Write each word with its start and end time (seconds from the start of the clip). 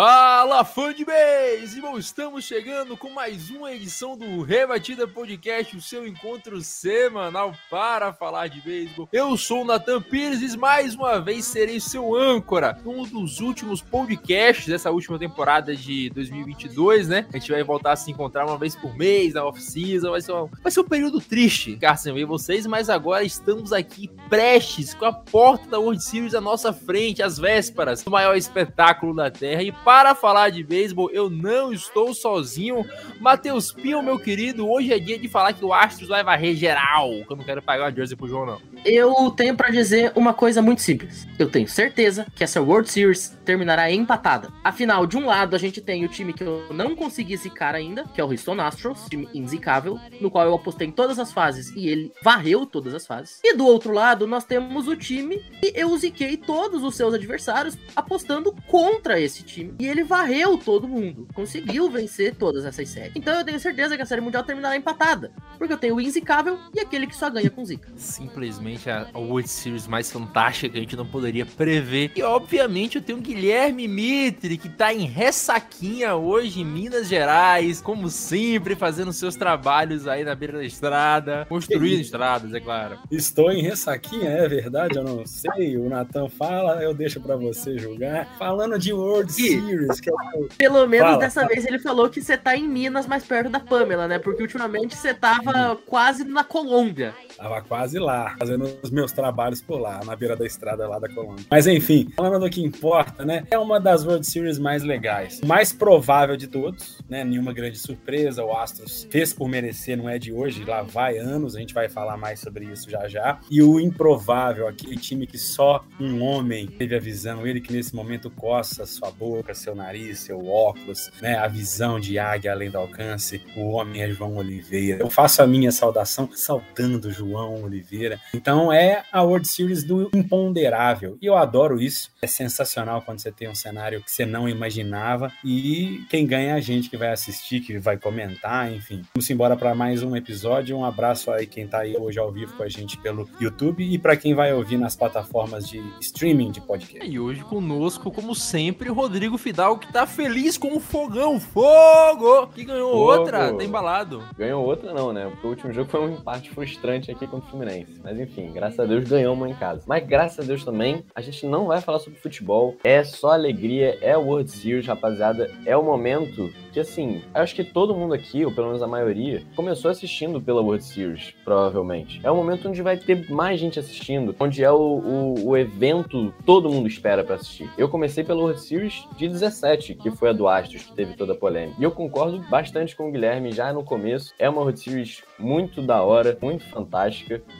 Fala 0.00 0.64
fã 0.64 0.94
de 0.94 1.04
beisebol! 1.04 1.98
Estamos 1.98 2.44
chegando 2.44 2.96
com 2.96 3.10
mais 3.10 3.50
uma 3.50 3.72
edição 3.72 4.16
do 4.16 4.42
Rebatida 4.42 5.08
Podcast, 5.08 5.76
o 5.76 5.82
seu 5.82 6.06
encontro 6.06 6.60
semanal 6.60 7.52
para 7.68 8.12
falar 8.12 8.46
de 8.46 8.60
beisebol. 8.60 9.08
Eu 9.12 9.36
sou 9.36 9.62
o 9.62 9.64
Nathan 9.64 10.00
Pires 10.00 10.54
e 10.54 10.56
mais 10.56 10.94
uma 10.94 11.20
vez 11.20 11.46
serei 11.46 11.80
seu 11.80 12.14
âncora 12.14 12.78
num 12.84 13.02
dos 13.02 13.40
últimos 13.40 13.82
podcasts 13.82 14.68
dessa 14.68 14.88
última 14.88 15.18
temporada 15.18 15.74
de 15.74 16.10
2022, 16.10 17.08
né? 17.08 17.26
A 17.34 17.36
gente 17.36 17.50
vai 17.50 17.64
voltar 17.64 17.90
a 17.90 17.96
se 17.96 18.08
encontrar 18.08 18.46
uma 18.46 18.56
vez 18.56 18.76
por 18.76 18.96
mês 18.96 19.34
na 19.34 19.44
off-season, 19.44 20.12
vai, 20.12 20.20
ser 20.20 20.32
um, 20.32 20.48
vai 20.62 20.70
ser 20.70 20.78
um 20.78 20.88
período 20.88 21.20
triste 21.20 21.72
ficar 21.72 21.96
sem 21.96 22.14
ver 22.14 22.24
vocês, 22.24 22.68
mas 22.68 22.88
agora 22.88 23.24
estamos 23.24 23.72
aqui 23.72 24.08
prestes 24.28 24.94
com 24.94 25.06
a 25.06 25.12
porta 25.12 25.66
da 25.70 25.80
World 25.80 26.04
Series 26.04 26.36
à 26.36 26.40
nossa 26.40 26.72
frente, 26.72 27.20
às 27.20 27.36
vésperas 27.36 28.04
do 28.04 28.12
maior 28.12 28.36
espetáculo 28.36 29.12
da 29.12 29.28
Terra 29.28 29.64
e 29.64 29.72
para 29.88 30.14
falar 30.14 30.50
de 30.50 30.62
beisebol, 30.62 31.10
eu 31.10 31.30
não 31.30 31.72
estou 31.72 32.12
sozinho. 32.12 32.84
Matheus 33.18 33.72
Pinho, 33.72 34.02
meu 34.02 34.18
querido, 34.18 34.68
hoje 34.68 34.92
é 34.92 34.98
dia 34.98 35.18
de 35.18 35.28
falar 35.28 35.54
que 35.54 35.64
o 35.64 35.72
Astros 35.72 36.10
vai 36.10 36.22
varrer 36.22 36.54
geral. 36.54 37.08
Que 37.26 37.32
eu 37.32 37.36
não 37.38 37.42
quero 37.42 37.62
pagar 37.62 37.84
uma 37.84 37.90
jersey 37.90 38.14
pro 38.14 38.28
João, 38.28 38.44
não. 38.44 38.60
Eu 38.84 39.30
tenho 39.30 39.56
pra 39.56 39.70
dizer 39.70 40.12
uma 40.14 40.32
coisa 40.32 40.62
muito 40.62 40.82
simples. 40.82 41.26
Eu 41.38 41.50
tenho 41.50 41.68
certeza 41.68 42.26
que 42.34 42.44
essa 42.44 42.60
World 42.60 42.90
Series 42.90 43.36
terminará 43.44 43.90
empatada. 43.90 44.52
Afinal, 44.62 45.06
de 45.06 45.16
um 45.16 45.26
lado 45.26 45.56
a 45.56 45.58
gente 45.58 45.80
tem 45.80 46.04
o 46.04 46.08
time 46.08 46.32
que 46.32 46.44
eu 46.44 46.66
não 46.72 46.94
consegui 46.94 47.36
zicar 47.36 47.74
ainda, 47.74 48.04
que 48.14 48.20
é 48.20 48.24
o 48.24 48.28
Houston 48.30 48.60
Astros, 48.60 49.06
time 49.08 49.28
inzicável, 49.34 49.98
no 50.20 50.30
qual 50.30 50.46
eu 50.46 50.54
apostei 50.54 50.88
em 50.88 50.92
todas 50.92 51.18
as 51.18 51.32
fases 51.32 51.70
e 51.74 51.88
ele 51.88 52.12
varreu 52.22 52.64
todas 52.66 52.94
as 52.94 53.06
fases. 53.06 53.40
E 53.42 53.54
do 53.54 53.66
outro 53.66 53.92
lado, 53.92 54.26
nós 54.26 54.44
temos 54.44 54.86
o 54.86 54.96
time 54.96 55.38
que 55.60 55.72
eu 55.74 55.96
ziquei 55.96 56.36
todos 56.36 56.82
os 56.82 56.94
seus 56.94 57.14
adversários 57.14 57.76
apostando 57.96 58.54
contra 58.66 59.20
esse 59.20 59.42
time. 59.42 59.74
E 59.78 59.86
ele 59.86 60.04
varreu 60.04 60.56
todo 60.56 60.88
mundo. 60.88 61.26
Conseguiu 61.34 61.90
vencer 61.90 62.34
todas 62.34 62.64
essas 62.64 62.88
séries. 62.88 63.12
Então 63.14 63.34
eu 63.34 63.44
tenho 63.44 63.58
certeza 63.58 63.96
que 63.96 64.02
a 64.02 64.06
Série 64.06 64.20
Mundial 64.20 64.44
terminará 64.44 64.76
empatada. 64.76 65.32
Porque 65.56 65.72
eu 65.72 65.78
tenho 65.78 65.96
o 65.96 66.00
inzicável 66.00 66.58
e 66.74 66.80
aquele 66.80 67.06
que 67.06 67.16
só 67.16 67.28
ganha 67.28 67.50
com 67.50 67.64
zica. 67.64 67.90
Simplesmente 67.96 68.67
a 68.76 69.08
a 69.14 69.18
World 69.18 69.48
Series 69.48 69.86
mais 69.86 70.10
fantástica 70.10 70.70
que 70.72 70.78
a 70.78 70.80
gente 70.80 70.96
não 70.96 71.06
poderia 71.06 71.46
prever. 71.46 72.10
E 72.14 72.22
obviamente 72.22 72.96
eu 72.96 73.02
tenho 73.02 73.18
o 73.18 73.20
Guilherme 73.22 73.86
Mitre, 73.88 74.56
que 74.58 74.68
tá 74.68 74.92
em 74.92 75.06
ressaquinha 75.06 76.14
hoje 76.14 76.60
em 76.60 76.64
Minas 76.64 77.08
Gerais, 77.08 77.80
como 77.80 78.08
sempre, 78.10 78.74
fazendo 78.74 79.12
seus 79.12 79.36
trabalhos 79.36 80.06
aí 80.06 80.24
na 80.24 80.34
beira 80.34 80.58
da 80.58 80.64
estrada, 80.64 81.46
construindo 81.48 82.00
estradas, 82.00 82.52
é 82.52 82.60
claro. 82.60 82.98
Estou 83.10 83.50
em 83.50 83.62
ressaquinha, 83.62 84.28
é 84.28 84.48
verdade? 84.48 84.96
Eu 84.96 85.04
não 85.04 85.24
sei. 85.26 85.76
O 85.76 85.88
Natan 85.88 86.28
fala, 86.28 86.82
eu 86.82 86.92
deixo 86.92 87.20
pra 87.20 87.36
você 87.36 87.78
julgar. 87.78 88.36
Falando 88.38 88.78
de 88.78 88.92
World 88.92 89.30
Ih. 89.32 89.60
Series, 89.60 90.00
que 90.00 90.10
é 90.10 90.12
o 90.12 90.48
Pelo 90.56 90.86
menos 90.86 91.06
Fala, 91.08 91.18
dessa 91.18 91.40
fala. 91.42 91.52
vez 91.54 91.64
ele 91.66 91.78
falou 91.78 92.08
que 92.10 92.20
você 92.20 92.36
tá 92.36 92.56
em 92.56 92.68
Minas, 92.68 93.06
mais 93.06 93.24
perto 93.24 93.50
da 93.50 93.60
Pamela, 93.60 94.08
né? 94.08 94.18
Porque 94.18 94.42
ultimamente 94.42 94.96
você 94.96 95.14
tava 95.14 95.76
quase 95.86 96.24
na 96.24 96.44
Colômbia. 96.44 97.14
Tava 97.38 97.62
quase 97.62 98.00
lá, 98.00 98.34
fazendo 98.36 98.68
os 98.82 98.90
meus 98.90 99.12
trabalhos 99.12 99.62
por 99.62 99.78
lá, 99.80 100.00
na 100.04 100.16
beira 100.16 100.34
da 100.34 100.44
estrada 100.44 100.88
lá 100.88 100.98
da 100.98 101.08
Colômbia. 101.08 101.44
Mas 101.48 101.68
enfim, 101.68 102.10
falando 102.16 102.40
do 102.40 102.50
que 102.50 102.60
importa, 102.60 103.24
né? 103.24 103.44
É 103.48 103.56
uma 103.56 103.78
das 103.78 104.04
World 104.04 104.26
Series 104.26 104.58
mais 104.58 104.82
legais. 104.82 105.40
Mais 105.42 105.72
provável 105.72 106.36
de 106.36 106.48
todos, 106.48 107.00
né? 107.08 107.22
Nenhuma 107.22 107.52
grande 107.52 107.78
surpresa. 107.78 108.44
O 108.44 108.52
Astros 108.52 109.06
fez 109.08 109.32
por 109.32 109.48
merecer, 109.48 109.96
não 109.96 110.08
é 110.08 110.18
de 110.18 110.32
hoje, 110.32 110.64
lá 110.64 110.82
vai 110.82 111.18
anos. 111.18 111.54
A 111.54 111.60
gente 111.60 111.72
vai 111.72 111.88
falar 111.88 112.16
mais 112.16 112.40
sobre 112.40 112.64
isso 112.64 112.90
já 112.90 113.06
já. 113.06 113.38
E 113.48 113.62
o 113.62 113.78
improvável, 113.78 114.66
aquele 114.66 114.96
time 114.96 115.24
que 115.24 115.38
só 115.38 115.84
um 116.00 116.20
homem 116.20 116.66
teve 116.66 116.96
a 116.96 117.00
visão, 117.00 117.46
ele 117.46 117.60
que 117.60 117.72
nesse 117.72 117.94
momento 117.94 118.30
coça 118.30 118.84
sua 118.84 119.12
boca, 119.12 119.54
seu 119.54 119.76
nariz, 119.76 120.18
seu 120.18 120.44
óculos, 120.44 121.08
né? 121.22 121.36
A 121.36 121.46
visão 121.46 122.00
de 122.00 122.18
águia 122.18 122.50
além 122.50 122.68
do 122.68 122.78
alcance. 122.78 123.40
O 123.56 123.68
homem 123.68 124.02
é 124.02 124.10
João 124.10 124.36
Oliveira. 124.38 125.00
Eu 125.00 125.10
faço 125.10 125.40
a 125.40 125.46
minha 125.46 125.70
saudação 125.70 126.28
saudando 126.32 127.12
João 127.12 127.27
Oliveira. 127.34 128.20
Então 128.34 128.72
é 128.72 129.04
a 129.12 129.22
World 129.22 129.46
Series 129.48 129.84
do 129.84 130.10
imponderável. 130.14 131.18
E 131.20 131.26
eu 131.26 131.36
adoro 131.36 131.80
isso. 131.80 132.10
É 132.20 132.26
sensacional 132.26 133.02
quando 133.02 133.20
você 133.20 133.30
tem 133.30 133.48
um 133.48 133.54
cenário 133.54 134.02
que 134.02 134.10
você 134.10 134.24
não 134.24 134.48
imaginava. 134.48 135.32
E 135.44 136.04
quem 136.08 136.26
ganha 136.26 136.50
é 136.50 136.52
a 136.52 136.60
gente 136.60 136.88
que 136.88 136.96
vai 136.96 137.10
assistir, 137.10 137.60
que 137.60 137.78
vai 137.78 137.96
comentar, 137.96 138.72
enfim. 138.72 139.02
Vamos 139.14 139.28
embora 139.30 139.56
para 139.56 139.74
mais 139.74 140.02
um 140.02 140.16
episódio. 140.16 140.76
Um 140.76 140.84
abraço 140.84 141.30
aí 141.30 141.46
quem 141.46 141.66
tá 141.66 141.80
aí 141.80 141.96
hoje 141.96 142.18
ao 142.18 142.30
vivo 142.30 142.56
com 142.56 142.62
a 142.62 142.68
gente 142.68 142.96
pelo 142.98 143.28
YouTube 143.40 143.82
e 143.82 143.98
para 143.98 144.16
quem 144.16 144.34
vai 144.34 144.52
ouvir 144.52 144.78
nas 144.78 144.96
plataformas 144.96 145.68
de 145.68 145.82
streaming 146.00 146.50
de 146.50 146.60
podcast. 146.60 147.08
E 147.08 147.18
hoje 147.18 147.42
conosco, 147.42 148.10
como 148.10 148.34
sempre, 148.34 148.90
o 148.90 148.94
Rodrigo 148.94 149.38
Fidal, 149.38 149.78
que 149.78 149.92
tá 149.92 150.06
feliz 150.06 150.56
com 150.56 150.76
o 150.76 150.80
fogão. 150.80 151.40
Fogo! 151.40 152.48
Que 152.48 152.64
ganhou 152.64 152.92
Fogo. 152.92 153.18
outra, 153.18 153.52
tá 153.52 153.64
embalado. 153.64 154.22
Ganhou 154.36 154.64
outra 154.64 154.92
não, 154.92 155.12
né? 155.12 155.28
Porque 155.30 155.46
o 155.46 155.50
último 155.50 155.72
jogo 155.72 155.90
foi 155.90 156.00
um 156.00 156.14
empate 156.14 156.50
frustrante 156.50 157.10
aqui 157.10 157.17
contra 157.26 157.46
o 157.46 157.50
Fluminense. 157.50 158.00
Mas 158.02 158.18
enfim, 158.18 158.50
graças 158.52 158.78
a 158.78 158.84
Deus 158.84 159.08
uma 159.26 159.48
em 159.48 159.54
casa. 159.54 159.82
Mas 159.86 160.06
graças 160.06 160.44
a 160.44 160.46
Deus 160.46 160.64
também, 160.64 161.04
a 161.14 161.20
gente 161.20 161.46
não 161.46 161.66
vai 161.66 161.80
falar 161.80 161.98
sobre 161.98 162.18
futebol. 162.18 162.76
É 162.84 163.02
só 163.02 163.32
alegria, 163.32 163.98
é 164.00 164.16
World 164.16 164.50
Series, 164.50 164.86
rapaziada. 164.86 165.50
É 165.64 165.76
o 165.76 165.82
momento 165.82 166.52
que, 166.72 166.80
assim, 166.80 167.22
acho 167.34 167.54
que 167.54 167.64
todo 167.64 167.94
mundo 167.94 168.14
aqui, 168.14 168.44
ou 168.44 168.52
pelo 168.52 168.68
menos 168.68 168.82
a 168.82 168.86
maioria, 168.86 169.42
começou 169.56 169.90
assistindo 169.90 170.40
pela 170.40 170.60
World 170.60 170.84
Series, 170.84 171.34
provavelmente. 171.44 172.20
É 172.22 172.30
o 172.30 172.36
momento 172.36 172.68
onde 172.68 172.82
vai 172.82 172.96
ter 172.96 173.30
mais 173.30 173.58
gente 173.58 173.78
assistindo, 173.78 174.34
onde 174.38 174.62
é 174.62 174.70
o, 174.70 174.76
o, 174.76 175.48
o 175.48 175.56
evento 175.56 176.32
todo 176.44 176.70
mundo 176.70 176.86
espera 176.86 177.24
pra 177.24 177.36
assistir. 177.36 177.68
Eu 177.76 177.88
comecei 177.88 178.22
pela 178.22 178.40
World 178.40 178.60
Series 178.60 179.06
de 179.16 179.28
17, 179.28 179.94
que 179.94 180.10
foi 180.10 180.30
a 180.30 180.32
do 180.32 180.46
Astros, 180.46 180.84
que 180.84 180.94
teve 180.94 181.14
toda 181.14 181.32
a 181.32 181.36
polêmica. 181.36 181.76
E 181.78 181.82
eu 181.82 181.90
concordo 181.90 182.38
bastante 182.48 182.94
com 182.94 183.08
o 183.08 183.12
Guilherme 183.12 183.52
já 183.52 183.72
no 183.72 183.82
começo. 183.82 184.34
É 184.38 184.48
uma 184.48 184.60
World 184.60 184.78
Series 184.78 185.22
muito 185.38 185.82
da 185.82 186.02
hora, 186.02 186.36
muito 186.40 186.64
fantástica. 186.64 187.07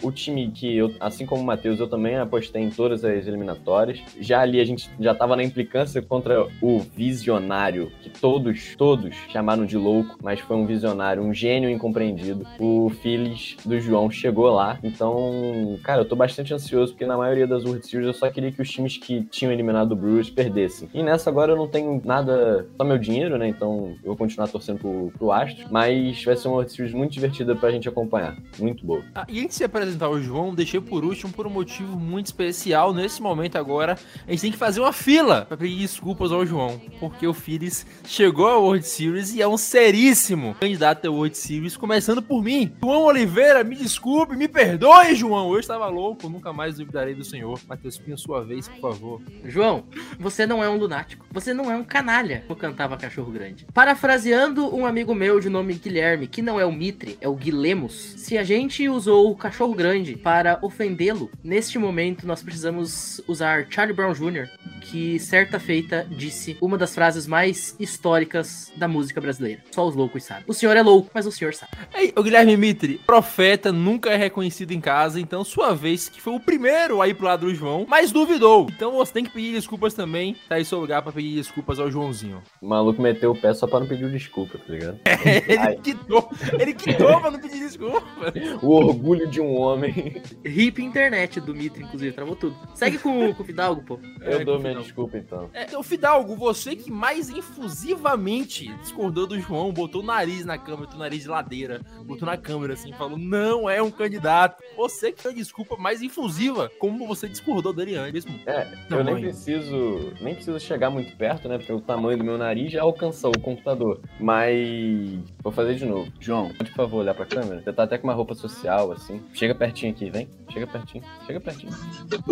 O 0.03 0.11
time 0.11 0.51
que 0.51 0.77
eu, 0.77 0.95
assim 1.01 1.27
como 1.27 1.43
o 1.43 1.45
Matheus, 1.45 1.81
eu 1.81 1.89
também 1.89 2.17
apostei 2.17 2.63
em 2.63 2.71
todas 2.71 3.05
as 3.05 3.27
eliminatórias. 3.27 4.01
Já 4.21 4.41
ali 4.41 4.61
a 4.61 4.65
gente 4.65 4.91
já 5.01 5.15
tava 5.15 5.37
na 5.37 5.43
implicância 5.43 6.01
contra 6.03 6.47
o 6.61 6.79
visionário, 6.79 7.91
que 8.03 8.11
todos, 8.11 8.75
todos 8.77 9.15
chamaram 9.29 9.65
de 9.65 9.77
louco, 9.77 10.17
mas 10.23 10.41
foi 10.41 10.57
um 10.57 10.67
visionário, 10.67 11.23
um 11.23 11.33
gênio 11.33 11.71
incompreendido. 11.71 12.47
O 12.59 12.91
Phillies 13.03 13.57
do 13.65 13.81
João 13.81 14.11
chegou 14.11 14.51
lá. 14.51 14.79
Então, 14.83 15.79
cara, 15.83 16.03
eu 16.03 16.05
tô 16.05 16.17
bastante 16.17 16.53
ansioso, 16.53 16.93
porque 16.93 17.07
na 17.07 17.17
maioria 17.17 17.47
das 17.47 17.65
World 17.65 17.87
Series 17.87 18.07
eu 18.07 18.15
só 18.15 18.31
queria 18.31 18.53
que 18.53 18.61
os 18.61 18.71
times 18.71 18.97
que 18.97 19.23
tinham 19.25 19.53
eliminado 19.53 19.93
o 19.93 19.97
Brewers 19.97 20.31
perdessem. 20.31 20.89
E 20.93 21.03
nessa 21.03 21.31
agora 21.31 21.53
eu 21.53 21.57
não 21.57 21.69
tenho 21.69 22.01
nada, 22.05 22.67
só 22.77 22.85
meu 22.85 22.99
dinheiro, 22.99 23.37
né? 23.39 23.49
Então 23.49 23.97
eu 24.03 24.09
vou 24.09 24.17
continuar 24.17 24.49
torcendo 24.49 24.79
pro, 24.79 25.13
pro 25.17 25.33
Astros, 25.33 25.71
mas 25.71 26.25
vai 26.25 26.37
ser 26.37 26.49
uma 26.49 26.57
World 26.57 26.73
Series 26.73 26.95
muito 26.95 27.13
divertida 27.13 27.55
pra 27.55 27.71
gente 27.71 27.89
acompanhar. 27.89 28.37
Muito 28.59 28.85
boa. 28.85 29.03
Ah, 29.15 29.27
e 29.29 29.38
de 29.47 29.55
se 29.55 29.65
apresentar 29.65 30.09
o 30.09 30.21
João, 30.21 30.55
deixei 30.55 30.81
por 30.81 31.05
último 31.05 31.33
por 31.33 31.47
um 31.47 31.51
motivo 31.51 31.97
muito 31.97 32.27
especial. 32.27 32.93
Nesse 32.93 33.23
momento 33.23 33.57
agora, 33.57 33.99
a 34.27 34.31
gente 34.31 34.41
tem 34.41 34.53
que 34.53 34.59
fazer 34.59 34.81
uma 34.81 34.93
fila 34.93 35.45
para 35.47 35.57
pedir 35.57 35.79
desculpas 35.79 36.33
ao 36.33 36.45
João, 36.45 36.81
porque 36.99 37.27
o 37.27 37.35
Phillies 37.35 37.87
chegou 38.07 38.47
à 38.49 38.59
World 38.59 38.87
Series 38.87 39.35
e 39.35 39.43
é 39.43 39.49
um 39.49 39.57
seríssimo 39.57 40.55
candidato 40.61 41.07
à 41.07 41.11
World 41.11 41.37
Series, 41.37 41.77
começando 41.77 42.23
por 42.23 42.43
mim. 42.43 42.73
João 42.83 43.03
Oliveira, 43.03 43.63
me 43.63 43.77
desculpe, 43.77 44.37
me 44.37 44.49
perdoe, 44.49 45.15
João. 45.15 45.53
Eu 45.53 45.61
estava 45.61 45.87
louco, 45.89 46.29
nunca 46.29 46.53
mais 46.53 46.77
duvidarei 46.77 47.15
do 47.15 47.25
senhor. 47.25 47.61
Matheus 47.69 47.99
Pinho, 47.99 48.19
sua 48.19 48.45
vez, 48.45 48.69
por 48.69 48.81
favor. 48.81 49.23
João, 49.45 49.85
você 50.19 50.47
não 50.47 50.63
é 50.63 50.69
um 50.69 50.77
lunático. 50.77 51.27
Você 51.31 51.53
não 51.53 51.71
é 51.71 51.77
um 51.77 51.85
canalha, 51.85 52.45
como 52.47 52.59
cantava 52.59 52.97
Cachorro 52.97 53.31
Grande. 53.31 53.67
Parafraseando 53.73 54.75
um 54.75 54.85
amigo 54.85 55.15
meu 55.15 55.41
de 55.41 55.49
nome 55.49 55.75
Guilherme, 55.75 56.27
que 56.27 56.43
não 56.43 56.59
é 56.59 56.65
o 56.65 56.73
Mitre, 56.73 57.17
é 57.21 57.29
o 57.29 57.35
Guilemos. 57.35 58.15
Se 58.17 58.37
a 58.37 58.45
gente 58.45 58.89
usou 58.89 59.18
o 59.27 59.35
Cachorro 59.35 59.75
Grande 59.75 60.17
para 60.17 60.59
ofendê-lo, 60.63 61.31
neste 61.43 61.79
momento 61.79 62.27
nós 62.27 62.43
precisamos 62.43 63.21
usar 63.27 63.67
Charlie 63.71 63.95
Brown 63.95 64.13
Jr. 64.13 64.49
que 64.81 65.19
certa 65.19 65.59
feita 65.59 66.07
disse 66.11 66.57
uma 66.61 66.79
das 66.79 66.95
frases 66.95 67.27
mais 67.27 67.75
históricas 67.79 68.73
da 68.77 68.87
música 68.87 69.21
brasileira. 69.21 69.63
Só 69.71 69.87
os 69.87 69.95
loucos 69.95 70.25
sabem. 70.25 70.45
O 70.47 70.55
senhor 70.55 70.77
é 70.77 70.83
louco, 70.83 71.11
mas 71.13 71.27
o 71.27 71.33
senhor 71.33 71.55
sabe. 71.55 71.73
Ei, 71.95 72.13
o 72.17 72.23
Guilherme 72.23 72.57
Mitre, 72.57 73.01
profeta 73.07 73.73
nunca 73.73 74.11
é 74.11 74.17
reconhecido 74.17 74.73
em 74.73 74.81
casa, 74.81 75.21
então 75.21 75.45
sua 75.45 75.75
vez, 75.75 76.09
que 76.09 76.21
foi 76.21 76.35
o 76.35 76.41
primeiro 76.41 77.03
a 77.03 77.09
ir 77.09 77.15
pro 77.15 77.27
lado 77.27 77.47
do 77.47 77.55
João, 77.55 77.87
mas 77.89 78.13
duvidou. 78.13 78.67
Então 78.71 78.93
você 78.93 79.13
tem 79.13 79.25
que 79.25 79.31
pedir 79.31 79.53
desculpas 79.53 79.95
também. 79.95 80.37
Tá 80.49 80.57
aí 80.57 80.65
seu 80.65 80.81
lugar 80.81 81.03
pra 81.03 81.13
pedir 81.13 81.35
desculpas 81.37 81.79
ao 81.79 81.91
Joãozinho. 81.91 82.43
O 82.61 82.69
maluco 82.69 83.01
meteu 83.01 83.31
o 83.31 83.37
pé 83.37 83.53
só 83.55 83.67
pra 83.67 83.81
não 83.81 83.87
pedir 83.87 84.11
desculpa, 84.11 84.59
tá 84.59 84.73
ligado? 84.73 84.99
ele 85.49 85.77
quitou, 85.83 86.31
ele 86.59 86.75
quitou 86.75 87.21
pra 87.21 87.31
não 87.31 87.41
pedir 87.41 87.61
desculpa. 87.61 88.33
O 88.63 88.71
orgulho 88.71 89.08
de 89.17 89.41
um 89.41 89.55
homem. 89.57 90.23
Hip 90.45 90.83
internet 90.83 91.41
do 91.41 91.55
Mitre, 91.55 91.83
inclusive, 91.83 92.13
travou 92.15 92.37
tudo. 92.37 92.57
Segue 92.75 92.99
com, 92.99 93.33
com 93.35 93.43
o 93.43 93.47
Fidalgo, 93.47 93.83
pô. 93.83 93.99
Eu 94.21 94.41
É, 94.41 94.45
dou 94.45 94.59
minha 94.59 94.75
desculpa 94.75 95.17
então. 95.19 95.49
É, 95.53 95.77
o 95.77 95.83
Fidalgo, 95.83 96.35
você 96.37 96.75
que 96.77 96.91
mais 96.91 97.29
infusivamente 97.31 98.69
discordou 98.77 99.27
do 99.27 99.39
João, 99.41 99.73
botou 99.73 100.03
o 100.03 100.05
nariz 100.05 100.45
na 100.45 100.59
câmera, 100.59 100.83
botou 100.83 100.97
o 100.97 100.99
nariz 100.99 101.23
de 101.23 101.29
ladeira, 101.29 101.81
botou 102.05 102.27
na 102.27 102.37
câmera 102.37 102.75
assim, 102.75 102.93
falou, 102.93 103.19
não 103.19 103.69
é 103.69 103.83
um 103.83 103.91
candidato. 103.91 104.63
Você 104.77 105.13
que 105.13 105.23
deu 105.23 105.33
a 105.33 105.35
desculpa 105.35 105.77
mais 105.77 106.03
infusiva, 106.03 106.71
como 106.79 107.07
você 107.07 107.29
discordou 107.29 107.73
dele 107.73 107.97
antes 107.97 108.25
mesmo. 108.25 108.41
É, 108.47 108.67
eu 108.91 109.05
nem 109.05 109.21
preciso, 109.21 110.13
nem 110.21 110.35
preciso 110.35 110.59
chegar 110.61 110.91
muito 110.91 111.17
perto, 111.17 111.49
né? 111.49 111.59
Porque 111.59 111.73
o 111.73 111.81
tamanho 111.81 112.19
do 112.19 112.25
meu 112.25 112.39
nariz 112.39 112.73
já 112.73 112.83
alcançou 112.83 113.33
o 113.37 113.41
computador. 113.41 114.01
Mas 114.21 115.19
vou 115.43 115.53
fazer 115.53 115.75
de 115.75 115.85
novo. 115.85 116.11
João, 116.21 116.49
pode 116.55 116.71
por 116.71 116.77
favor 116.77 116.99
olhar 116.99 117.15
pra 117.15 117.27
câmera? 117.27 117.61
Você 117.63 117.73
tá 117.73 117.83
até 117.85 117.99
com 117.99 118.07
uma 118.07 118.15
roupa 118.15 118.35
social, 118.35 118.93
assim. 118.99 119.21
Chega 119.33 119.55
pertinho 119.55 119.93
aqui, 119.93 120.11
vem. 120.11 120.29
Chega 120.53 120.67
pertinho. 120.67 121.05
Chega 121.27 121.41
pertinho. 121.41 121.73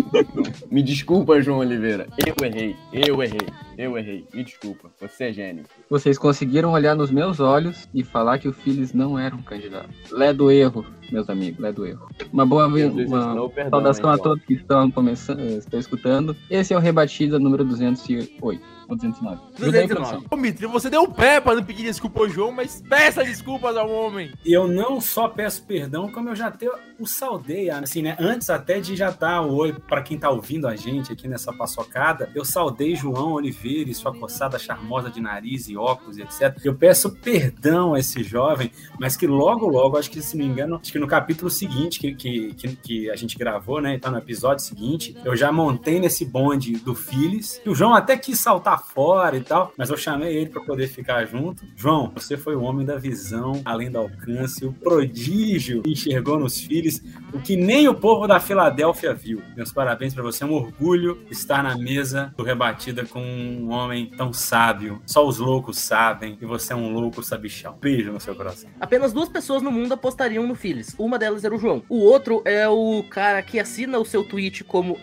Me 0.71 0.83
desculpa, 0.83 1.41
João 1.41 1.59
Oliveira. 1.59 2.07
Eu 2.19 2.45
errei. 2.45 2.77
Eu 2.93 3.23
errei. 3.23 3.49
Eu 3.77 3.97
errei. 3.99 4.27
Me 4.33 4.43
desculpa. 4.43 4.91
Você 5.01 5.25
é 5.25 5.33
gênio. 5.33 5.65
Vocês 5.91 6.17
conseguiram 6.19 6.73
olhar 6.73 6.95
nos 6.95 7.11
meus 7.11 7.41
olhos 7.41 7.89
e 7.93 8.03
falar 8.03 8.39
que 8.39 8.49
o 8.49 8.53
Phillies 8.53 8.93
não 8.93 9.19
era 9.19 9.35
um 9.35 9.43
candidato. 9.43 9.91
Lé 10.11 10.33
do 10.33 10.51
erro, 10.51 10.85
meus 11.13 11.29
amigos, 11.29 11.61
lé 11.61 11.73
do 11.73 11.85
erro. 11.85 12.09
Uma 12.33 12.47
boa 12.47 12.67
uma 12.67 12.79
não 12.79 13.49
perdona, 13.51 13.71
saudação 13.71 14.11
a 14.11 14.13
hein, 14.13 14.17
João? 14.17 14.31
todos 14.31 14.45
que 14.45 14.55
estão 14.55 14.91
começando, 14.91 15.41
estão 15.41 15.79
escutando. 15.79 16.37
Esse 16.51 16.73
é 16.73 16.77
o 16.77 16.81
Rebatida 16.81 17.39
número 17.39 17.65
208 17.65 18.77
ou 18.89 18.97
209. 18.97 19.41
Ajuda 19.57 19.79
aí, 19.79 19.87
209. 19.87 19.89
produção. 19.89 20.25
Ô, 20.31 20.37
Mitri, 20.37 20.67
você 20.67 20.89
deu 20.89 21.03
o 21.03 21.13
pé 21.13 21.41
pra 21.41 21.55
não 21.55 21.65
pedir 21.65 21.83
desculpa 21.83 22.21
ao 22.21 22.29
João, 22.29 22.53
mas 22.53 22.83
peça 22.89 23.25
desculpas 23.25 23.77
ao 23.77 23.91
homem. 23.91 24.33
E 24.45 24.53
eu 24.53 24.69
não 24.69 25.01
só 25.01 25.29
peço 25.29 25.65
perdão, 25.65 26.11
como 26.11 26.29
eu 26.29 26.37
já 26.37 26.47
até 26.47 26.69
o 26.99 27.07
saudei, 27.07 27.69
assim, 27.69 28.03
né? 28.03 28.17
Antes 28.19 28.49
até 28.49 28.81
de 28.81 28.97
já 28.97 29.11
dar 29.11 29.43
o 29.43 29.55
oi 29.55 29.73
para 29.73 30.03
quem 30.03 30.19
tá 30.19 30.31
ouvindo 30.31 30.67
a 30.67 30.77
gente 30.77 31.13
aqui 31.13 31.29
nessa 31.29 31.53
paçocada, 31.53 32.31
eu 32.35 32.45
saudei 32.45 32.95
João 32.95 33.33
Oliveira 33.33 33.66
e 33.67 33.95
sua 33.95 34.15
coçada 34.15 34.59
charmosa 34.59 35.11
de 35.11 35.21
nariz 35.21 35.69
e 35.69 35.77
óculos 35.77 36.19
etc. 36.19 36.59
Eu 36.65 36.75
peço 36.75 37.11
perdão 37.17 37.95
a 37.95 37.99
esse 37.99 38.23
jovem, 38.23 38.71
mas 38.99 39.17
que 39.17 39.27
logo, 39.27 39.67
logo, 39.67 39.97
acho 39.99 40.11
que 40.11 40.23
se 40.23 40.37
não 40.37 40.45
me 40.45 40.53
engano, 40.53 40.79
acho 40.81 40.93
que 40.93 40.99
no 40.99 41.07
capítulo 41.07 41.51
seguinte 41.51 41.99
que, 41.99 42.15
que, 42.15 42.55
que, 42.55 42.77
que 42.77 43.11
a 43.11 43.17
gente 43.17 43.39
gravou, 43.39 43.81
né? 43.81 43.99
Tá 43.99 44.11
no 44.11 44.19
episódio 44.19 44.65
seguinte, 44.65 45.17
eu 45.25 45.37
já 45.37 45.51
montei 45.51 45.99
nesse 45.99 46.25
bonde 46.25 46.73
do 46.73 46.95
Phillies. 46.95 47.61
O 47.67 47.75
João 47.75 47.95
até 47.95 48.17
quis 48.17 48.39
saltar 48.39 48.83
fora 48.83 49.37
e 49.37 49.41
tal, 49.41 49.73
mas 49.77 49.91
eu 49.91 49.97
chamei 49.97 50.37
ele 50.37 50.51
para 50.51 50.63
poder 50.63 50.89
ficar 50.89 51.25
junto. 51.27 51.65
João, 51.77 52.13
você 52.15 52.37
foi 52.37 52.55
o 52.55 52.63
homem 52.63 52.85
da 52.85 52.97
visão, 52.97 53.61
além 53.65 53.91
do 53.91 53.99
alcance, 53.99 54.65
o 54.65 54.73
prodígio 54.73 55.83
que 55.83 55.91
enxergou 55.91 56.39
nos 56.39 56.61
Phillies, 56.61 57.03
o 57.33 57.41
que 57.41 57.57
nem 57.57 57.89
o 57.89 57.95
povo 57.95 58.27
da 58.27 58.41
Filadélfia 58.41 59.15
viu. 59.15 59.43
Meus 59.57 59.73
parabéns 59.73 60.15
para 60.15 60.23
você, 60.23 60.45
é 60.45 60.47
um 60.47 60.53
orgulho 60.53 61.19
estar 61.31 61.63
na 61.63 61.77
mesa 61.77 62.33
do 62.37 62.43
Rebatida 62.43 63.05
com 63.05 63.56
um 63.57 63.71
homem 63.71 64.07
tão 64.17 64.33
sábio. 64.33 65.01
Só 65.07 65.27
os 65.27 65.39
loucos 65.39 65.79
sabem, 65.79 66.39
e 66.41 66.45
você 66.45 66.73
é 66.73 66.77
um 66.77 66.93
louco 66.93 67.23
sabichão. 67.23 67.77
Beijo 67.81 68.13
no 68.13 68.21
seu 68.21 68.35
coração. 68.35 68.69
Apenas 68.81 69.13
duas 69.13 69.29
pessoas 69.29 69.63
no 69.63 69.71
mundo 69.71 69.93
apostariam 69.93 70.47
no 70.47 70.55
Phillies. 70.55 70.95
Uma 70.99 71.19
delas 71.19 71.45
era 71.45 71.55
o 71.55 71.59
João. 71.59 71.83
O 71.89 71.99
outro 71.99 72.43
é 72.45 72.69
o 72.69 73.05
cara 73.11 73.43
que 73.43 73.59
assina 73.59 73.99
o 73.99 74.05
seu 74.05 74.25
tweet 74.25 74.65
como 74.65 74.99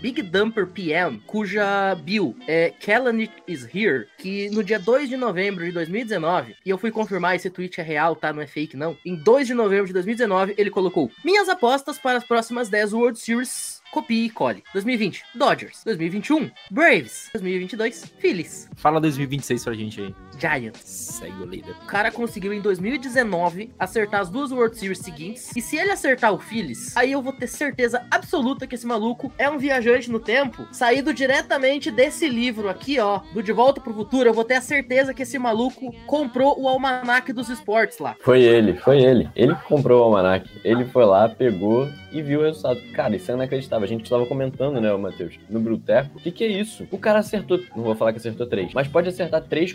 BigDumperPM, 0.00 1.20
cuja 1.26 1.94
bio 1.96 2.36
é 2.46 2.70
Kalanick 2.70 3.32
is 3.46 3.66
here, 3.74 4.06
que 4.18 4.48
no 4.50 4.62
dia 4.62 4.78
2 4.78 5.08
de 5.08 5.16
novembro 5.16 5.64
de 5.64 5.72
2019, 5.72 6.56
e 6.64 6.70
eu 6.70 6.78
fui 6.78 6.90
confirmar 6.90 7.36
esse 7.36 7.50
tweet 7.50 7.80
é 7.80 7.84
real, 7.84 8.14
tá? 8.14 8.32
Não 8.32 8.42
é 8.42 8.46
fake, 8.46 8.76
não. 8.76 8.96
Em 9.04 9.14
2 9.14 9.46
de 9.46 9.54
novembro 9.54 9.86
de 9.86 9.92
2019, 9.92 10.54
ele 10.56 10.70
colocou 10.70 11.10
minhas 11.24 11.48
apostas 11.48 11.98
para 11.98 12.18
as 12.18 12.24
próximas 12.24 12.68
10 12.68 12.92
World 12.92 13.18
Series. 13.18 13.75
Copie 13.92 14.26
e 14.26 14.30
cole. 14.30 14.62
2020, 14.72 15.24
Dodgers. 15.34 15.82
2021, 15.84 16.50
Braves. 16.70 17.30
2022, 17.32 18.04
Phillies. 18.18 18.68
Fala 18.76 19.00
2026 19.00 19.64
pra 19.64 19.74
gente 19.74 20.00
aí. 20.00 20.14
Giants. 20.38 20.80
Segue 20.84 21.42
o 21.42 21.46
líder. 21.46 21.74
O 21.82 21.86
cara 21.86 22.10
conseguiu 22.10 22.52
em 22.52 22.60
2019 22.60 23.70
acertar 23.78 24.20
as 24.20 24.28
duas 24.28 24.52
World 24.52 24.76
Series 24.76 24.98
seguintes. 24.98 25.54
E 25.56 25.60
se 25.60 25.76
ele 25.76 25.90
acertar 25.90 26.32
o 26.32 26.38
Phillies, 26.38 26.96
aí 26.96 27.12
eu 27.12 27.22
vou 27.22 27.32
ter 27.32 27.46
certeza 27.46 28.06
absoluta 28.10 28.66
que 28.66 28.74
esse 28.74 28.86
maluco 28.86 29.32
é 29.38 29.48
um 29.48 29.58
viajante 29.58 30.10
no 30.10 30.20
tempo, 30.20 30.66
saído 30.72 31.12
diretamente 31.14 31.90
desse 31.90 32.28
livro 32.28 32.68
aqui, 32.68 32.98
ó, 32.98 33.20
do 33.32 33.42
De 33.42 33.52
Volta 33.52 33.80
pro 33.80 33.94
Futuro. 33.94 34.28
Eu 34.28 34.34
vou 34.34 34.44
ter 34.44 34.54
a 34.54 34.60
certeza 34.60 35.14
que 35.14 35.22
esse 35.22 35.38
maluco 35.38 35.92
comprou 36.06 36.60
o 36.60 36.68
almanac 36.68 37.32
dos 37.32 37.48
esportes 37.48 37.98
lá. 37.98 38.16
Foi 38.20 38.42
ele, 38.42 38.74
foi 38.74 39.00
ele. 39.00 39.28
Ele 39.34 39.54
que 39.54 39.64
comprou 39.64 40.00
o 40.00 40.04
almanac. 40.04 40.48
Ele 40.64 40.84
foi 40.84 41.04
lá, 41.04 41.28
pegou 41.28 41.88
e 42.12 42.22
viu 42.22 42.40
o 42.40 42.42
resultado. 42.44 42.80
Cara, 42.92 43.16
isso 43.16 43.30
é 43.30 43.34
inacreditável. 43.34 43.84
A 43.84 43.88
gente 43.88 44.04
estava 44.04 44.26
comentando, 44.26 44.80
né, 44.80 44.92
o 44.92 44.98
Matheus, 44.98 45.38
no 45.48 45.60
Bruteco. 45.60 46.18
O 46.18 46.20
que, 46.20 46.30
que 46.30 46.44
é 46.44 46.48
isso? 46.48 46.86
O 46.90 46.98
cara 46.98 47.18
acertou, 47.18 47.60
não 47.74 47.84
vou 47.84 47.94
falar 47.94 48.12
que 48.12 48.18
acertou 48.18 48.46
três, 48.46 48.72
mas 48.72 48.88
pode 48.88 49.08
acertar 49.08 49.42
três 49.42 49.72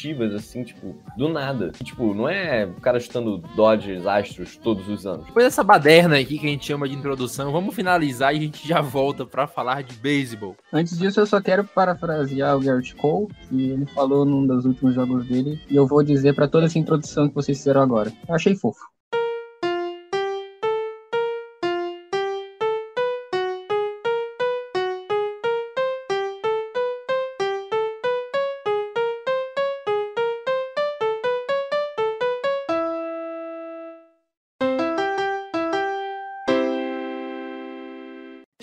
consecutivas, 0.00 0.34
assim, 0.34 0.64
tipo, 0.64 0.96
do 1.16 1.28
nada. 1.28 1.72
E, 1.80 1.84
tipo, 1.84 2.14
não 2.14 2.28
é 2.28 2.64
o 2.64 2.80
cara 2.80 2.98
chutando 2.98 3.38
Dodgers, 3.54 4.06
Astros 4.06 4.56
todos 4.56 4.88
os 4.88 5.06
anos. 5.06 5.26
Depois 5.26 5.44
dessa 5.44 5.62
baderna 5.62 6.18
aqui 6.18 6.38
que 6.38 6.46
a 6.46 6.50
gente 6.50 6.66
chama 6.66 6.88
de 6.88 6.94
introdução, 6.94 7.52
vamos 7.52 7.74
finalizar 7.74 8.34
e 8.34 8.38
a 8.38 8.40
gente 8.40 8.66
já 8.66 8.80
volta 8.80 9.26
pra 9.26 9.46
falar 9.46 9.82
de 9.82 9.94
beisebol. 9.96 10.56
Antes 10.72 10.98
disso, 10.98 11.20
eu 11.20 11.26
só 11.26 11.40
quero 11.40 11.64
parafrasear 11.64 12.56
o 12.56 12.60
Garrett 12.60 12.94
Cole, 12.96 13.28
que 13.48 13.70
ele 13.70 13.86
falou 13.86 14.24
num 14.24 14.46
dos 14.46 14.64
últimos 14.64 14.94
jogos 14.94 15.26
dele, 15.26 15.60
e 15.68 15.76
eu 15.76 15.86
vou 15.86 16.02
dizer 16.02 16.34
pra 16.34 16.48
toda 16.48 16.66
essa 16.66 16.78
introdução 16.78 17.28
que 17.28 17.34
vocês 17.34 17.58
fizeram 17.58 17.82
agora. 17.82 18.12
Eu 18.28 18.34
achei 18.34 18.54
fofo. 18.56 18.80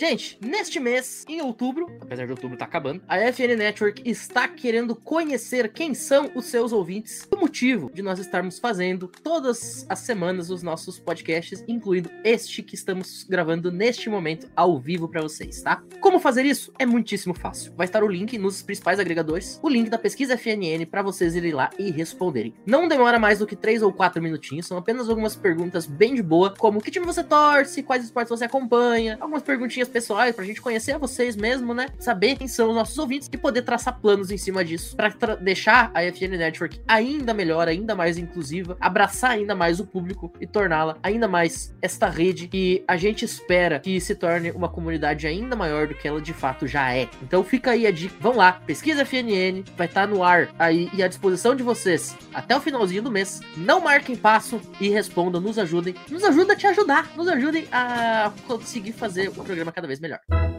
Gente, 0.07 0.39
neste 0.39 0.79
mês, 0.79 1.25
em 1.27 1.41
outubro, 1.41 1.85
apesar 1.99 2.23
de 2.23 2.31
outubro 2.31 2.53
estar 2.53 2.63
acabando, 2.63 3.01
a 3.09 3.17
FN 3.29 3.57
Network 3.57 4.09
está 4.09 4.47
querendo 4.47 4.95
conhecer 4.95 5.67
quem 5.73 5.93
são 5.93 6.31
os 6.33 6.45
seus 6.45 6.71
ouvintes. 6.71 7.27
O 7.29 7.35
motivo 7.35 7.91
de 7.93 8.01
nós 8.01 8.17
estarmos 8.17 8.57
fazendo 8.57 9.09
todas 9.21 9.85
as 9.89 9.99
semanas 9.99 10.49
os 10.49 10.63
nossos 10.63 10.97
podcasts, 10.97 11.61
incluindo 11.67 12.09
este 12.23 12.63
que 12.63 12.73
estamos 12.73 13.25
gravando 13.27 13.69
neste 13.69 14.09
momento 14.09 14.49
ao 14.55 14.79
vivo 14.79 15.09
para 15.09 15.21
vocês, 15.21 15.61
tá? 15.61 15.83
Como 15.99 16.21
fazer 16.21 16.45
isso? 16.45 16.71
É 16.79 16.85
muitíssimo 16.85 17.33
fácil. 17.33 17.73
Vai 17.75 17.85
estar 17.85 18.01
o 18.01 18.07
link 18.07 18.37
nos 18.37 18.61
principais 18.61 19.01
agregadores, 19.01 19.59
o 19.61 19.67
link 19.67 19.89
da 19.89 19.97
pesquisa 19.97 20.37
FNN 20.37 20.85
para 20.89 21.01
vocês 21.01 21.35
irem 21.35 21.51
lá 21.51 21.69
e 21.77 21.91
responderem. 21.91 22.53
Não 22.65 22.87
demora 22.87 23.19
mais 23.19 23.39
do 23.39 23.45
que 23.45 23.57
3 23.57 23.81
ou 23.81 23.91
4 23.91 24.23
minutinhos, 24.23 24.67
são 24.67 24.77
apenas 24.77 25.09
algumas 25.09 25.35
perguntas 25.35 25.85
bem 25.85 26.15
de 26.15 26.23
boa, 26.23 26.53
como 26.57 26.81
que 26.81 26.91
time 26.91 27.05
você 27.05 27.25
torce, 27.25 27.83
quais 27.83 28.05
esportes 28.05 28.29
você 28.29 28.45
acompanha, 28.45 29.17
algumas 29.19 29.43
perguntinhas 29.43 29.89
pessoais 29.97 30.35
pra 30.35 30.45
gente 30.45 30.61
conhecer 30.61 30.95
vocês 30.99 31.35
mesmo, 31.35 31.73
né? 31.73 31.87
Saber 31.97 32.35
quem 32.35 32.47
são 32.47 32.69
os 32.69 32.75
nossos 32.75 32.95
ouvintes 32.99 33.27
e 33.33 33.35
poder 33.35 33.63
traçar 33.63 33.99
planos 33.99 34.29
em 34.29 34.37
cima 34.37 34.63
disso 34.63 34.95
pra 34.95 35.09
deixar 35.41 35.89
a 35.91 36.03
FN 36.03 36.37
Network 36.37 36.79
ainda 36.87 37.33
melhor, 37.33 37.67
ainda 37.67 37.95
mais 37.95 38.15
inclusiva, 38.15 38.77
abraçar 38.79 39.31
ainda 39.31 39.55
mais 39.55 39.79
o 39.79 39.87
público 39.87 40.31
e 40.39 40.45
torná-la 40.45 40.97
ainda 41.01 41.27
mais 41.27 41.75
esta 41.81 42.07
rede 42.07 42.47
que 42.47 42.83
a 42.87 42.95
gente 42.95 43.25
espera 43.25 43.79
que 43.79 43.99
se 43.99 44.13
torne 44.13 44.51
uma 44.51 44.69
comunidade 44.69 45.25
ainda 45.25 45.55
maior 45.55 45.87
do 45.87 45.95
que 45.95 46.07
ela 46.07 46.21
de 46.21 46.33
fato 46.33 46.67
já 46.67 46.93
é. 46.93 47.09
Então 47.23 47.43
fica 47.43 47.71
aí 47.71 47.87
a 47.87 47.91
dica, 47.91 48.15
vão 48.19 48.35
lá, 48.35 48.53
pesquisa 48.53 49.03
FNN, 49.03 49.63
vai 49.75 49.87
estar 49.87 50.07
no 50.07 50.23
ar 50.23 50.53
aí 50.59 50.91
e 50.93 51.01
à 51.01 51.07
disposição 51.07 51.55
de 51.55 51.63
vocês 51.63 52.15
até 52.31 52.55
o 52.55 52.61
finalzinho 52.61 53.01
do 53.01 53.11
mês. 53.11 53.39
Não 53.55 53.81
marquem 53.81 54.15
passo 54.15 54.61
e 54.79 54.89
respondam, 54.89 55.41
nos 55.41 55.57
ajudem, 55.57 55.95
nos 56.07 56.23
ajuda 56.23 56.53
a 56.53 56.55
te 56.55 56.67
ajudar, 56.67 57.09
nos 57.15 57.27
ajudem 57.27 57.67
a 57.71 58.31
conseguir 58.45 58.91
fazer 58.91 59.29
o 59.29 59.43
programa 59.43 59.71
cada 59.71 59.86
vez 59.87 59.99
melhor. 59.99 60.56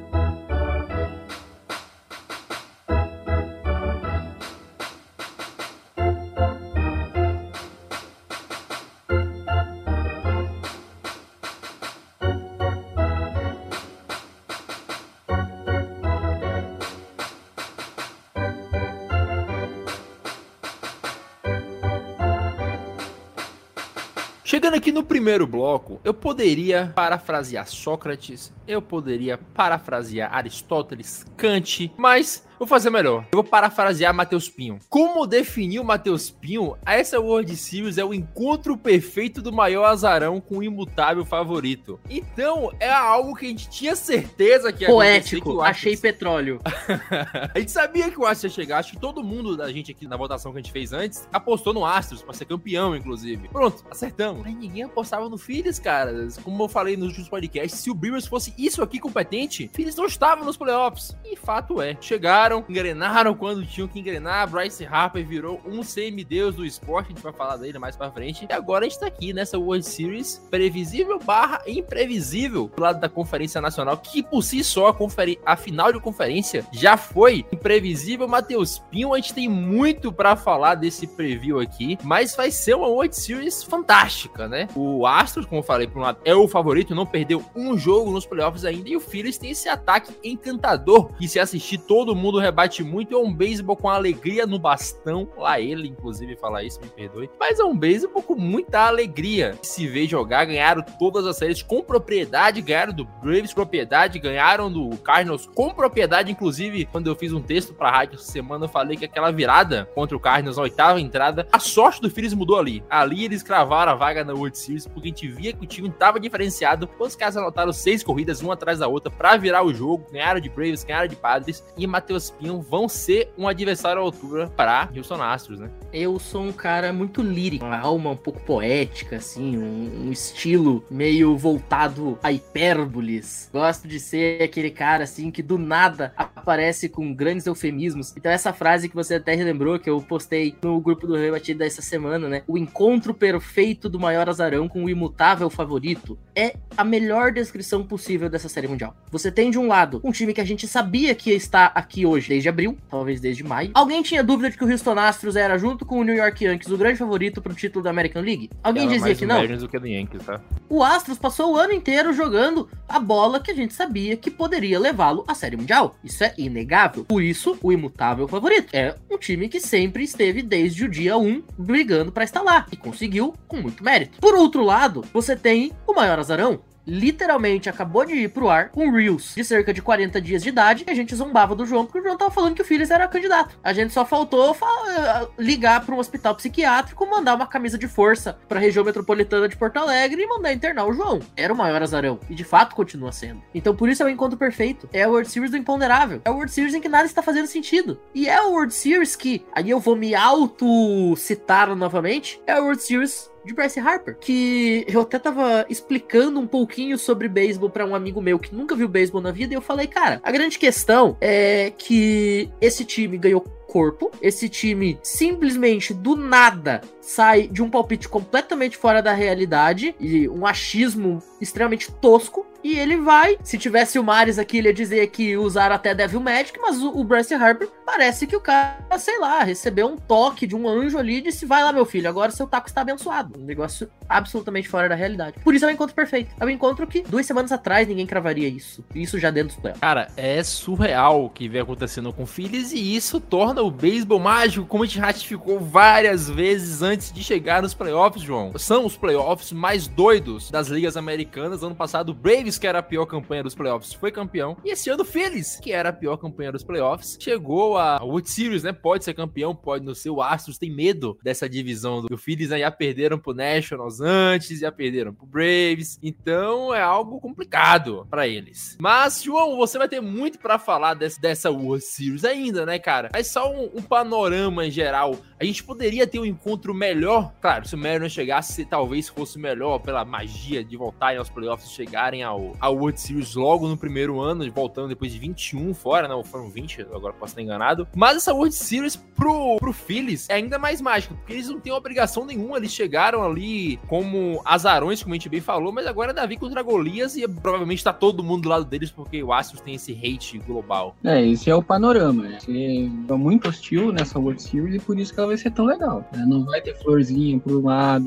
Chegando 24.49 24.77
aqui 24.77 24.91
no 24.91 25.03
primeiro 25.03 25.47
bloco, 25.47 26.01
eu 26.03 26.15
poderia 26.15 26.91
parafrasear 26.95 27.69
Sócrates, 27.69 28.51
eu 28.67 28.81
poderia 28.81 29.37
parafrasear 29.37 30.35
Aristóteles, 30.35 31.27
Kant, 31.37 31.93
mas 31.99 32.48
vou 32.59 32.67
fazer 32.67 32.91
melhor. 32.91 33.25
Eu 33.33 33.43
vou 33.43 33.45
parafrasear 33.45 34.15
Matheus 34.15 34.49
Pinho. 34.49 34.79
Como 34.89 35.27
definiu 35.27 35.85
Matheus 35.85 36.31
Pinho, 36.31 36.77
essa 36.85 37.21
World 37.21 37.55
Series 37.57 37.99
é 37.99 38.05
o 38.05 38.13
encontro 38.13 38.77
perfeito 38.77 39.41
do 39.41 39.53
maior 39.53 39.85
azarão 39.85 40.41
com 40.41 40.59
o 40.59 40.63
imutável 40.63 41.25
favorito. 41.25 42.01
Então, 42.09 42.73
é 42.81 42.91
algo 42.91 43.35
que 43.35 43.47
a 43.47 43.49
gente 43.49 43.69
tinha 43.69 43.95
certeza 43.95 44.73
que 44.73 44.83
ia 44.83 44.89
que 44.89 44.93
Poético, 44.93 45.55
o 45.55 45.63
achei 45.63 45.97
petróleo. 45.97 46.61
a 47.55 47.59
gente 47.59 47.71
sabia 47.71 48.11
que 48.11 48.19
o 48.19 48.27
Astros 48.27 48.53
ia 48.53 48.63
chegar. 48.63 48.79
Acho 48.79 48.93
que 48.93 49.01
todo 49.01 49.23
mundo 49.23 49.57
da 49.57 49.71
gente 49.71 49.91
aqui 49.93 50.07
na 50.07 50.17
votação 50.17 50.53
que 50.53 50.59
a 50.59 50.63
gente 50.63 50.73
fez 50.73 50.93
antes 50.93 51.29
apostou 51.33 51.73
no 51.73 51.85
Astros 51.85 52.23
pra 52.23 52.33
ser 52.33 52.47
campeão, 52.47 52.97
inclusive. 52.97 53.49
Pronto, 53.49 53.85
acertamos. 53.91 54.43
Mas 54.43 54.57
ninguém 54.57 54.85
apostava 54.85 55.29
no 55.29 55.39
Phillies, 55.39 55.79
cara. 55.79 56.29
Como 56.43 56.65
eu 56.65 56.69
falei 56.69 56.97
nos 56.97 57.09
últimos 57.09 57.29
podcasts, 57.29 57.81
se 57.81 57.91
o 57.91 57.95
Brewers 57.95 58.27
fosse 58.27 58.55
isso 58.57 58.83
aqui 58.83 58.99
competente, 58.99 59.71
Phillies 59.73 59.97
não 59.97 60.07
estavam 60.07 60.45
nos 60.45 60.57
playoffs. 60.57 61.17
E 61.25 61.37
fato 61.37 61.81
é, 61.81 61.97
chegaram, 62.01 62.48
engrenaram 62.69 63.35
quando 63.35 63.67
tinham 63.67 63.89
que 63.89 64.01
engrenar. 64.01 64.49
Bryce 64.49 64.87
Harper 64.87 65.27
virou 65.27 65.61
um 65.67 65.83
semideus 65.83 66.55
do 66.55 66.65
esporte. 66.65 67.07
A 67.07 67.11
gente 67.11 67.23
vai 67.23 67.33
falar 67.33 67.57
dele 67.57 67.79
mais 67.79 67.97
pra 67.97 68.11
frente. 68.11 68.47
E 68.49 68.53
agora 68.53 68.87
a 68.87 68.89
gente 68.89 69.01
tá 69.01 69.07
aqui 69.07 69.33
nessa 69.33 69.59
World 69.59 69.85
Series 69.85 70.47
previsível 70.51 71.19
barra 71.19 71.63
imprevisível 71.67 72.71
do 72.75 72.83
lado 72.83 73.01
da 73.01 73.09
Conferência 73.09 73.61
Nacional, 73.61 73.97
que 73.99 74.23
por 74.23 74.43
si 74.43 74.63
só 74.65 74.89
a, 74.89 74.95
conferi- 74.95 75.39
a 75.45 75.57
final 75.57 75.93
de 75.93 76.01
conferência 76.01 76.65
já 76.73 76.97
foi 76.97 77.45
imprevisível. 77.53 78.29
Matheus 78.29 78.79
Pinho, 78.91 79.13
a 79.13 79.17
gente 79.17 79.35
tem 79.35 79.49
muito 79.49 80.13
pra 80.13 80.37
falar 80.37 80.77
desse 80.77 81.07
preview 81.07 81.59
aqui, 81.61 81.99
mas 82.03 82.35
vai 82.35 82.51
ser 82.51 82.75
uma 82.75 82.87
World 82.89 83.15
Series 83.15 83.63
fantástica, 83.63 84.49
né? 84.49 84.69
O 84.75 85.07
Astros, 85.07 85.47
como 85.47 85.61
eu 85.61 85.65
falei, 85.65 85.87
por 85.87 85.99
um 85.99 86.03
lado, 86.03 86.19
é 86.25 86.35
o 86.35 86.47
favorito, 86.49 86.95
não 86.95 87.07
perdeu 87.07 87.45
um 87.55 87.77
jogo 87.77 88.11
nos 88.11 88.27
playoffs 88.27 88.65
ainda, 88.65 88.89
e 88.89 88.97
o 88.97 89.01
Phillies 89.01 89.39
tem 89.39 89.51
esse 89.51 89.69
ataque 89.69 90.15
encantador, 90.23 91.13
que 91.15 91.29
se 91.29 91.39
assistir 91.41 91.79
todo 91.79 92.15
mundo 92.15 92.38
rebate 92.39 92.83
muito, 92.83 93.15
é 93.15 93.19
um 93.19 93.33
beisebol 93.33 93.77
com 93.77 93.89
alegria 93.89 94.47
no 94.47 94.59
bastão, 94.59 95.29
lá 95.37 95.61
ele, 95.61 95.89
inclusive, 95.89 96.37
falar 96.37 96.63
isso, 96.63 96.81
me 96.81 96.89
perdoe, 96.89 97.31
mas 97.39 97.59
é 97.59 97.65
um 97.65 97.77
beisebol 97.77 98.23
com 98.23 98.35
muita 98.35 98.87
alegria, 98.87 99.57
se 99.63 99.87
vê 99.87 100.07
jogar, 100.07 100.45
ganharam 100.45 100.83
todas 100.99 101.27
as 101.27 101.37
séries 101.37 101.63
com 101.63 101.83
propriedade, 101.83 102.61
ganharam 102.61 102.93
do 102.93 103.05
Braves 103.05 103.53
propriedade, 103.53 104.19
ganharam 104.19 104.71
do 104.71 104.97
Cardinals 104.99 105.47
com 105.47 105.73
propriedade, 105.73 106.31
inclusive, 106.31 106.85
quando 106.87 107.07
eu 107.07 107.17
fiz 107.17 107.33
um 107.33 107.43
texto 107.43 107.75
pra 107.75 107.91
rádio 107.91 108.17
essa 108.17 108.31
semana, 108.31 108.65
eu 108.65 108.69
falei 108.69 108.97
que 108.97 109.05
aquela 109.05 109.31
virada 109.31 109.89
contra 109.95 110.17
o 110.17 110.21
Cardinals 110.21 110.57
na 110.57 110.63
oitava 110.63 111.01
entrada, 111.01 111.47
a 111.53 111.59
sorte 111.59 112.01
do 112.01 112.11
Phillies 112.11 112.35
mudou 112.35 112.59
ali. 112.59 112.83
Ali 112.89 113.25
eles 113.25 113.43
cravaram 113.43 113.93
a 113.93 113.95
vaga 113.95 114.25
na 114.25 114.33
World 114.33 114.57
Series, 114.59 114.87
porque 114.87 115.09
a 115.09 115.11
gente 115.11 115.29
via 115.29 115.53
que 115.53 115.65
o 115.65 115.67
time 115.67 115.91
tava 115.91 116.21
diferenciado. 116.21 116.89
Os 116.99 117.17
caras 117.17 117.37
anotaram 117.37 117.73
seis 117.73 118.03
corridas, 118.03 118.41
uma 118.41 118.55
atrás 118.55 118.79
da 118.79 118.89
outra, 118.89 119.11
pra 119.11 119.37
virar 119.37 119.63
o 119.63 119.73
jogo, 119.73 120.07
ganharam 120.13 120.41
de 120.41 120.49
Braves, 120.49 120.85
ganharam 120.85 121.09
de 121.09 121.17
Padres, 121.17 121.65
e 121.77 121.87
Matheus 121.87 122.28
Pinho 122.31 122.61
vão 122.61 122.89
ser 122.89 123.33
um 123.37 123.49
adversário 123.49 124.01
à 124.01 124.05
altura 124.05 124.49
para 124.49 124.89
Houston 124.95 125.23
Astros, 125.23 125.59
né? 125.59 125.71
Eu 125.93 126.19
sou 126.19 126.43
um 126.43 126.53
cara 126.53 126.93
muito 126.93 127.23
lírico, 127.23 127.65
uma 127.65 127.79
alma 127.79 128.11
um 128.11 128.17
pouco 128.17 128.41
poética, 128.41 129.17
assim, 129.17 129.57
um, 129.57 130.07
um 130.07 130.13
estilo 130.13 130.85
meio 130.91 131.37
voltado 131.37 132.19
a 132.23 132.31
hipérboles. 132.31 133.49
Gosto 133.53 133.89
de 133.89 133.99
ser 133.99 134.43
aquele 134.43 134.71
cara, 134.71 135.05
assim, 135.05 135.31
que 135.31 135.43
do 135.43 135.59
nada 135.59 136.13
aparece 136.17 136.89
com 136.89 137.15
grandes 137.15 137.47
eufemismos. 137.47 138.15
Então, 138.17 138.31
essa 138.31 138.53
frase 138.53 138.89
que 138.89 138.95
você 138.95 139.15
até 139.15 139.35
relembrou, 139.35 139.79
que 139.79 139.89
eu 139.89 140.01
postei 140.03 140.55
no 140.63 140.81
grupo 140.81 141.07
do 141.07 141.17
Rebatido 141.17 141.61
dessa 141.61 141.83
semana, 141.83 142.29
né? 142.29 142.43
O 142.47 142.59
encontro 142.59 143.15
perfeito 143.15 143.89
do 143.89 143.99
maior 143.99 144.29
azarão 144.29 144.69
com 144.69 144.85
o 144.85 144.91
imutável 144.91 145.49
favorito 145.49 146.19
é 146.35 146.55
a 146.77 146.85
melhor 146.85 147.33
descrição 147.33 147.83
possível 147.83 148.29
dessa 148.29 148.49
série 148.49 148.69
mundial. 148.69 148.95
Você 149.11 149.33
tem, 149.33 149.51
de 149.51 149.59
um 149.59 149.67
lado, 149.67 150.01
um 150.05 150.13
time 150.13 150.35
que 150.35 150.41
a 150.41 150.45
gente 150.45 150.69
sabia 150.69 151.15
que 151.15 151.31
estar 151.31 151.73
aqui 151.75 152.07
hoje 152.07 152.18
desde 152.27 152.49
abril, 152.49 152.77
talvez 152.89 153.21
desde 153.21 153.45
maio. 153.45 153.71
Alguém 153.75 154.03
tinha 154.03 154.23
dúvida 154.25 154.51
de 154.51 154.57
que 154.57 154.65
o 154.65 154.71
Houston 154.71 154.99
Astros 154.99 155.37
era, 155.37 155.59
junto 155.59 155.85
com 155.85 156.01
o 156.01 156.05
New 156.05 156.15
York 156.15 156.45
Yankees, 156.45 156.73
o 156.73 156.79
grande 156.79 156.99
favorito 156.99 157.41
pro 157.43 157.55
título 157.55 157.83
da 157.83 157.91
American 157.91 158.23
League? 158.23 158.51
Alguém 158.63 158.85
Tava 158.85 158.97
dizia 158.97 159.15
que 159.15 159.27
não? 159.27 159.47
Do 159.59 159.69
que 159.69 159.79
do 159.79 159.87
Yankees, 159.87 160.25
tá? 160.25 160.41
O 160.69 160.83
Astros 160.83 161.19
passou 161.19 161.53
o 161.53 161.57
ano 161.57 161.73
inteiro 161.73 162.13
jogando 162.13 162.69
a 162.89 162.99
bola 162.99 163.41
que 163.41 163.51
a 163.51 163.55
gente 163.55 163.75
sabia 163.75 164.17
que 164.17 164.31
poderia 164.31 164.79
levá-lo 164.79 165.25
à 165.27 165.35
Série 165.35 165.57
Mundial. 165.57 165.97
Isso 166.03 166.25
é 166.25 166.35
inegável. 166.39 167.05
Por 167.05 167.23
isso, 167.23 167.59
o 167.63 167.73
imutável 167.73 168.27
favorito. 168.27 168.75
É 168.75 168.95
um 169.11 169.19
time 169.19 169.49
que 169.49 169.61
sempre 169.61 170.05
esteve 170.05 170.43
desde 170.43 170.85
o 170.85 170.89
dia 170.89 171.17
1 171.17 171.43
brigando 171.59 172.13
pra 172.13 172.25
estar 172.25 172.43
lá. 172.43 172.67
E 172.73 172.77
conseguiu 172.77 173.35
com 173.47 173.57
muito 173.57 173.85
mérito. 173.85 174.21
Por 174.21 174.35
outro 174.35 174.65
lado, 174.65 175.05
você 175.13 175.37
tem 175.37 175.73
o 175.87 175.95
maior 175.95 176.19
azarão. 176.19 176.61
Literalmente 176.89 177.69
acabou 177.69 178.05
de 178.05 178.15
ir 178.15 178.29
pro 178.31 178.49
ar 178.49 178.71
com 178.71 178.91
Reels 178.91 179.35
de 179.37 179.45
cerca 179.45 179.75
de 179.75 179.83
40 179.83 180.21
dias 180.21 180.43
de 180.43 180.49
idade. 180.49 180.85
E 180.87 180.91
a 180.91 180.95
gente 180.95 181.15
zombava 181.15 181.55
do 181.55 181.67
João 181.67 181.85
porque 181.85 181.99
o 181.99 182.03
João 182.03 182.17
tava 182.17 182.31
falando 182.31 182.55
que 182.55 182.63
o 182.63 182.65
Phillies 182.65 182.91
era 182.91 183.07
candidato. 183.07 183.59
A 183.63 183.73
gente 183.75 183.93
só 183.93 184.05
faltou 184.07 184.55
fa- 184.55 185.29
ligar 185.39 185.85
para 185.85 185.95
um 185.95 185.99
hospital 185.99 186.35
psiquiátrico, 186.35 187.07
mandar 187.07 187.35
uma 187.35 187.47
camisa 187.47 187.77
de 187.77 187.87
força 187.87 188.39
pra 188.49 188.59
região 188.59 188.85
metropolitana 188.85 189.49
de 189.49 189.57
Porto 189.57 189.77
Alegre 189.77 190.23
e 190.23 190.27
mandar 190.27 190.53
internar 190.53 190.87
o 190.87 190.93
João. 190.95 191.21
Era 191.37 191.53
o 191.53 191.57
maior 191.57 191.83
azarão. 191.83 192.19
E 192.31 192.35
de 192.35 192.45
fato 192.45 192.75
continua 192.75 193.13
sendo. 193.13 193.43
Então 193.55 193.77
por 193.77 193.89
isso 193.89 194.03
é 194.03 194.07
o 194.07 194.09
encontro 194.09 194.39
perfeito. 194.39 194.89
É 194.93 195.03
a 195.03 195.09
World 195.09 195.29
Series 195.31 195.51
do 195.51 195.57
imponderável. 195.59 196.23
É 196.25 196.31
a 196.31 196.33
World 196.33 196.51
Series 196.51 196.75
em 196.75 196.81
que 196.81 196.89
nada 196.89 197.05
está 197.05 197.23
fazendo 197.23 197.47
sentido. 197.47 198.01
E 198.15 198.27
é 198.29 198.37
a 198.37 198.45
World 198.47 198.73
Series 198.73 199.15
que, 199.15 199.45
aí 199.53 199.69
eu 199.69 199.79
vou 199.79 199.95
me 199.95 200.15
auto-citar 200.15 201.75
novamente, 201.77 202.41
é 202.47 202.53
a 202.53 202.61
World 202.61 202.83
Series 202.83 203.31
de 203.45 203.55
Bryce 203.55 203.81
Harper, 203.81 204.17
que 204.19 204.85
eu 204.89 205.01
até 205.01 205.19
tava 205.19 205.65
explicando 205.69 206.39
um 206.41 206.47
pouquinho 206.47 206.99
sobre 206.99 207.29
beisebol 207.29 207.71
pra 207.71 207.87
um 207.87 207.95
amigo 207.95 208.21
meu 208.21 208.39
que 208.39 208.55
nunca 208.55 208.75
viu 208.75 208.89
beisebol 208.89 209.21
na 209.21 209.31
vida 209.31 209.55
e 209.55 209.57
eu 209.57 209.63
falei, 209.63 209.87
cara, 209.87 210.21
a 210.23 210.31
grande 210.31 210.59
questão 210.59 211.17
é 211.21 211.73
que 211.77 212.51
esse 212.61 212.85
time 212.85 213.17
ganhou 213.17 213.41
corpo, 213.69 214.11
esse 214.21 214.49
time 214.49 214.99
simplesmente 215.03 215.93
do 215.93 216.17
nada 216.17 216.81
sai 217.01 217.47
de 217.47 217.63
um 217.63 217.71
palpite 217.71 218.09
completamente 218.09 218.77
fora 218.77 219.03
da 219.03 219.13
realidade 219.13 219.95
e 220.01 220.29
um 220.29 220.47
achismo 220.47 221.23
extremamente 221.41 221.93
tosco 221.93 222.47
e 222.69 222.79
ele 222.79 222.99
vai, 222.99 223.39
se 223.43 223.57
tivesse 223.57 223.99
o 223.99 224.05
Maris 224.05 224.39
aqui, 224.39 224.59
ele 224.59 224.69
ia 224.69 224.75
dizer 224.75 225.07
que 225.07 225.37
usaram 225.39 225.75
até 225.75 225.95
Devil 225.95 226.21
Magic, 226.21 226.59
mas 226.61 226.83
o, 226.83 226.91
o 226.91 227.03
Bryce 227.03 227.33
Harper 227.33 227.69
parece 227.87 228.27
que 228.27 228.37
o 228.37 228.41
cara, 228.41 228.77
sei 228.99 229.19
lá, 229.19 229.43
recebeu 229.43 229.87
um 229.87 229.97
toque 229.97 230.47
de 230.47 230.55
um 230.55 230.69
anjo 230.69 230.99
ali 230.99 231.17
e 231.17 231.21
disse: 231.23 231.47
vai 231.47 231.65
lá, 231.65 231.73
meu 231.73 231.87
filho, 231.87 232.07
agora 232.07 232.31
seu 232.31 232.47
taco 232.47 232.69
está 232.69 232.83
abençoado. 232.83 233.41
Um 233.41 233.45
negócio 233.45 233.91
absolutamente 234.07 234.69
fora 234.69 234.89
da 234.89 234.95
realidade. 234.95 235.39
Por 235.43 235.55
isso 235.55 235.65
é 235.65 235.69
o 235.69 235.71
encontro 235.71 235.95
perfeito. 235.95 236.35
É 236.39 236.45
um 236.45 236.51
encontro 236.51 236.87
que 236.87 237.03
duas 237.03 237.25
semanas 237.25 237.51
atrás 237.51 237.89
ninguém 237.89 238.07
cravaria 238.07 238.47
isso. 238.47 238.85
Isso 238.95 239.19
já 239.19 239.31
dentro 239.31 239.49
dos 239.49 239.57
playoffs. 239.57 239.81
Cara, 239.81 240.09
é 240.17 240.43
surreal 240.43 241.25
o 241.25 241.31
que 241.31 241.49
vem 241.49 241.63
acontecendo 241.63 242.13
com 242.13 242.25
o 242.25 242.27
Phillies 242.27 242.73
e 242.73 242.95
isso 242.95 243.19
torna 243.19 243.63
o 243.63 243.71
beisebol 243.71 244.19
mágico, 244.19 244.67
como 244.67 244.85
a 244.85 244.87
gente 244.87 244.99
ratificou 244.99 245.59
várias 245.59 246.29
vezes 246.29 246.83
antes 246.83 247.11
de 247.11 247.25
chegar 247.25 247.63
nos 247.63 247.73
playoffs, 247.73 248.23
João. 248.23 248.53
São 248.59 248.85
os 248.85 248.97
playoffs 248.97 249.53
mais 249.53 249.89
doidos 249.89 250.51
das 250.51 250.69
ligas 250.69 250.97
americanas. 250.97 251.63
Ano 251.63 251.75
passado, 251.75 252.11
o 252.11 252.15
Braves, 252.15 252.58
que 252.59 252.67
era 252.67 252.81
a 252.81 252.83
pior 252.83 253.07
campanha 253.07 253.43
dos 253.43 253.55
playoffs, 253.55 253.93
foi 253.93 254.11
campeão. 254.11 254.57
E 254.65 254.71
esse 254.71 254.91
ano, 254.91 255.05
Phillies, 255.05 255.59
que 255.61 255.73
era 255.73 255.91
a 255.91 255.93
pior 255.93 256.17
campanha 256.17 256.53
dos 256.53 256.65
playoffs, 256.65 257.17
chegou 257.21 257.77
a 257.77 258.03
World 258.03 258.29
Series, 258.29 258.63
né? 258.63 258.73
Pode 258.73 259.05
ser 259.05 259.15
campeão, 259.15 259.55
pode 259.55 259.85
não 259.85 259.95
ser. 259.95 260.11
O 260.11 260.23
Astros 260.23 260.59
tem 260.59 260.71
medo 260.71 261.19
dessa 261.23 261.49
divisão 261.49 262.03
do 262.03 262.19
Phillies, 262.19 262.51
né? 262.51 262.59
Já 262.61 262.71
perderam 262.71 263.19
pro 263.19 263.35
Nationals 263.35 264.01
antes, 264.01 264.61
já 264.61 264.73
perderam 264.73 265.15
pro 265.15 265.27
Braves. 265.27 265.99
Então 266.03 266.75
é 266.75 266.83
algo 266.83 267.21
complicado 267.21 268.07
pra 268.11 268.27
eles. 268.27 268.77
Mas, 268.81 269.23
João, 269.23 269.57
você 269.57 269.79
vai 269.79 269.89
ter 269.89 270.01
muito 270.01 270.39
pra 270.39 270.59
falar 270.59 270.95
desse, 270.95 271.21
dessa 271.21 271.51
World 271.51 271.85
Series 271.85 272.25
ainda, 272.25 272.65
né, 272.67 272.79
cara? 272.79 273.11
Mas 273.13 273.29
só 273.29 273.53
um, 273.53 273.71
um 273.75 273.83
panorama 273.83 274.67
em 274.67 274.71
geral. 274.71 275.17
A 275.41 275.45
gente 275.45 275.63
poderia 275.63 276.07
ter 276.07 276.19
um 276.19 276.25
encontro 276.25 276.75
melhor. 276.75 277.33
Claro, 277.41 277.67
se 277.67 277.75
o 277.75 277.79
Mariners 277.79 278.13
chegasse, 278.13 278.65
talvez 278.65 279.09
fosse 279.09 279.39
melhor 279.39 279.79
pela 279.79 280.05
magia 280.05 280.65
de 280.65 280.77
voltarem 280.77 281.19
aos 281.19 281.31
playoffs, 281.31 281.71
chegarem 281.71 282.23
ao, 282.23 282.38
ao 282.61 282.77
World 282.77 283.01
Series 283.01 283.35
logo 283.35 283.69
no 283.69 283.77
primeiro 283.77 284.21
ano, 284.21 284.51
voltando 284.53 284.89
depois 284.89 285.13
de 285.13 285.19
21 285.19 285.75
fora, 285.75 286.09
não, 286.09 286.23
foram 286.25 286.49
20, 286.51 286.83
agora 286.93 287.13
posso 287.13 287.33
estar 287.33 287.43
enganado. 287.43 287.87
Mas 287.95 288.17
essa 288.17 288.33
World 288.33 288.55
Series 288.55 288.97
pro, 288.97 289.57
pro 289.59 289.73
Phillies 289.73 290.29
é 290.29 290.35
ainda 290.35 290.59
mais 290.59 290.81
mágica, 290.81 291.15
porque 291.15 291.33
eles 291.33 291.49
não 291.49 291.61
têm 291.61 291.73
obrigação 291.73 292.25
nenhuma, 292.25 292.57
eles 292.57 292.73
chegaram 292.73 293.23
ali 293.23 293.79
como 293.89 294.41
azarões, 294.45 295.03
como 295.03 295.15
a 295.15 295.17
gente 295.17 295.29
bem 295.29 295.41
falou, 295.41 295.73
mas 295.73 295.87
agora 295.87 296.11
é 296.11 296.15
Davi 296.15 296.37
contra 296.37 296.63
Golias 296.63 297.17
e 297.17 297.27
provavelmente 297.27 297.83
tá 297.85 297.93
todo 297.93 298.23
mundo 298.23 298.43
do 298.43 298.49
lado 298.49 298.65
deles, 298.65 298.91
porque 298.91 299.23
o 299.23 299.33
Astros 299.33 299.61
tem 299.61 299.75
esse 299.75 299.93
hate 299.93 300.39
global. 300.39 300.97
É, 301.05 301.25
esse 301.25 301.51
é 301.51 301.55
o 301.55 301.63
panorama. 301.63 302.23
né? 302.25 302.39
Você 302.41 302.89
é 303.09 303.15
muito 303.15 303.49
hostil 303.49 303.93
nessa 303.93 304.19
World 304.19 304.43
Series 304.43 304.75
e 304.77 304.79
por 304.79 304.99
isso 304.99 305.13
que 305.13 305.19
ela 305.21 305.29
vai 305.29 305.37
ser 305.37 305.51
tão 305.51 305.65
legal. 305.67 306.05
né? 306.13 306.25
Não 306.27 306.45
vai 306.45 306.61
ter 306.61 306.75
florzinha 306.77 307.39
pro 307.39 307.61
lado, 307.63 308.07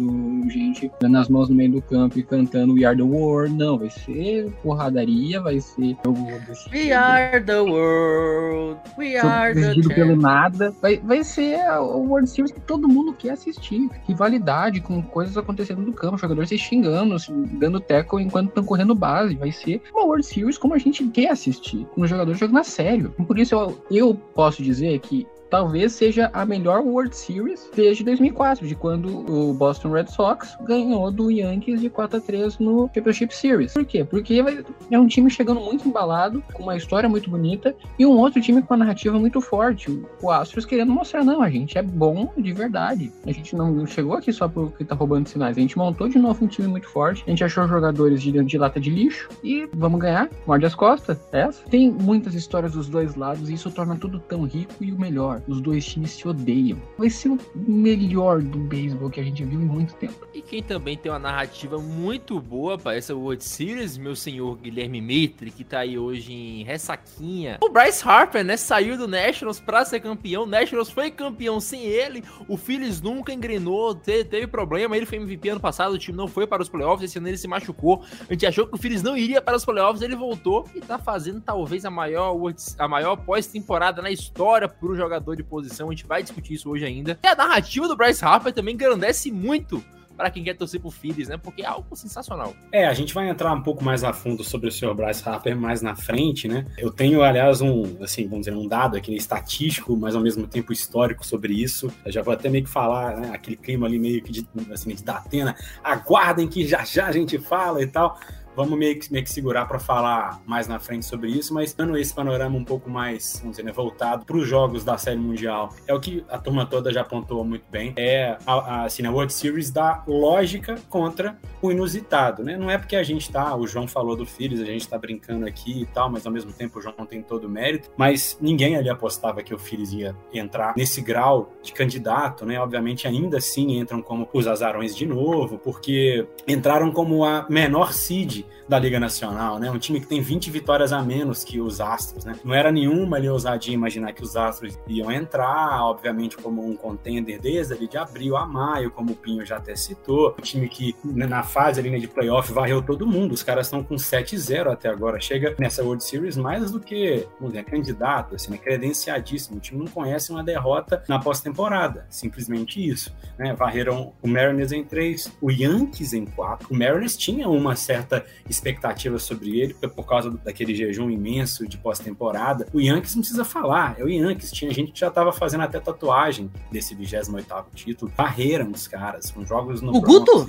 gente 0.49 0.91
dando 1.01 1.17
as 1.17 1.29
mãos 1.29 1.49
no 1.49 1.55
meio 1.55 1.71
do 1.71 1.81
campo 1.81 2.17
e 2.19 2.23
cantando 2.23 2.73
We 2.73 2.83
Are 2.85 2.95
the 2.95 3.03
World. 3.03 3.55
Não, 3.55 3.77
vai 3.77 3.89
ser 3.89 4.20
porradaria, 4.61 5.41
vai 5.41 5.59
ser 5.59 5.97
jogo 6.03 6.39
desse 6.47 6.69
We 6.69 6.91
are 6.91 7.43
the 7.43 7.59
world, 7.61 8.79
we 8.97 9.17
are 9.17 9.53
decidido 9.53 9.89
pelo 9.89 10.15
nada. 10.15 10.73
Vai, 10.81 10.97
vai 10.97 11.23
ser 11.23 11.59
o 11.79 11.99
World 11.99 12.29
Series 12.29 12.51
que 12.51 12.61
todo 12.61 12.87
mundo 12.87 13.13
quer 13.13 13.31
assistir. 13.31 13.89
Rivalidade 14.07 14.81
com 14.81 15.01
coisas 15.01 15.37
acontecendo 15.37 15.81
no 15.81 15.93
campo, 15.93 16.17
jogadores 16.17 16.49
se 16.49 16.57
xingando, 16.57 17.15
dando 17.59 17.79
tackle 17.79 18.21
enquanto 18.21 18.49
estão 18.49 18.63
correndo 18.63 18.95
base. 18.95 19.35
Vai 19.35 19.51
ser 19.51 19.81
uma 19.93 20.05
World 20.05 20.25
Series 20.25 20.57
como 20.57 20.73
a 20.73 20.77
gente 20.77 21.03
quer 21.07 21.29
assistir, 21.31 21.85
com 21.93 22.01
os 22.01 22.09
jogadores 22.09 22.39
jogando 22.39 22.59
a 22.59 22.63
sério. 22.63 23.11
Por 23.27 23.37
isso 23.37 23.55
eu, 23.55 23.77
eu 23.89 24.13
posso 24.13 24.61
dizer 24.61 24.99
que 24.99 25.27
talvez 25.51 25.91
seja 25.91 26.31
a 26.33 26.45
melhor 26.45 26.79
World 26.79 27.15
Series 27.15 27.69
desde 27.75 28.03
2004, 28.05 28.65
de 28.65 28.73
quando 28.73 29.29
o 29.29 29.53
Boston 29.53 29.91
Red 29.91 30.07
Sox 30.07 30.57
ganhou 30.61 31.11
do 31.11 31.29
Yankees 31.29 31.81
de 31.81 31.89
4 31.89 32.17
a 32.17 32.21
3 32.21 32.57
no 32.57 32.89
Championship 32.95 33.35
Series. 33.35 33.73
Por 33.73 33.85
quê? 33.85 34.03
Porque 34.03 34.43
é 34.89 34.97
um 34.97 35.07
time 35.07 35.29
chegando 35.29 35.59
muito 35.59 35.87
embalado, 35.87 36.41
com 36.53 36.63
uma 36.63 36.77
história 36.77 37.09
muito 37.09 37.29
bonita, 37.29 37.75
e 37.99 38.05
um 38.05 38.17
outro 38.17 38.41
time 38.41 38.61
com 38.61 38.73
uma 38.73 38.85
narrativa 38.85 39.19
muito 39.19 39.41
forte. 39.41 40.01
O 40.21 40.31
Astros 40.31 40.65
querendo 40.65 40.91
mostrar, 40.91 41.23
não, 41.23 41.41
a 41.41 41.49
gente 41.49 41.77
é 41.77 41.81
bom 41.81 42.31
de 42.37 42.53
verdade. 42.53 43.11
A 43.27 43.31
gente 43.31 43.55
não 43.55 43.85
chegou 43.85 44.13
aqui 44.13 44.31
só 44.31 44.47
porque 44.47 44.85
tá 44.85 44.95
roubando 44.95 45.27
sinais. 45.27 45.57
A 45.57 45.61
gente 45.61 45.77
montou 45.77 46.07
de 46.07 46.17
novo 46.17 46.45
um 46.45 46.47
time 46.47 46.67
muito 46.69 46.87
forte, 46.87 47.23
a 47.27 47.29
gente 47.29 47.43
achou 47.43 47.67
jogadores 47.67 48.21
de, 48.21 48.31
de 48.43 48.57
lata 48.57 48.79
de 48.79 48.89
lixo 48.89 49.27
e 49.43 49.67
vamos 49.73 49.99
ganhar, 49.99 50.29
morde 50.47 50.65
as 50.65 50.73
costas. 50.73 51.19
Essa. 51.33 51.63
Tem 51.69 51.91
muitas 51.91 52.33
histórias 52.35 52.71
dos 52.71 52.87
dois 52.87 53.15
lados 53.15 53.49
e 53.49 53.53
isso 53.53 53.69
torna 53.69 53.97
tudo 53.97 54.19
tão 54.19 54.43
rico 54.43 54.73
e 54.79 54.91
o 54.91 54.99
melhor. 54.99 55.40
Os 55.47 55.61
dois 55.61 55.85
times 55.85 56.11
se 56.11 56.27
odeiam. 56.27 56.81
Vai 56.97 57.09
ser 57.09 57.29
o 57.29 57.39
melhor 57.55 58.41
do 58.41 58.59
beisebol 58.59 59.09
que 59.09 59.19
a 59.19 59.23
gente 59.23 59.43
viu 59.43 59.61
em 59.61 59.65
muito 59.65 59.93
tempo. 59.95 60.25
E 60.33 60.41
quem 60.41 60.61
também 60.61 60.97
tem 60.97 61.11
uma 61.11 61.19
narrativa 61.19 61.77
muito 61.77 62.39
boa 62.39 62.77
para 62.77 62.95
essa 62.95 63.15
World 63.15 63.43
Series, 63.43 63.97
meu 63.97 64.15
senhor 64.15 64.57
Guilherme 64.57 65.01
Mitre, 65.01 65.51
que 65.51 65.63
tá 65.63 65.79
aí 65.79 65.97
hoje 65.97 66.33
em 66.33 66.63
ressaquinha. 66.63 67.57
O 67.61 67.69
Bryce 67.69 68.07
Harper, 68.07 68.43
né, 68.43 68.57
saiu 68.57 68.97
do 68.97 69.07
Nationals 69.07 69.59
para 69.59 69.83
ser 69.85 69.99
campeão. 69.99 70.43
O 70.43 70.47
Nationals 70.47 70.89
foi 70.89 71.11
campeão 71.11 71.59
sem 71.59 71.83
ele. 71.83 72.23
O 72.47 72.57
Phillies 72.57 73.01
nunca 73.01 73.33
engrenou, 73.33 73.93
teve, 73.95 74.47
problema. 74.47 74.95
Ele 74.95 75.05
foi 75.05 75.17
MVP 75.17 75.49
ano 75.49 75.59
passado, 75.59 75.93
o 75.93 75.97
time 75.97 76.17
não 76.17 76.27
foi 76.27 76.47
para 76.47 76.61
os 76.61 76.69
playoffs. 76.69 77.09
Esse 77.09 77.17
ano 77.17 77.27
ele 77.27 77.37
se 77.37 77.47
machucou. 77.47 78.03
A 78.29 78.33
gente 78.33 78.45
achou 78.45 78.67
que 78.67 78.75
o 78.75 78.77
Phillies 78.77 79.03
não 79.03 79.15
iria 79.17 79.41
para 79.41 79.57
os 79.57 79.65
playoffs, 79.65 80.01
ele 80.01 80.15
voltou 80.15 80.65
e 80.75 80.81
tá 80.81 80.97
fazendo 80.97 81.41
talvez 81.41 81.85
a 81.85 81.89
maior, 81.89 82.35
a 82.77 82.87
maior 82.87 83.15
pós-temporada 83.15 84.01
na 84.01 84.11
história 84.11 84.67
para 84.67 84.87
o 84.87 84.95
jogador 84.95 85.30
de 85.35 85.43
posição. 85.43 85.89
A 85.89 85.91
gente 85.91 86.05
vai 86.05 86.21
discutir 86.21 86.53
isso 86.53 86.69
hoje 86.69 86.85
ainda. 86.85 87.19
E 87.23 87.27
a 87.27 87.35
narrativa 87.35 87.87
do 87.87 87.95
Bryce 87.95 88.23
Harper 88.23 88.53
também 88.53 88.73
engrandece 88.73 89.31
muito 89.31 89.83
para 90.21 90.29
quem 90.29 90.43
quer 90.43 90.55
torcer 90.55 90.79
pro 90.79 90.91
Phillies, 90.91 91.29
né? 91.29 91.37
Porque 91.37 91.63
é 91.63 91.65
algo 91.65 91.95
sensacional. 91.95 92.53
É, 92.71 92.85
a 92.85 92.93
gente 92.93 93.11
vai 93.11 93.27
entrar 93.27 93.51
um 93.53 93.61
pouco 93.63 93.83
mais 93.83 94.03
a 94.03 94.13
fundo 94.13 94.43
sobre 94.43 94.69
o 94.69 94.71
Sr. 94.71 94.93
Bryce 94.93 95.27
Harper 95.27 95.57
mais 95.57 95.81
na 95.81 95.95
frente, 95.95 96.47
né? 96.47 96.67
Eu 96.77 96.91
tenho, 96.91 97.23
aliás, 97.23 97.59
um, 97.59 97.97
assim, 98.03 98.27
vamos 98.27 98.45
dizer, 98.45 98.55
um 98.55 98.67
dado 98.67 98.95
aqui 98.95 99.15
estatístico, 99.15 99.97
mas 99.97 100.15
ao 100.15 100.21
mesmo 100.21 100.45
tempo 100.47 100.71
histórico 100.71 101.25
sobre 101.25 101.53
isso. 101.53 101.91
Eu 102.05 102.11
já 102.11 102.21
vou 102.21 102.33
até 102.33 102.49
meio 102.49 102.63
que 102.63 102.69
falar, 102.69 103.17
né? 103.17 103.31
Aquele 103.33 103.57
clima 103.57 103.87
ali 103.87 103.97
meio 103.97 104.21
que 104.21 104.31
de, 104.31 104.47
assim, 104.71 104.93
de 104.93 105.03
Datena. 105.03 105.55
Aguardem 105.83 106.47
que 106.47 106.67
já 106.67 106.83
já 106.83 107.07
a 107.07 107.11
gente 107.11 107.39
fala 107.39 107.81
e 107.81 107.87
tal. 107.87 108.19
Vamos 108.55 108.77
meio 108.77 108.99
que, 108.99 109.11
meio 109.11 109.23
que 109.23 109.31
segurar 109.31 109.65
para 109.65 109.79
falar 109.79 110.41
mais 110.45 110.67
na 110.67 110.79
frente 110.79 111.05
sobre 111.05 111.29
isso, 111.29 111.53
mas 111.53 111.73
dando 111.73 111.97
esse 111.97 112.13
panorama 112.13 112.57
um 112.57 112.63
pouco 112.63 112.89
mais, 112.89 113.37
vamos 113.39 113.57
dizer, 113.57 113.63
né, 113.63 113.71
voltado 113.71 114.25
para 114.25 114.37
os 114.37 114.47
jogos 114.47 114.83
da 114.83 114.97
Série 114.97 115.19
Mundial, 115.19 115.73
é 115.87 115.93
o 115.93 115.99
que 115.99 116.23
a 116.29 116.37
turma 116.37 116.65
toda 116.65 116.91
já 116.91 117.01
apontou 117.01 117.43
muito 117.43 117.65
bem. 117.69 117.93
É 117.97 118.37
a, 118.45 118.53
a, 118.53 118.85
assim, 118.85 119.05
a 119.05 119.11
World 119.11 119.33
Series 119.33 119.71
da 119.71 120.03
lógica 120.07 120.75
contra 120.89 121.37
o 121.61 121.71
inusitado, 121.71 122.43
né? 122.43 122.57
Não 122.57 122.69
é 122.69 122.77
porque 122.77 122.95
a 122.95 123.03
gente 123.03 123.31
tá, 123.31 123.55
o 123.55 123.67
João 123.67 123.87
falou 123.87 124.15
do 124.15 124.25
Phillies, 124.25 124.61
a 124.61 124.65
gente 124.65 124.87
tá 124.87 124.97
brincando 124.97 125.45
aqui 125.45 125.81
e 125.81 125.85
tal, 125.85 126.09
mas 126.09 126.25
ao 126.25 126.31
mesmo 126.31 126.51
tempo 126.51 126.79
o 126.79 126.81
João 126.81 127.05
tem 127.05 127.21
todo 127.21 127.45
o 127.45 127.49
mérito, 127.49 127.89
mas 127.95 128.37
ninguém 128.41 128.75
ali 128.75 128.89
apostava 128.89 129.41
que 129.41 129.53
o 129.53 129.59
Phillies 129.59 129.93
ia 129.93 130.15
entrar 130.33 130.73
nesse 130.75 131.01
grau 131.01 131.53
de 131.61 131.71
candidato, 131.71 132.45
né? 132.45 132.59
Obviamente 132.59 133.07
ainda 133.07 133.37
assim 133.37 133.79
entram 133.79 134.01
como 134.01 134.27
os 134.33 134.47
azarões 134.47 134.95
de 134.95 135.05
novo, 135.05 135.57
porque 135.57 136.27
entraram 136.47 136.91
como 136.91 137.23
a 137.23 137.45
menor 137.49 137.93
seed 137.93 138.40
da 138.67 138.79
Liga 138.79 138.99
Nacional, 138.99 139.59
né? 139.59 139.69
Um 139.69 139.77
time 139.77 139.99
que 139.99 140.07
tem 140.07 140.21
20 140.21 140.49
vitórias 140.49 140.93
a 140.93 141.01
menos 141.01 141.43
que 141.43 141.59
os 141.59 141.81
Astros, 141.81 142.25
né? 142.25 142.35
Não 142.43 142.53
era 142.53 142.71
nenhuma 142.71 143.17
ali 143.17 143.29
ousadia 143.29 143.73
imaginar 143.73 144.13
que 144.13 144.23
os 144.23 144.35
Astros 144.35 144.77
iam 144.87 145.11
entrar, 145.11 145.83
obviamente, 145.83 146.37
como 146.37 146.65
um 146.65 146.75
contender 146.75 147.39
desde 147.39 147.73
ali 147.73 147.87
de 147.87 147.97
abril 147.97 148.37
a 148.37 148.45
maio, 148.45 148.91
como 148.91 149.11
o 149.11 149.15
Pinho 149.15 149.45
já 149.45 149.57
até 149.57 149.75
citou. 149.75 150.35
Um 150.37 150.41
time 150.41 150.67
que 150.67 150.95
né, 151.03 151.25
na 151.25 151.43
fase 151.43 151.79
ali 151.79 151.89
né, 151.89 151.99
de 151.99 152.07
playoff 152.07 152.51
varreu 152.51 152.81
todo 152.81 153.05
mundo. 153.07 153.33
Os 153.33 153.43
caras 153.43 153.67
estão 153.67 153.83
com 153.83 153.95
7-0 153.95 154.71
até 154.71 154.89
agora. 154.89 155.19
Chega 155.19 155.55
nessa 155.59 155.83
World 155.83 156.03
Series 156.03 156.37
mais 156.37 156.71
do 156.71 156.79
que, 156.79 157.27
vamos 157.39 157.53
dizer, 157.53 157.65
candidato, 157.65 158.35
assim, 158.35 158.51
né? 158.51 158.57
credenciadíssimo. 158.57 159.57
O 159.57 159.59
time 159.59 159.79
não 159.79 159.87
conhece 159.87 160.31
uma 160.31 160.43
derrota 160.43 161.03
na 161.07 161.19
pós-temporada. 161.19 162.05
Simplesmente 162.09 162.85
isso. 162.87 163.13
Né? 163.37 163.53
Varreram 163.53 164.13
o 164.21 164.27
Mariners 164.27 164.71
em 164.71 164.83
3, 164.83 165.31
o 165.41 165.51
Yankees 165.51 166.13
em 166.13 166.25
4. 166.25 166.67
O 166.69 166.77
Mariners 166.77 167.17
tinha 167.17 167.49
uma 167.49 167.75
certa 167.75 168.25
expectativas 168.49 169.23
sobre 169.23 169.59
ele, 169.59 169.73
por 169.73 170.05
causa 170.05 170.31
daquele 170.31 170.75
jejum 170.75 171.09
imenso 171.09 171.67
de 171.67 171.77
pós-temporada. 171.77 172.67
O 172.73 172.79
Yankees 172.79 173.15
não 173.15 173.21
precisa 173.21 173.45
falar, 173.45 173.95
é 173.99 174.03
o 174.03 174.09
Yankees. 174.09 174.51
Tinha 174.51 174.71
gente 174.71 174.91
que 174.91 174.99
já 174.99 175.07
estava 175.07 175.31
fazendo 175.31 175.61
até 175.61 175.79
tatuagem 175.79 176.51
desse 176.71 176.95
28 176.95 177.65
título. 177.73 178.11
Barreram 178.15 178.71
os 178.71 178.87
caras, 178.87 179.31
com 179.31 179.45
jogos 179.45 179.81
no 179.81 179.95
O 179.95 180.01
Guto? 180.01 180.47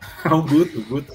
o 0.30 0.42
Guto, 0.42 0.78
o 0.78 0.84
Guto. 0.84 1.12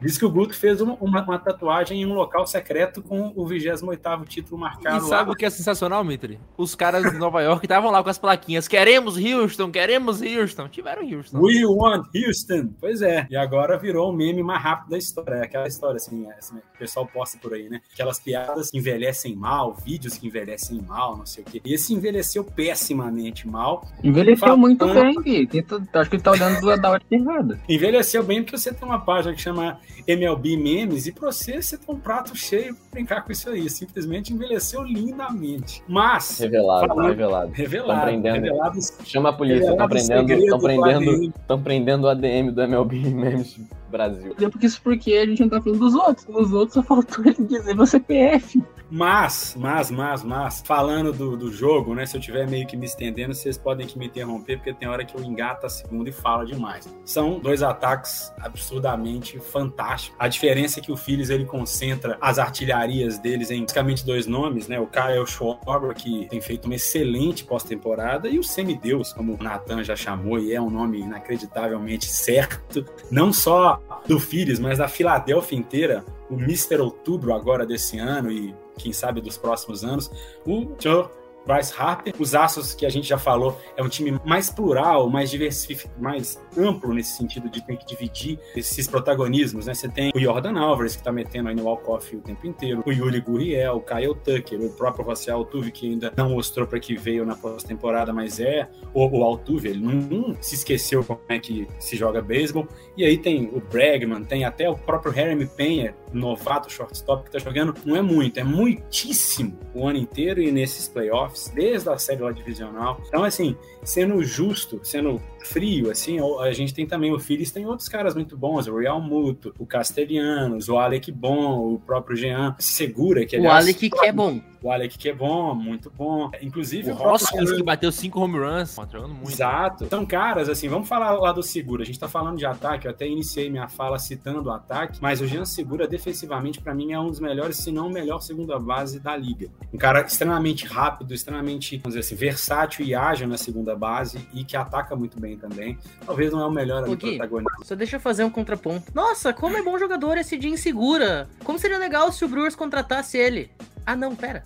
Diz 0.00 0.18
que 0.18 0.24
o 0.24 0.30
Guto 0.30 0.54
fez 0.54 0.80
uma, 0.80 0.94
uma, 0.94 1.22
uma, 1.22 1.38
tatuagem 1.38 2.02
em 2.02 2.06
um 2.06 2.14
local 2.14 2.46
secreto 2.46 3.02
com 3.02 3.32
o 3.34 3.46
28 3.46 4.24
título 4.26 4.60
marcado. 4.60 5.06
E 5.06 5.08
sabe 5.08 5.28
lá. 5.28 5.32
o 5.32 5.36
que 5.36 5.44
é 5.44 5.50
sensacional, 5.50 6.04
Mitri? 6.04 6.38
Os 6.56 6.74
caras 6.74 7.10
de 7.10 7.16
Nova 7.16 7.40
York 7.42 7.64
estavam 7.64 7.90
lá 7.90 8.02
com 8.02 8.10
as 8.10 8.18
plaquinhas. 8.18 8.68
Queremos 8.68 9.16
Houston, 9.16 9.70
queremos 9.70 10.20
Houston. 10.20 10.68
Tiveram 10.68 11.02
Houston. 11.02 11.38
We 11.40 11.64
want 11.64 12.06
Houston. 12.14 12.70
Pois 12.80 13.00
é. 13.02 13.26
E 13.30 13.36
agora 13.36 13.78
virou 13.78 14.10
o 14.10 14.12
meme 14.12 14.42
mais 14.42 14.62
rápido 14.62 14.90
da 14.90 14.98
história. 14.98 15.36
É 15.36 15.44
aquela 15.44 15.66
história 15.66 15.96
assim, 15.96 16.26
é, 16.26 16.34
assim, 16.38 16.56
o 16.56 16.78
pessoal 16.78 17.06
posta 17.06 17.38
por 17.38 17.54
aí, 17.54 17.68
né? 17.68 17.80
Aquelas 17.92 18.18
piadas 18.18 18.70
que 18.70 18.78
envelhecem 18.78 19.34
mal, 19.34 19.74
vídeos 19.74 20.18
que 20.18 20.26
envelhecem 20.26 20.82
mal, 20.82 21.16
não 21.16 21.26
sei 21.26 21.44
o 21.44 21.46
quê. 21.46 21.62
E 21.64 21.72
esse 21.72 21.94
envelheceu 21.94 22.44
pessimamente 22.44 23.48
mal. 23.48 23.86
Envelheceu 24.02 24.56
muito 24.56 24.86
bem, 24.86 25.14
Gui. 25.22 25.48
Acho 25.94 26.10
que 26.10 26.16
ele 26.16 26.22
tá 26.22 26.32
olhando 26.32 26.76
da 26.76 26.90
hora 26.90 27.02
errada. 27.10 27.58
Envelheceu 27.68 28.13
bem 28.22 28.42
porque 28.42 28.56
você 28.56 28.72
tem 28.72 28.86
uma 28.86 29.00
página 29.00 29.34
que 29.34 29.40
chama 29.40 29.78
MLB 30.06 30.56
Memes, 30.56 31.06
e 31.06 31.12
para 31.12 31.32
você, 31.32 31.60
você 31.60 31.76
tem 31.76 31.94
um 31.94 31.98
prato 31.98 32.36
cheio 32.36 32.74
para 32.74 32.84
brincar 32.92 33.22
com 33.22 33.32
isso 33.32 33.48
aí. 33.48 33.68
Simplesmente 33.68 34.32
envelheceu 34.32 34.82
lindamente. 34.82 35.82
Mas. 35.88 36.38
Revelado, 36.38 36.88
falando, 36.88 37.08
revelado. 37.08 37.52
Revelado. 37.52 38.02
Prendendo, 38.02 38.34
revelado 38.34 38.78
chama 39.04 39.30
a 39.30 39.32
polícia, 39.32 39.70
estão 39.70 39.88
prendendo, 39.88 40.32
estão 40.32 40.58
prendendo, 40.58 41.24
estão 41.24 41.62
prendendo 41.62 42.04
o 42.04 42.08
ADM 42.08 42.50
do 42.52 42.62
MLB 42.62 42.98
Memes 43.10 43.60
Brasil. 43.94 44.34
Porque 44.50 44.66
isso 44.66 44.80
porque 44.82 45.12
a 45.12 45.26
gente 45.26 45.40
não 45.40 45.48
tá 45.48 45.60
falando 45.60 45.78
dos 45.78 45.94
outros. 45.94 46.26
Nos 46.26 46.52
outros 46.52 46.74
só 46.74 46.82
faltou 46.82 47.24
ele 47.24 47.44
dizer 47.44 47.74
meu 47.74 47.86
CPF. 47.86 48.60
Mas, 48.90 49.56
mas, 49.58 49.90
mas, 49.90 50.22
mas, 50.22 50.62
falando 50.64 51.12
do, 51.12 51.36
do 51.36 51.50
jogo, 51.50 51.94
né? 51.94 52.04
Se 52.04 52.16
eu 52.16 52.20
tiver 52.20 52.48
meio 52.48 52.66
que 52.66 52.76
me 52.76 52.86
estendendo, 52.86 53.34
vocês 53.34 53.56
podem 53.56 53.86
que 53.86 53.98
me 53.98 54.06
interromper, 54.06 54.56
porque 54.56 54.72
tem 54.72 54.88
hora 54.88 55.04
que 55.04 55.16
eu 55.16 55.22
engato 55.22 55.66
a 55.66 55.68
segunda 55.68 56.10
e 56.10 56.12
fala 56.12 56.44
demais. 56.44 56.92
São 57.04 57.38
dois 57.38 57.62
ataques 57.62 58.03
absurdamente 58.40 59.38
fantásticos. 59.38 60.16
A 60.18 60.28
diferença 60.28 60.80
é 60.80 60.82
que 60.82 60.92
o 60.92 60.96
Phillies 60.96 61.30
ele 61.30 61.44
concentra 61.44 62.16
as 62.20 62.38
artilharias 62.38 63.18
deles 63.18 63.50
em 63.50 63.62
basicamente 63.62 64.04
dois 64.06 64.26
nomes, 64.26 64.68
né? 64.68 64.78
O 64.78 64.86
Kyle 64.86 65.26
Schwarber, 65.26 65.94
que 65.94 66.26
tem 66.28 66.40
feito 66.40 66.66
uma 66.66 66.74
excelente 66.74 67.44
pós-temporada, 67.44 68.28
e 68.28 68.38
o 68.38 68.44
semideus, 68.44 69.12
como 69.12 69.34
o 69.34 69.42
Nathan 69.42 69.82
já 69.82 69.96
chamou, 69.96 70.38
e 70.38 70.54
é 70.54 70.60
um 70.60 70.70
nome 70.70 71.00
inacreditavelmente 71.00 72.06
certo, 72.06 72.84
não 73.10 73.32
só 73.32 73.80
do 74.06 74.20
Phillies, 74.20 74.58
mas 74.58 74.78
da 74.78 74.88
Filadélfia 74.88 75.58
inteira 75.58 76.04
o 76.30 76.34
Mr. 76.34 76.80
Outubro 76.80 77.34
agora 77.34 77.66
desse 77.66 77.98
ano 77.98 78.30
e 78.30 78.54
quem 78.78 78.92
sabe 78.92 79.20
dos 79.20 79.36
próximos 79.36 79.84
anos, 79.84 80.10
o 80.46 80.74
Joe 80.78 81.06
Bryce 81.46 81.72
Harper. 81.76 82.14
Os 82.18 82.34
Astros, 82.34 82.74
que 82.74 82.86
a 82.86 82.90
gente 82.90 83.08
já 83.08 83.18
falou, 83.18 83.60
é 83.76 83.82
um 83.82 83.88
time 83.88 84.18
mais 84.24 84.50
plural, 84.50 85.08
mais 85.10 85.30
diversificado, 85.30 85.94
mais 85.98 86.40
amplo 86.56 86.92
nesse 86.94 87.16
sentido 87.16 87.48
de 87.48 87.64
ter 87.64 87.76
que 87.76 87.86
dividir 87.86 88.38
esses 88.56 88.86
protagonismos, 88.86 89.66
né? 89.66 89.74
Você 89.74 89.88
tem 89.88 90.10
o 90.14 90.20
Jordan 90.20 90.58
Alvarez, 90.58 90.96
que 90.96 91.02
tá 91.02 91.12
metendo 91.12 91.48
aí 91.48 91.54
no 91.54 91.64
walk-off 91.64 92.16
o 92.16 92.20
tempo 92.20 92.46
inteiro, 92.46 92.82
o 92.86 92.92
Yuli 92.92 93.20
Gurriel, 93.20 93.76
o 93.76 93.80
Kyle 93.80 94.14
Tucker, 94.14 94.60
o 94.60 94.70
próprio 94.70 95.04
José 95.04 95.30
Altuve, 95.30 95.70
que 95.70 95.90
ainda 95.90 96.12
não 96.16 96.30
mostrou 96.30 96.66
para 96.66 96.78
que 96.78 96.96
veio 96.96 97.24
na 97.24 97.36
pós-temporada, 97.36 98.12
mas 98.12 98.40
é 98.40 98.68
o, 98.92 99.06
o 99.06 99.22
Altuve, 99.22 99.68
ele 99.68 99.80
não, 99.80 99.94
não, 99.94 100.36
se 100.40 100.54
esqueceu 100.54 101.04
como 101.04 101.20
é 101.28 101.38
que 101.38 101.66
se 101.78 101.96
joga 101.96 102.22
beisebol. 102.22 102.66
E 102.96 103.04
aí 103.04 103.18
tem 103.18 103.50
o 103.52 103.60
Bregman, 103.60 104.24
tem 104.24 104.44
até 104.44 104.68
o 104.68 104.76
próprio 104.76 105.12
Harry 105.12 105.34
Penha, 105.46 105.94
novato 106.12 106.72
shortstop, 106.72 107.24
que 107.24 107.30
tá 107.30 107.38
jogando, 107.38 107.74
não 107.84 107.96
é 107.96 108.02
muito, 108.02 108.38
é 108.38 108.44
muitíssimo 108.44 109.58
o 109.74 109.86
ano 109.86 109.98
inteiro 109.98 110.40
e 110.40 110.52
nesses 110.52 110.88
playoffs 110.88 111.33
playoffs, 111.34 111.48
desde 111.48 111.88
a 111.88 111.98
série 111.98 112.22
lá 112.22 112.32
divisional. 112.32 113.00
Então, 113.06 113.24
assim, 113.24 113.56
sendo 113.82 114.22
justo, 114.22 114.80
sendo 114.82 115.20
frio, 115.46 115.90
assim, 115.90 116.18
a 116.40 116.52
gente 116.52 116.72
tem 116.74 116.86
também 116.86 117.12
o 117.12 117.18
Phillies, 117.18 117.50
tem 117.52 117.66
outros 117.66 117.88
caras 117.88 118.14
muito 118.14 118.36
bons, 118.36 118.66
o 118.66 118.76
Real 118.78 119.00
Muto, 119.00 119.54
o 119.58 119.66
Castelhanos, 119.66 120.68
o 120.68 120.78
Alec 120.78 121.10
Bom, 121.12 121.74
o 121.74 121.78
próprio 121.78 122.16
Jean 122.16 122.54
Segura, 122.58 123.24
que 123.24 123.36
aliás, 123.36 123.54
O 123.64 123.68
Alec 123.68 123.90
que 123.90 124.06
é 124.06 124.12
bom. 124.12 124.40
o 124.62 124.70
Alec 124.70 124.98
que 124.98 125.08
é 125.08 125.14
bom, 125.14 125.54
muito 125.54 125.90
bom. 125.90 126.30
Inclusive 126.42 126.90
O 126.90 126.94
Hoskins 126.94 127.38
Segura- 127.40 127.56
que 127.56 127.62
bateu 127.62 127.92
cinco 127.92 128.20
home 128.20 128.38
runs, 128.38 128.74
tá 128.74 128.86
jogando 128.90 129.14
muito. 129.14 129.30
Exato. 129.30 129.86
São 129.88 130.04
caras, 130.06 130.48
assim, 130.48 130.68
vamos 130.68 130.88
falar 130.88 131.12
lá 131.12 131.32
do 131.32 131.42
Segura. 131.42 131.82
A 131.82 131.86
gente 131.86 131.98
tá 131.98 132.08
falando 132.08 132.36
de 132.38 132.46
ataque, 132.46 132.86
eu 132.86 132.90
até 132.90 133.06
iniciei 133.06 133.50
minha 133.50 133.68
fala 133.68 133.98
citando 133.98 134.48
o 134.48 134.52
ataque, 134.52 134.98
mas 135.00 135.20
o 135.20 135.26
Jean 135.26 135.44
Segura, 135.44 135.86
defensivamente, 135.86 136.60
pra 136.60 136.74
mim, 136.74 136.92
é 136.92 136.98
um 137.00 137.08
dos 137.08 137.20
melhores, 137.20 137.56
se 137.58 137.70
não 137.70 137.86
o 137.88 137.90
melhor 137.92 138.20
segunda 138.20 138.58
base 138.58 138.98
da 139.00 139.16
liga. 139.16 139.48
Um 139.72 139.78
cara 139.78 140.00
extremamente 140.00 140.66
rápido, 140.66 141.12
extremamente, 141.14 141.76
vamos 141.78 141.94
dizer 141.94 142.00
assim, 142.00 142.14
versátil 142.14 142.84
e 142.86 142.94
ágil 142.94 143.28
na 143.28 143.36
segunda 143.36 143.74
base 143.76 144.18
e 144.32 144.44
que 144.44 144.56
ataca 144.56 144.96
muito 144.96 145.20
bem 145.20 145.33
também. 145.36 145.78
Talvez 146.04 146.32
não 146.32 146.40
é 146.40 146.46
o 146.46 146.50
melhor 146.50 146.84
ali 146.84 146.96
Gui, 146.96 147.16
protagonista. 147.16 147.64
Só 147.64 147.74
deixa 147.74 147.96
eu 147.96 148.00
fazer 148.00 148.24
um 148.24 148.30
contraponto. 148.30 148.92
Nossa, 148.94 149.32
como 149.32 149.56
é 149.56 149.62
bom 149.62 149.78
jogador 149.78 150.16
esse 150.16 150.36
de 150.36 150.48
insegura. 150.48 151.28
Como 151.44 151.58
seria 151.58 151.78
legal 151.78 152.10
se 152.12 152.24
o 152.24 152.28
Brewers 152.28 152.54
contratasse 152.54 153.18
ele? 153.18 153.50
Ah, 153.86 153.96
não, 153.96 154.14
pera. 154.14 154.44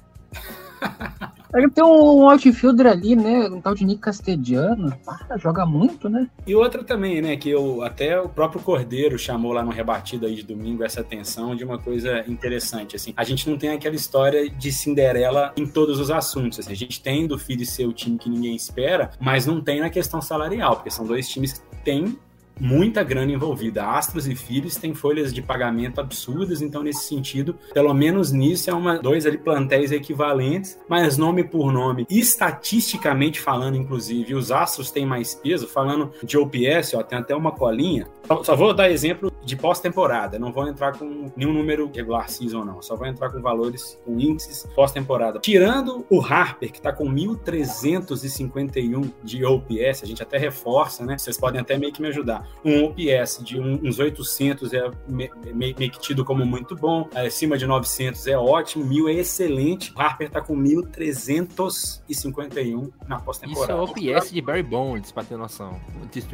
Ele 1.55 1.71
tem 1.71 1.83
um 1.83 2.29
outfielder 2.29 2.87
ali, 2.87 3.17
né? 3.17 3.49
Um 3.49 3.61
tal 3.61 3.75
de 3.75 3.85
Nick 3.85 4.03
Castellanos. 4.03 4.93
Ah, 5.07 5.39
joga 5.39 5.65
muito, 5.65 6.09
né? 6.09 6.29
E 6.47 6.55
outra 6.55 6.85
também, 6.85 7.23
né, 7.23 7.37
que 7.37 7.49
eu, 7.49 7.83
até 7.83 8.21
o 8.21 8.29
próprio 8.29 8.61
Cordeiro 8.61 9.19
chamou 9.19 9.53
lá 9.53 9.63
no 9.63 9.71
rebatido 9.71 10.27
aí 10.27 10.35
de 10.35 10.43
domingo 10.43 10.85
essa 10.85 11.01
atenção 11.01 11.57
de 11.57 11.65
uma 11.65 11.79
coisa 11.79 12.23
interessante, 12.29 12.97
assim. 12.97 13.15
A 13.17 13.25
gente 13.25 13.49
não 13.49 13.57
tem 13.57 13.71
aquela 13.71 13.97
história 13.97 14.49
de 14.51 14.71
Cinderela 14.71 15.53
em 15.57 15.67
todos 15.67 15.99
os 15.99 16.11
assuntos, 16.11 16.59
assim. 16.59 16.73
A 16.73 16.77
gente 16.77 17.01
tem 17.01 17.27
do 17.27 17.39
Phillies 17.39 17.71
ser 17.71 17.87
o 17.87 17.93
time 17.93 18.19
que 18.19 18.29
ninguém 18.29 18.55
espera, 18.55 19.11
mas 19.19 19.47
não 19.47 19.61
tem 19.61 19.81
na 19.81 19.89
questão 19.89 20.21
salarial, 20.21 20.77
porque 20.77 20.91
são 20.91 21.07
dois 21.07 21.29
times 21.29 21.55
que 21.55 21.61
têm 21.83 22.19
muita 22.61 23.03
grana 23.03 23.33
envolvida. 23.33 23.87
Astros 23.87 24.27
e 24.29 24.35
Phillies 24.35 24.77
têm 24.77 24.95
folhas 24.95 25.33
de 25.33 25.41
pagamento 25.43 26.01
absurdas, 26.01 26.61
então 26.63 26.83
nesse 26.83 27.05
sentido, 27.05 27.57
pelo 27.73 27.93
menos 27.95 28.33
nisso 28.33 28.71
é 28.71 28.75
uma 28.75 28.99
dois 28.99 29.27
ali 29.27 29.39
plantéis 29.39 29.93
equivalentes, 29.93 30.79
mas 30.89 31.17
nome 31.17 31.45
por 31.45 31.73
nome, 31.73 32.07
estatisticamente 32.09 33.41
falando, 33.41 33.77
inclusive, 33.77 34.35
os 34.35 34.51
Astros 34.51 34.91
têm 34.91 35.07
mais 35.07 35.35
peso. 35.35 35.67
Falando 35.69 36.11
de 36.23 36.37
OPS, 36.39 36.95
ó, 36.95 37.03
tem 37.03 37.19
até 37.19 37.35
uma 37.35 37.53
colinha. 37.53 38.07
Só- 38.27 38.45
Só 38.45 38.57
vou 38.57 38.75
dar 38.75 38.91
exemplo 38.91 39.33
de 39.45 39.57
pós-temporada. 39.57 40.39
Não 40.39 40.53
vou 40.53 40.67
entrar 40.69 40.97
com 40.99 41.31
nenhum 41.37 41.53
número 41.53 41.91
regular 41.95 42.29
season, 42.29 42.65
não. 42.65 42.83
Só 42.83 42.97
vou 42.97 43.07
entrar 43.07 43.31
com 43.31 43.41
valores, 43.41 43.99
com 44.05 44.19
índices 44.19 44.67
pós-temporada. 44.75 45.39
Tirando 45.41 46.05
o 46.11 46.21
Harper, 46.21 46.73
que 46.73 46.81
tá 46.81 46.93
com 46.93 47.09
1.351 47.09 49.11
de 49.23 49.45
OPS, 49.45 50.03
a 50.03 50.07
gente 50.07 50.23
até 50.23 50.39
reforça, 50.39 51.05
né? 51.05 51.17
Vocês 51.19 51.39
podem 51.39 51.61
até 51.61 51.79
meio 51.79 51.93
que 51.93 52.01
me 52.03 52.09
ajudar. 52.09 52.48
Um 52.65 52.85
OPS 52.85 53.39
de 53.45 53.59
um- 53.59 53.79
uns 53.85 53.99
800 54.01 54.75
é 54.75 54.91
me- 55.07 55.31
me- 55.55 55.75
meio 55.79 55.91
que 55.91 56.01
tido 56.01 56.25
como 56.25 56.45
muito 56.45 56.75
bom. 56.75 57.09
Acima 57.15 57.57
de 57.57 57.67
900 57.67 58.27
é 58.27 58.37
ótimo. 58.37 58.85
1.000 58.85 59.09
é 59.09 59.13
excelente. 59.15 59.93
O 59.97 60.01
Harper 60.01 60.29
tá 60.29 60.41
com 60.41 60.57
1.351 60.57 62.91
na 63.07 63.17
Isso 63.17 63.23
é 63.23 63.25
pós-temporada. 63.25 63.77
o 63.77 63.85
OPS 63.85 64.33
de 64.33 64.41
Barry 64.41 64.63
Bonds, 64.63 65.13
pra 65.13 65.23
ter 65.25 65.37
noção. 65.37 65.79
Isso 66.15 66.29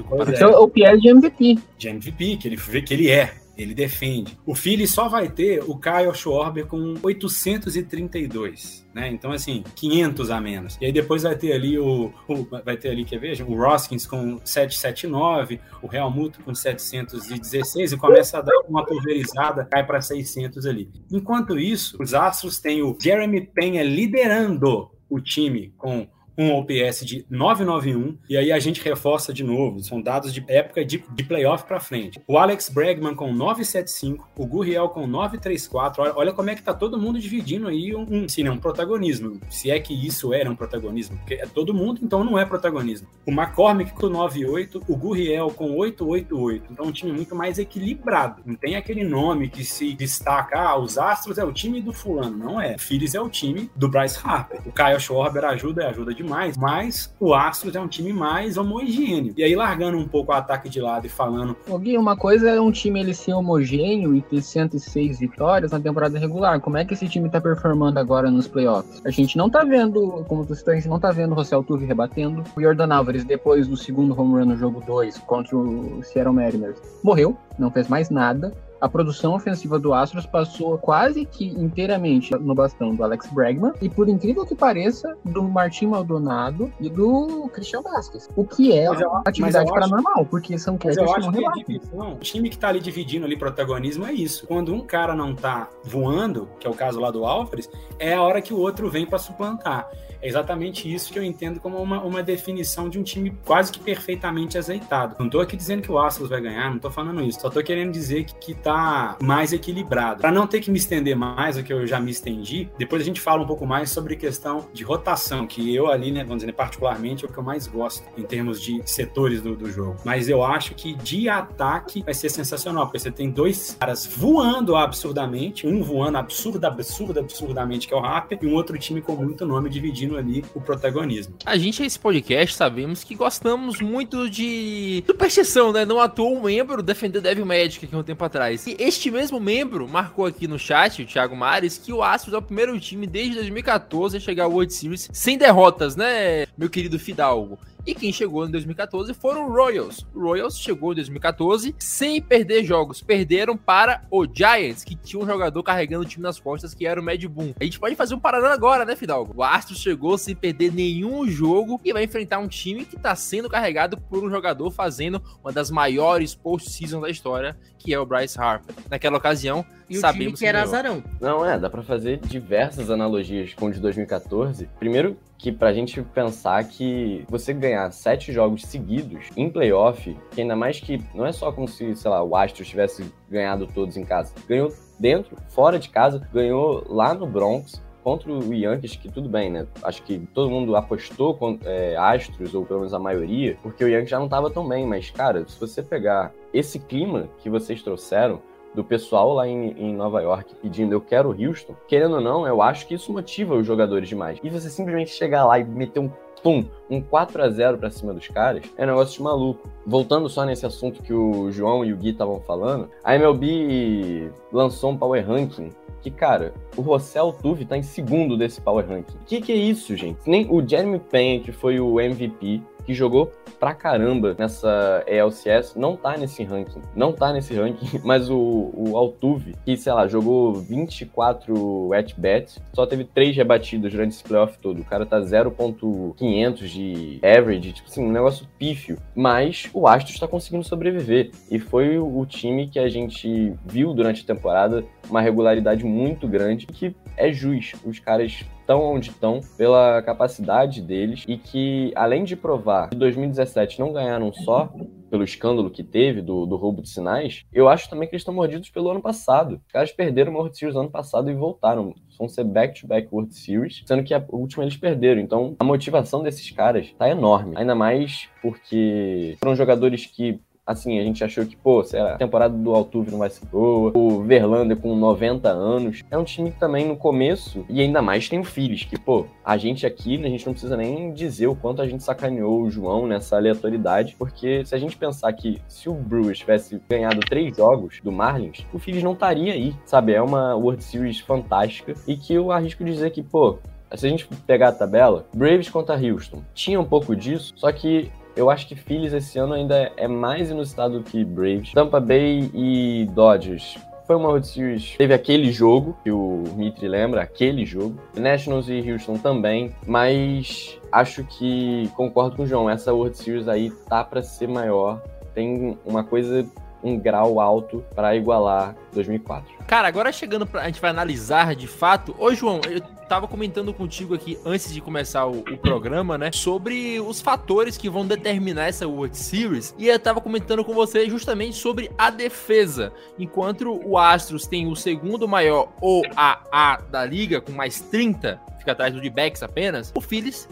é 0.45 0.59
o 0.59 0.69
PS 0.69 1.01
de 1.01 1.09
MVP. 1.09 1.59
de 1.79 1.89
MVP, 1.89 2.37
que 2.37 2.49
ele 2.49 2.57
vê 2.57 2.83
que 2.83 2.93
ele 2.95 3.11
é. 3.11 3.35
Ele 3.57 3.75
defende. 3.75 4.37
O 4.45 4.55
Philly 4.55 4.87
só 4.87 5.09
vai 5.09 5.29
ter 5.29 5.63
o 5.63 5.79
Kyle 5.79 6.13
Schwarber 6.15 6.67
com 6.67 6.95
832, 7.03 8.85
né? 8.95 9.09
Então, 9.09 9.33
assim, 9.33 9.63
500 9.77 10.31
a 10.31 10.41
menos. 10.41 10.77
E 10.81 10.87
aí 10.87 10.93
depois 10.93 11.23
vai 11.23 11.37
ter 11.37 11.53
ali 11.53 11.79
o... 11.79 12.13
o- 12.29 12.45
vai 12.65 12.77
ter 12.77 12.91
ali, 12.91 13.05
quer 13.05 13.19
ver? 13.19 13.41
O 13.43 13.55
Roskins 13.57 14.07
com 14.07 14.41
779, 14.45 15.61
o 15.83 15.87
Real 15.87 16.11
Muto 16.11 16.41
com 16.43 16.55
716 16.55 17.93
e 17.93 17.97
começa 17.97 18.39
a 18.39 18.41
dar 18.43 18.57
uma 18.69 18.85
pulverizada, 18.85 19.65
cai 19.65 19.85
para 19.87 20.01
600 20.01 20.67
ali. 20.67 20.91
Enquanto 21.11 21.59
isso, 21.59 21.97
os 22.01 22.15
Astros 22.15 22.59
têm 22.59 22.83
o 22.83 22.97
Jeremy 23.01 23.41
Penha 23.55 23.83
liderando 23.83 24.91
o 25.09 25.21
time 25.21 25.73
com 25.77 26.09
um 26.37 26.53
OPS 26.55 27.05
de 27.05 27.25
991, 27.31 28.19
e 28.29 28.37
aí 28.37 28.53
a 28.53 28.59
gente 28.59 28.83
reforça 28.83 29.33
de 29.33 29.45
novo, 29.45 29.83
são 29.83 30.01
dados 30.01 30.33
de 30.33 30.45
época 30.49 30.85
de, 30.85 31.05
de 31.15 31.25
playoff 31.25 31.65
para 31.65 31.81
frente. 31.81 32.21
O 32.27 32.39
Alex 32.39 32.69
Bregman 32.69 33.15
com 33.15 33.33
975, 33.33 34.29
o 34.37 34.47
Gurriel 34.47 34.89
com 34.89 35.07
934, 35.07 36.03
olha, 36.03 36.13
olha 36.17 36.33
como 36.33 36.51
é 36.51 36.55
que 36.55 36.63
tá 36.63 36.75
todo 36.75 36.99
mundo 36.99 37.19
dividindo 37.19 37.69
aí 37.69 37.95
um, 37.95 38.07
um, 38.09 38.29
sim, 38.29 38.43
né, 38.43 38.51
um 38.51 38.59
protagonismo, 38.59 39.41
se 39.49 39.71
é 39.71 39.79
que 39.79 39.95
isso 39.95 40.33
era 40.33 40.51
um 40.51 40.57
protagonismo, 40.57 41.17
porque 41.19 41.35
é 41.35 41.47
todo 41.47 41.75
mundo, 41.75 42.01
então 42.03 42.25
não 42.25 42.39
é 42.39 42.45
protagonismo. 42.45 43.09
O 43.27 43.31
McCormick 43.31 43.93
com 43.93 44.09
98, 44.09 44.83
o 44.89 44.97
Gurriel 44.97 45.51
com 45.51 45.77
888, 45.77 46.67
então 46.71 46.87
um 46.87 46.93
time 46.93 47.13
muito 47.13 47.35
mais 47.35 47.59
equilibrado, 47.59 48.43
não 48.45 48.55
tem 48.55 48.77
aquele 48.77 49.05
nome 49.05 49.49
que 49.49 49.65
se 49.65 49.95
destaca, 49.95 50.59
ah, 50.59 50.79
os 50.79 50.99
Astros 50.99 51.39
é 51.39 51.45
o 51.45 51.53
time 51.53 51.81
do 51.81 51.93
fulano, 51.93 52.37
não 52.37 52.61
é. 52.61 52.75
O 52.75 52.79
Phillies 52.79 53.15
é 53.15 53.21
o 53.21 53.29
time 53.29 53.71
do 53.75 53.89
Bryce 53.89 54.19
Harper. 54.23 54.61
O 54.67 54.73
Kyle 54.73 55.01
Schwarber 55.01 55.45
ajuda, 55.45 55.89
ajuda 55.89 56.15
demais, 56.25 56.57
mas 56.57 57.15
o 57.21 57.35
Astros 57.35 57.77
é 57.77 57.81
um 57.81 57.87
time 57.87 58.13
mais 58.13 58.57
homogêneo. 58.57 59.35
E 59.37 59.45
aí, 59.45 59.55
largando 59.55 59.99
um 59.99 60.09
pouco 60.09 60.33
o 60.33 60.35
ataque 60.35 60.69
de 60.69 60.81
lado 60.81 61.07
e 61.07 61.11
falando, 61.11 61.57
Ô, 61.69 61.79
Gui, 61.79 61.97
uma 61.97 62.17
coisa 62.17 62.51
é 62.51 62.61
um 62.61 62.73
time 62.73 63.01
ele 63.01 63.15
ser 63.15 63.35
homogêneo 63.35 64.15
e 64.15 64.23
ter 64.23 64.43
106 64.43 65.21
vitórias 65.21 65.71
na 65.71 65.79
temporada 65.79 66.19
regular. 66.19 66.61
Como 66.61 66.77
é 66.77 66.85
que 66.85 66.95
esse 66.95 67.09
time 67.09 67.29
tá 67.29 67.41
performando 67.41 67.99
agora 67.99 68.31
nos 68.31 68.49
playoffs? 68.49 69.03
A 69.05 69.11
gente 69.11 69.37
não 69.37 69.51
tá 69.51 69.63
vendo, 69.63 70.25
como 70.27 70.45
tu 70.45 70.55
citou, 70.55 70.73
a 70.73 70.77
gente 70.77 70.89
não 70.89 70.99
tá 70.99 71.11
vendo 71.11 71.33
o 71.33 71.35
Rossel 71.35 71.63
Tuve 71.63 71.85
rebatendo. 71.85 72.43
O 72.57 72.61
Jordan 72.61 72.95
Álvares, 72.95 73.25
depois 73.25 73.69
do 73.69 73.77
segundo 73.77 74.19
home 74.19 74.41
run 74.41 74.47
no 74.47 74.57
jogo 74.57 74.83
2 74.85 75.19
contra 75.19 75.57
o 75.57 76.03
Seattle 76.03 76.35
Mariners, 76.35 76.81
morreu, 77.03 77.37
não 77.59 77.71
fez 77.71 77.89
mais 77.89 78.11
nada. 78.11 78.53
A 78.85 78.89
produção 78.89 79.35
ofensiva 79.35 79.79
do 79.79 79.95
Astros 79.95 80.27
passou 80.27 80.77
quase 80.77 81.25
que 81.25 81.47
inteiramente 81.47 82.35
no 82.39 82.55
bastão 82.55 82.95
do 82.95 83.03
Alex 83.03 83.27
Bregman 83.33 83.73
e, 83.81 83.89
por 83.89 84.11
incrível 84.11 84.45
que 84.45 84.55
pareça, 84.55 85.17
do 85.25 85.43
Martin 85.45 85.87
Maldonado 85.87 86.71
e 86.79 86.91
do 86.91 87.49
Christian 87.55 87.81
Vasquez. 87.81 88.29
O 88.37 88.45
que 88.45 88.77
é 88.77 88.91
Mas 88.91 89.01
eu- 89.01 89.09
uma 89.09 89.17
mas 89.21 89.27
atividade 89.29 89.69
eu 89.71 89.75
acho- 89.75 89.89
paranormal, 89.89 90.27
porque 90.27 90.59
são 90.59 90.75
eu 90.75 90.79
que 90.79 90.89
acho 90.91 91.31
não 91.31 91.33
que 91.55 91.65
divisão, 91.65 92.13
o 92.13 92.19
time 92.19 92.51
que 92.51 92.59
tá 92.59 92.69
ali 92.69 92.79
dividindo 92.81 93.25
ali 93.25 93.39
protagonismo 93.39 94.05
é 94.05 94.13
isso. 94.13 94.47
Quando 94.47 94.75
um 94.75 94.83
cara 94.83 95.15
não 95.15 95.35
tá 95.35 95.71
voando, 95.83 96.47
que 96.61 96.67
é 96.67 96.71
o 96.71 96.75
caso 96.75 97.01
lá 97.01 97.11
do 97.11 97.25
Álvares, 97.25 97.71
é 97.99 98.13
a 98.13 98.21
hora 98.21 98.43
que 98.43 98.53
o 98.53 98.59
outro 98.59 98.91
vem 98.91 99.07
para 99.07 99.19
suplantar. 99.19 99.89
É 100.25 100.29
exatamente 100.29 100.93
isso 100.93 101.13
que 101.13 101.19
eu 101.19 101.23
entendo 101.23 101.61
como 101.61 101.77
uma, 101.77 102.03
uma 102.03 102.23
definição 102.23 102.89
de 102.89 102.99
um 102.99 103.03
time 103.03 103.31
quase 103.45 103.71
que 103.71 103.79
perfeitamente 103.79 104.57
azeitado. 104.57 105.17
Não 105.19 105.29
tô 105.29 105.39
aqui 105.39 105.55
dizendo 105.55 105.83
que 105.83 105.93
o 105.93 105.99
Astros 105.99 106.31
vai 106.31 106.41
ganhar, 106.41 106.71
não 106.71 106.79
tô 106.79 106.91
falando 106.91 107.23
isso. 107.23 107.43
Só 107.43 107.51
tô 107.51 107.63
querendo 107.63 107.93
dizer 107.93 108.25
que, 108.25 108.35
que 108.37 108.55
tá 108.55 109.19
mais 109.21 109.53
equilibrado. 109.53 110.23
Para 110.23 110.33
não 110.33 110.47
ter 110.47 110.63
que 110.63 110.71
me 110.71 110.79
estender 110.79 111.15
mais 111.15 111.57
do 111.57 111.63
que 111.63 111.71
eu 111.71 111.87
já 111.87 112.01
me 112.01 112.11
estendi, 112.11 112.71
depois 112.79 113.03
a 113.03 113.05
gente 113.05 113.21
fala 113.21 113.43
um 113.43 113.47
pouco 113.47 113.67
mais 113.67 113.91
sobre 113.91 114.17
questão 114.17 114.67
de 114.73 114.83
rotação, 114.83 115.47
que 115.47 115.75
eu 115.75 115.89
ali, 115.89 116.11
né, 116.11 116.25
vamos 116.25 116.39
dizer, 116.39 116.53
particularmente 116.55 117.27
é 117.27 117.29
o 117.29 117.31
que 117.31 117.37
eu 117.37 117.45
mais 117.45 117.67
gosto 117.67 118.03
em 118.17 118.23
termos 118.23 118.63
de 118.63 118.81
setores 118.87 119.43
do, 119.43 119.55
do 119.55 119.71
jogo. 119.71 119.99
Mas 120.07 120.31
eu 120.31 120.43
acho 120.43 120.75
que 120.75 120.95
de 120.95 121.29
ataque 121.29 122.03
vai 122.03 122.15
ser 122.15 122.31
sensacional, 122.31 122.87
porque 122.87 122.99
você 122.99 123.11
tem 123.11 123.31
dois 123.31 123.77
caras 123.79 124.07
voando 124.07 124.75
absurdamente, 124.75 125.67
um 125.67 125.83
voando 125.83 126.17
absurda, 126.17 126.67
absurda, 126.67 127.21
absurdamente, 127.21 127.87
que 127.87 127.93
é 127.93 127.97
o 127.97 128.03
Harper, 128.03 128.39
e 128.41 128.47
um 128.47 128.55
outro 128.55 128.79
time 128.79 129.03
com 129.03 129.15
muito 129.17 129.45
nome 129.45 129.69
dividindo 129.69 130.14
ali 130.17 130.45
o 130.55 130.61
protagonismo. 130.61 131.35
A 131.45 131.57
gente, 131.57 131.83
esse 131.83 131.99
podcast, 131.99 132.57
sabemos 132.57 133.03
que 133.05 133.15
gostamos 133.15 133.81
muito 133.81 134.29
de 134.29 135.03
superstição, 135.07 135.73
né? 135.73 135.85
Não 135.85 136.05
toa 136.09 136.39
um 136.39 136.43
membro 136.43 136.83
defendeu 136.83 137.21
Devil 137.21 137.47
Magic 137.47 137.85
aqui 137.85 137.97
um 137.97 138.03
tempo 138.03 138.25
atrás. 138.25 138.67
E 138.67 138.77
este 138.79 139.11
mesmo 139.11 139.41
membro 139.41 139.89
marcou 139.89 140.27
aqui 140.27 140.47
no 140.47 140.59
chat, 140.59 141.03
o 141.03 141.07
Thiago 141.07 141.37
Mares, 141.37 141.79
que 141.79 141.93
o 141.93 142.03
Astros 142.03 142.35
é 142.35 142.39
o 142.39 142.43
primeiro 142.43 142.79
time 142.79 143.07
desde 143.07 143.35
2014 143.35 144.17
a 144.17 144.21
chegar 144.21 144.45
ao 144.45 144.53
World 144.53 144.73
Series 144.73 145.09
sem 145.13 145.39
derrotas, 145.39 145.97
né, 145.97 146.47
meu 146.57 146.69
querido 146.69 146.99
Fidalgo? 146.99 147.59
E 147.87 147.95
quem 147.95 148.13
chegou 148.13 148.47
em 148.47 148.51
2014 148.51 149.13
foram 149.13 149.47
o 149.47 149.53
Royals. 149.53 150.07
O 150.15 150.21
Royals 150.21 150.59
chegou 150.59 150.93
em 150.93 150.97
2014 150.97 151.75
sem 151.79 152.21
perder 152.21 152.65
jogos. 152.65 153.03
Perderam 153.03 153.57
para 153.57 154.03
o 154.11 154.27
Giants, 154.27 154.83
que 154.83 154.97
tinha 154.97 155.23
um 155.23 155.27
jogador 155.27 155.63
carregando 155.63 156.05
o 156.05 156.09
time 156.09 156.23
nas 156.23 156.41
costas, 156.41 156.73
que 156.73 156.87
era 156.87 156.99
o 157.01 157.05
Mad 157.05 157.23
Boom. 157.27 157.53
A 157.61 157.65
gente 157.65 157.79
pode 157.79 157.95
fazer 157.95 158.15
um 158.15 158.19
paralelo 158.21 158.55
agora, 158.55 158.85
né, 158.87 158.97
Fidalgo? 158.97 159.35
O 159.37 159.43
Astros 159.43 159.79
chegou 159.79 160.17
sem 160.17 160.35
perder 160.35 160.73
nenhum 160.73 161.29
jogo 161.29 161.79
e 161.85 161.93
vai 161.93 162.05
enfrentar 162.05 162.39
um 162.39 162.49
time 162.49 162.87
que 162.87 162.97
está 162.97 163.15
sendo 163.15 163.51
carregado 163.51 163.99
por 163.99 164.25
um 164.25 164.31
jogador 164.31 164.71
fazendo 164.71 165.23
uma 165.43 165.53
das 165.53 165.71
maiores 165.71 166.35
post-seasons 166.35 167.03
da 167.03 167.11
história, 167.11 167.57
que 167.79 167.93
é 167.93 167.99
o 167.99 168.07
Bryce 168.07 168.39
Harper. 168.41 168.75
Naquela 168.91 169.19
ocasião, 169.19 169.65
E 169.91 169.99
o 169.99 170.01
sabemos 170.01 170.25
time 170.25 170.39
que 170.39 170.47
era 170.47 170.63
azarão. 170.63 171.03
Não, 171.21 171.45
é, 171.45 171.59
dá 171.59 171.69
pra 171.69 171.83
fazer 171.83 172.19
diversas 172.19 172.89
analogias 172.89 173.53
com 173.53 173.67
o 173.67 173.73
de 173.73 173.79
2014. 173.79 174.69
Primeiro, 174.79 175.19
que 175.39 175.53
pra 175.53 175.73
gente 175.73 176.01
pensar 176.03 176.65
que 176.65 177.25
você 177.29 177.53
ganhar 177.53 177.91
sete 177.93 178.33
jogos 178.33 178.63
seguidos 178.63 179.27
em 179.37 179.51
playoff, 179.51 180.17
que 180.31 180.41
ainda 180.41 180.57
mais 180.57 180.81
que 180.81 181.03
não 181.15 181.27
é 181.27 181.33
só 181.33 181.53
como 181.53 181.69
se, 181.69 181.95
sei 181.95 182.11
lá, 182.11 182.23
o 182.23 182.35
Astros 182.35 182.69
tivesse 182.69 183.05
ganhado 183.29 183.67
todos 183.67 183.97
em 183.97 184.05
casa. 184.05 184.33
Ganhou 184.49 184.73
dentro, 184.99 185.37
fora 185.49 185.79
de 185.79 185.89
casa, 185.89 186.27
ganhou 186.33 186.85
lá 186.89 187.15
no 187.15 187.27
Bronx. 187.27 187.83
Contra 188.03 188.31
o 188.31 188.53
Yankees, 188.53 188.97
que 188.97 189.11
tudo 189.11 189.31
bem, 189.31 189.51
né? 189.51 189.67
Acho 189.83 190.03
que 190.03 190.19
todo 190.35 190.51
mundo 190.51 190.77
apostou 190.77 191.35
com 191.35 191.59
é, 191.65 191.97
Astros, 191.97 192.55
ou 192.55 192.63
pelo 192.63 192.81
menos 192.81 192.93
a 192.93 192.99
maioria, 192.99 193.57
porque 193.63 193.83
o 193.83 193.89
Yankees 193.89 194.11
já 194.11 194.19
não 194.19 194.29
tava 194.29 194.51
tão 194.51 194.69
bem. 194.69 194.87
Mas, 194.87 195.09
cara, 195.09 195.49
se 195.49 195.59
você 195.59 195.83
pegar 195.83 196.31
esse 196.53 196.79
clima 196.79 197.31
que 197.39 197.49
vocês 197.49 197.83
trouxeram, 197.83 198.43
do 198.75 198.85
pessoal 198.85 199.33
lá 199.35 199.47
em, 199.47 199.71
em, 199.73 199.95
Nova 199.95 200.21
York 200.21 200.55
pedindo 200.61 200.93
eu 200.93 201.01
quero 201.01 201.31
Houston, 201.31 201.75
querendo 201.87 202.17
ou 202.17 202.21
não, 202.21 202.47
eu 202.47 202.61
acho 202.61 202.87
que 202.87 202.95
isso 202.95 203.13
motiva 203.13 203.55
os 203.55 203.67
jogadores 203.67 204.09
demais. 204.09 204.39
E 204.43 204.51
você 204.51 204.69
simplesmente 204.69 205.11
chegar 205.11 205.45
lá 205.45 205.59
e 205.59 205.65
meter 205.65 206.01
um 206.01 206.11
pum, 206.43 206.65
um 206.91 207.01
4 207.01 207.43
a 207.43 207.49
0 207.49 207.79
para 207.79 207.91
cima 207.91 208.13
dos 208.13 208.29
caras, 208.29 208.63
é 208.77 208.85
um 208.85 208.89
negócio 208.89 209.17
de 209.17 209.23
maluco. 209.23 209.69
Voltando 209.87 210.29
só 210.29 210.45
nesse 210.45 210.67
assunto 210.67 211.03
que 211.03 211.13
o 211.13 211.51
João 211.51 211.85
e 211.85 211.93
o 211.93 211.97
Gui 211.97 212.11
estavam 212.11 212.41
falando, 212.41 212.91
a 213.03 213.15
MLB 213.15 214.31
lançou 214.53 214.91
um 214.91 214.97
power 214.97 215.27
ranking 215.27 215.71
que, 216.03 216.11
cara, 216.11 216.53
o 216.77 216.83
Rossell 216.83 217.33
Tuve 217.33 217.65
tá 217.65 217.79
em 217.79 217.83
segundo 217.83 218.37
desse 218.37 218.61
power 218.61 218.87
ranking. 218.87 219.17
Que 219.25 219.41
que 219.41 219.51
é 219.51 219.57
isso, 219.57 219.97
gente? 219.97 220.19
Nem 220.27 220.47
o 220.51 220.67
Jeremy 220.67 220.99
Payne, 220.99 221.41
que 221.41 221.51
foi 221.51 221.81
o 221.81 221.99
MVP, 221.99 222.63
que 222.85 222.95
jogou 222.95 223.33
pra 223.59 223.75
caramba 223.75 224.35
nessa 224.39 225.03
ELCS, 225.07 225.75
não 225.75 225.97
tá 225.97 226.17
nesse 226.17 226.45
ranking. 226.45 226.83
Não 226.95 227.13
tá 227.13 227.33
nesse 227.33 227.55
ranking, 227.55 228.01
mas 228.05 228.29
o, 228.31 228.71
o 228.75 228.97
Altuve, 228.97 229.55
que, 229.65 229.77
sei 229.77 229.93
lá, 229.93 230.07
jogou 230.07 230.55
24 230.55 231.93
at-bats, 231.95 232.61
só 232.75 232.87
teve 232.87 233.05
3 233.05 233.37
rebatidas 233.37 233.93
durante 233.93 234.13
esse 234.13 234.23
playoff 234.23 234.59
todo. 234.59 234.81
O 234.81 234.85
cara 234.85 235.07
tá 235.07 235.21
0.500 235.21 236.55
de 236.67 237.21
average, 237.23 237.73
tipo 237.73 237.89
assim, 237.89 238.05
um 238.05 238.13
negócio 238.13 238.47
pífio. 238.59 238.99
Mas 239.15 239.69
o 239.73 239.87
Astros 239.87 240.19
tá 240.19 240.29
conseguindo 240.29 240.65
sobreviver. 240.65 241.31
E 241.51 241.59
foi 241.59 241.99
o 241.99 242.25
time 242.27 242.69
que 242.69 242.79
a 242.79 242.89
gente 242.89 243.55
viu 243.65 243.95
durante 243.95 244.23
a 244.23 244.27
temporada 244.27 244.85
uma 245.09 245.21
regularidade 245.21 245.85
muito 245.85 246.27
grande, 246.27 246.67
que 246.67 246.95
é 247.17 247.33
justo. 247.33 247.79
Os 247.89 247.99
caras 247.99 248.45
estão 248.61 248.83
onde 248.83 249.11
estão 249.11 249.41
pela 249.57 250.03
capacidade 250.03 250.81
deles 250.81 251.25
e 251.29 251.37
que, 251.37 251.93
além 251.95 252.25
de 252.25 252.35
provar 252.35 252.89
que 252.89 252.97
2017 252.97 253.79
não 253.79 253.93
ganharam 253.93 254.33
só 254.33 254.73
pelo 255.11 255.23
escândalo 255.23 255.71
que 255.71 255.85
teve 255.85 256.21
do, 256.21 256.47
do 256.47 256.57
roubo 256.57 256.83
de 256.83 256.89
sinais, 256.89 257.45
eu 257.53 257.69
acho 257.69 257.89
também 257.89 258.09
que 258.09 258.15
eles 258.15 258.23
estão 258.23 258.35
mordidos 258.35 258.71
pelo 258.71 258.91
ano 258.91 259.01
passado. 259.01 259.61
Os 259.67 259.73
caras 259.73 259.93
perderam 259.93 260.33
o 260.33 260.37
World 260.37 260.57
Series 260.57 260.77
ano 260.77 260.91
passado 260.91 261.31
e 261.31 261.35
voltaram. 261.35 261.95
Vão 262.19 262.29
ser 262.29 262.45
back-to-back 262.45 263.07
-back 263.07 263.13
World 263.13 263.35
Series, 263.35 263.83
sendo 263.87 264.03
que 264.03 264.15
a 264.15 264.25
última 264.31 264.65
eles 264.65 264.77
perderam. 264.77 265.21
Então, 265.21 265.55
a 265.59 265.65
motivação 265.65 266.23
desses 266.23 266.51
caras 266.51 266.93
tá 266.99 267.09
enorme. 267.09 267.55
Ainda 267.57 267.75
mais 267.75 268.29
porque 268.41 269.37
foram 269.41 269.55
jogadores 269.55 270.07
que 270.07 270.41
assim, 270.67 270.99
a 270.99 271.03
gente 271.03 271.23
achou 271.23 271.45
que, 271.45 271.57
pô, 271.57 271.81
a 271.81 272.17
temporada 272.17 272.57
do 272.57 272.75
Altuve 272.75 273.11
não 273.11 273.19
vai 273.19 273.29
ser 273.29 273.45
boa, 273.47 273.93
o 273.95 274.23
Verlander 274.23 274.77
com 274.77 274.97
90 274.97 275.49
anos. 275.49 276.03
É 276.11 276.17
um 276.17 276.25
time 276.25 276.51
que 276.51 276.59
também 276.59 276.87
no 276.87 276.97
começo, 276.97 277.65
e 277.69 277.81
ainda 277.81 278.01
mais 278.01 278.29
tem 278.29 278.39
o 278.41 278.45
Phillies, 278.45 278.85
que, 278.85 278.99
pô, 278.99 279.27
a 279.45 279.57
gente 279.57 279.87
aqui, 279.87 280.17
a 280.25 280.29
gente 280.29 280.47
não 280.47 280.55
precisa 280.55 280.77
nem 280.77 281.13
dizer 281.13 281.49
o 281.49 281.55
quanto 281.55 281.83
a 281.83 281.87
gente 281.87 282.03
sacaneou 282.03 282.63
o 282.63 282.71
João 282.71 283.07
nessa 283.07 283.37
aleatoriedade, 283.37 284.17
porque 284.19 284.65
se 284.65 284.75
a 284.75 284.79
gente 284.79 284.97
pensar 284.97 285.33
que 285.35 285.61
se 285.69 285.89
o 285.89 285.95
Brewers 285.95 286.39
tivesse 286.39 286.81
ganhado 286.89 287.21
três 287.21 287.55
jogos 287.57 288.01
do 288.03 288.11
Marlins, 288.11 288.67
o 288.73 288.79
Phillies 288.79 289.03
não 289.03 289.13
estaria 289.13 289.53
aí, 289.53 289.75
sabe? 289.85 290.13
É 290.13 290.23
uma 290.23 290.55
World 290.55 290.83
Series 290.83 291.21
fantástica 291.21 291.95
e 292.09 292.17
que 292.17 292.33
eu 292.33 292.51
arrisco 292.51 292.85
dizer 292.85 293.11
que, 293.11 293.23
pô, 293.23 293.59
se 293.95 294.07
a 294.07 294.09
gente 294.09 294.27
pegar 294.47 294.69
a 294.69 294.73
tabela, 294.73 295.27
Braves 295.35 295.69
contra 295.69 295.95
Houston, 295.95 296.43
tinha 296.55 296.81
um 296.81 296.85
pouco 296.85 297.15
disso, 297.15 297.53
só 297.55 297.71
que 297.71 298.11
eu 298.37 298.51
acho 298.51 298.67
que 298.67 298.75
Phillies 298.75 299.13
esse 299.13 299.39
ano 299.39 299.55
ainda 299.55 299.93
é 299.97 300.09
mais 300.09 300.51
inusitado 300.51 301.03
que 301.03 301.25
Braves. 301.25 301.73
Tampa 301.73 302.01
Bay 302.01 302.51
e 302.53 303.09
Dodgers 303.13 303.79
foi 304.07 304.17
uma 304.17 304.29
World 304.29 304.47
Series. 304.47 304.95
Teve 304.97 305.15
aquele 305.15 305.51
jogo 305.51 305.97
que 306.03 306.11
o 306.11 306.45
Mitri 306.57 306.89
lembra, 306.89 307.23
aquele 307.23 307.65
jogo. 307.65 307.99
Nationals 308.17 308.69
e 308.69 308.91
Houston 308.91 309.17
também, 309.17 309.75
mas 309.87 310.79
acho 310.93 311.25
que 311.25 311.91
concordo 311.95 312.37
com 312.37 312.43
o 312.43 312.47
João, 312.47 312.69
essa 312.69 312.93
World 312.93 313.17
Series 313.17 313.49
aí 313.49 313.71
tá 313.89 314.05
para 314.05 314.23
ser 314.23 314.49
maior. 314.49 315.03
Tem 315.35 315.77
uma 315.85 316.05
coisa 316.05 316.47
um 316.85 316.99
grau 316.99 317.41
alto 317.41 317.83
para 317.95 318.15
igualar 318.15 318.77
2004. 318.93 319.53
Cara, 319.67 319.89
agora 319.89 320.13
chegando 320.13 320.47
pra. 320.47 320.61
A 320.61 320.67
gente 320.67 320.81
vai 320.81 320.91
analisar 320.91 321.57
de 321.57 321.67
fato. 321.67 322.15
Ô, 322.19 322.33
João, 322.35 322.61
eu 322.71 322.81
tava 323.09 323.27
comentando 323.27 323.73
contigo 323.73 324.15
aqui 324.15 324.39
antes 324.45 324.73
de 324.73 324.81
começar 324.81 325.27
o, 325.27 325.39
o, 325.39 325.57
programa, 325.57 326.19
né? 326.19 326.31
Sobre 326.33 327.01
os 327.01 327.21
fatores 327.21 327.77
que 327.77 327.89
vão 327.89 328.07
determinar 328.07 328.67
essa 328.67 328.87
World 328.87 329.17
Series. 329.17 329.75
E 329.79 329.89
eu 329.89 329.99
tava 329.99 330.21
comentando 330.21 330.65
com 330.65 330.75
você 330.75 331.09
justamente 331.09 331.57
sobre 331.57 331.91
a 331.97 332.11
defesa. 332.11 332.93
Enquanto 333.19 333.81
o 333.85 333.97
Astros 333.97 334.47
tem 334.47 334.67
o 334.67 334.77
segundo 334.77 335.27
maior 335.27 335.73
OAA 335.81 336.83
da 336.91 337.05
liga, 337.05 337.41
com 337.41 337.53
mais 337.53 337.81
30, 337.81 338.41
fica 338.59 338.73
atrás 338.73 338.93
do 338.93 339.01
D-Backs 339.01 339.43
apenas, 339.43 339.93
o 339.95 340.01
Phillies 340.01 340.49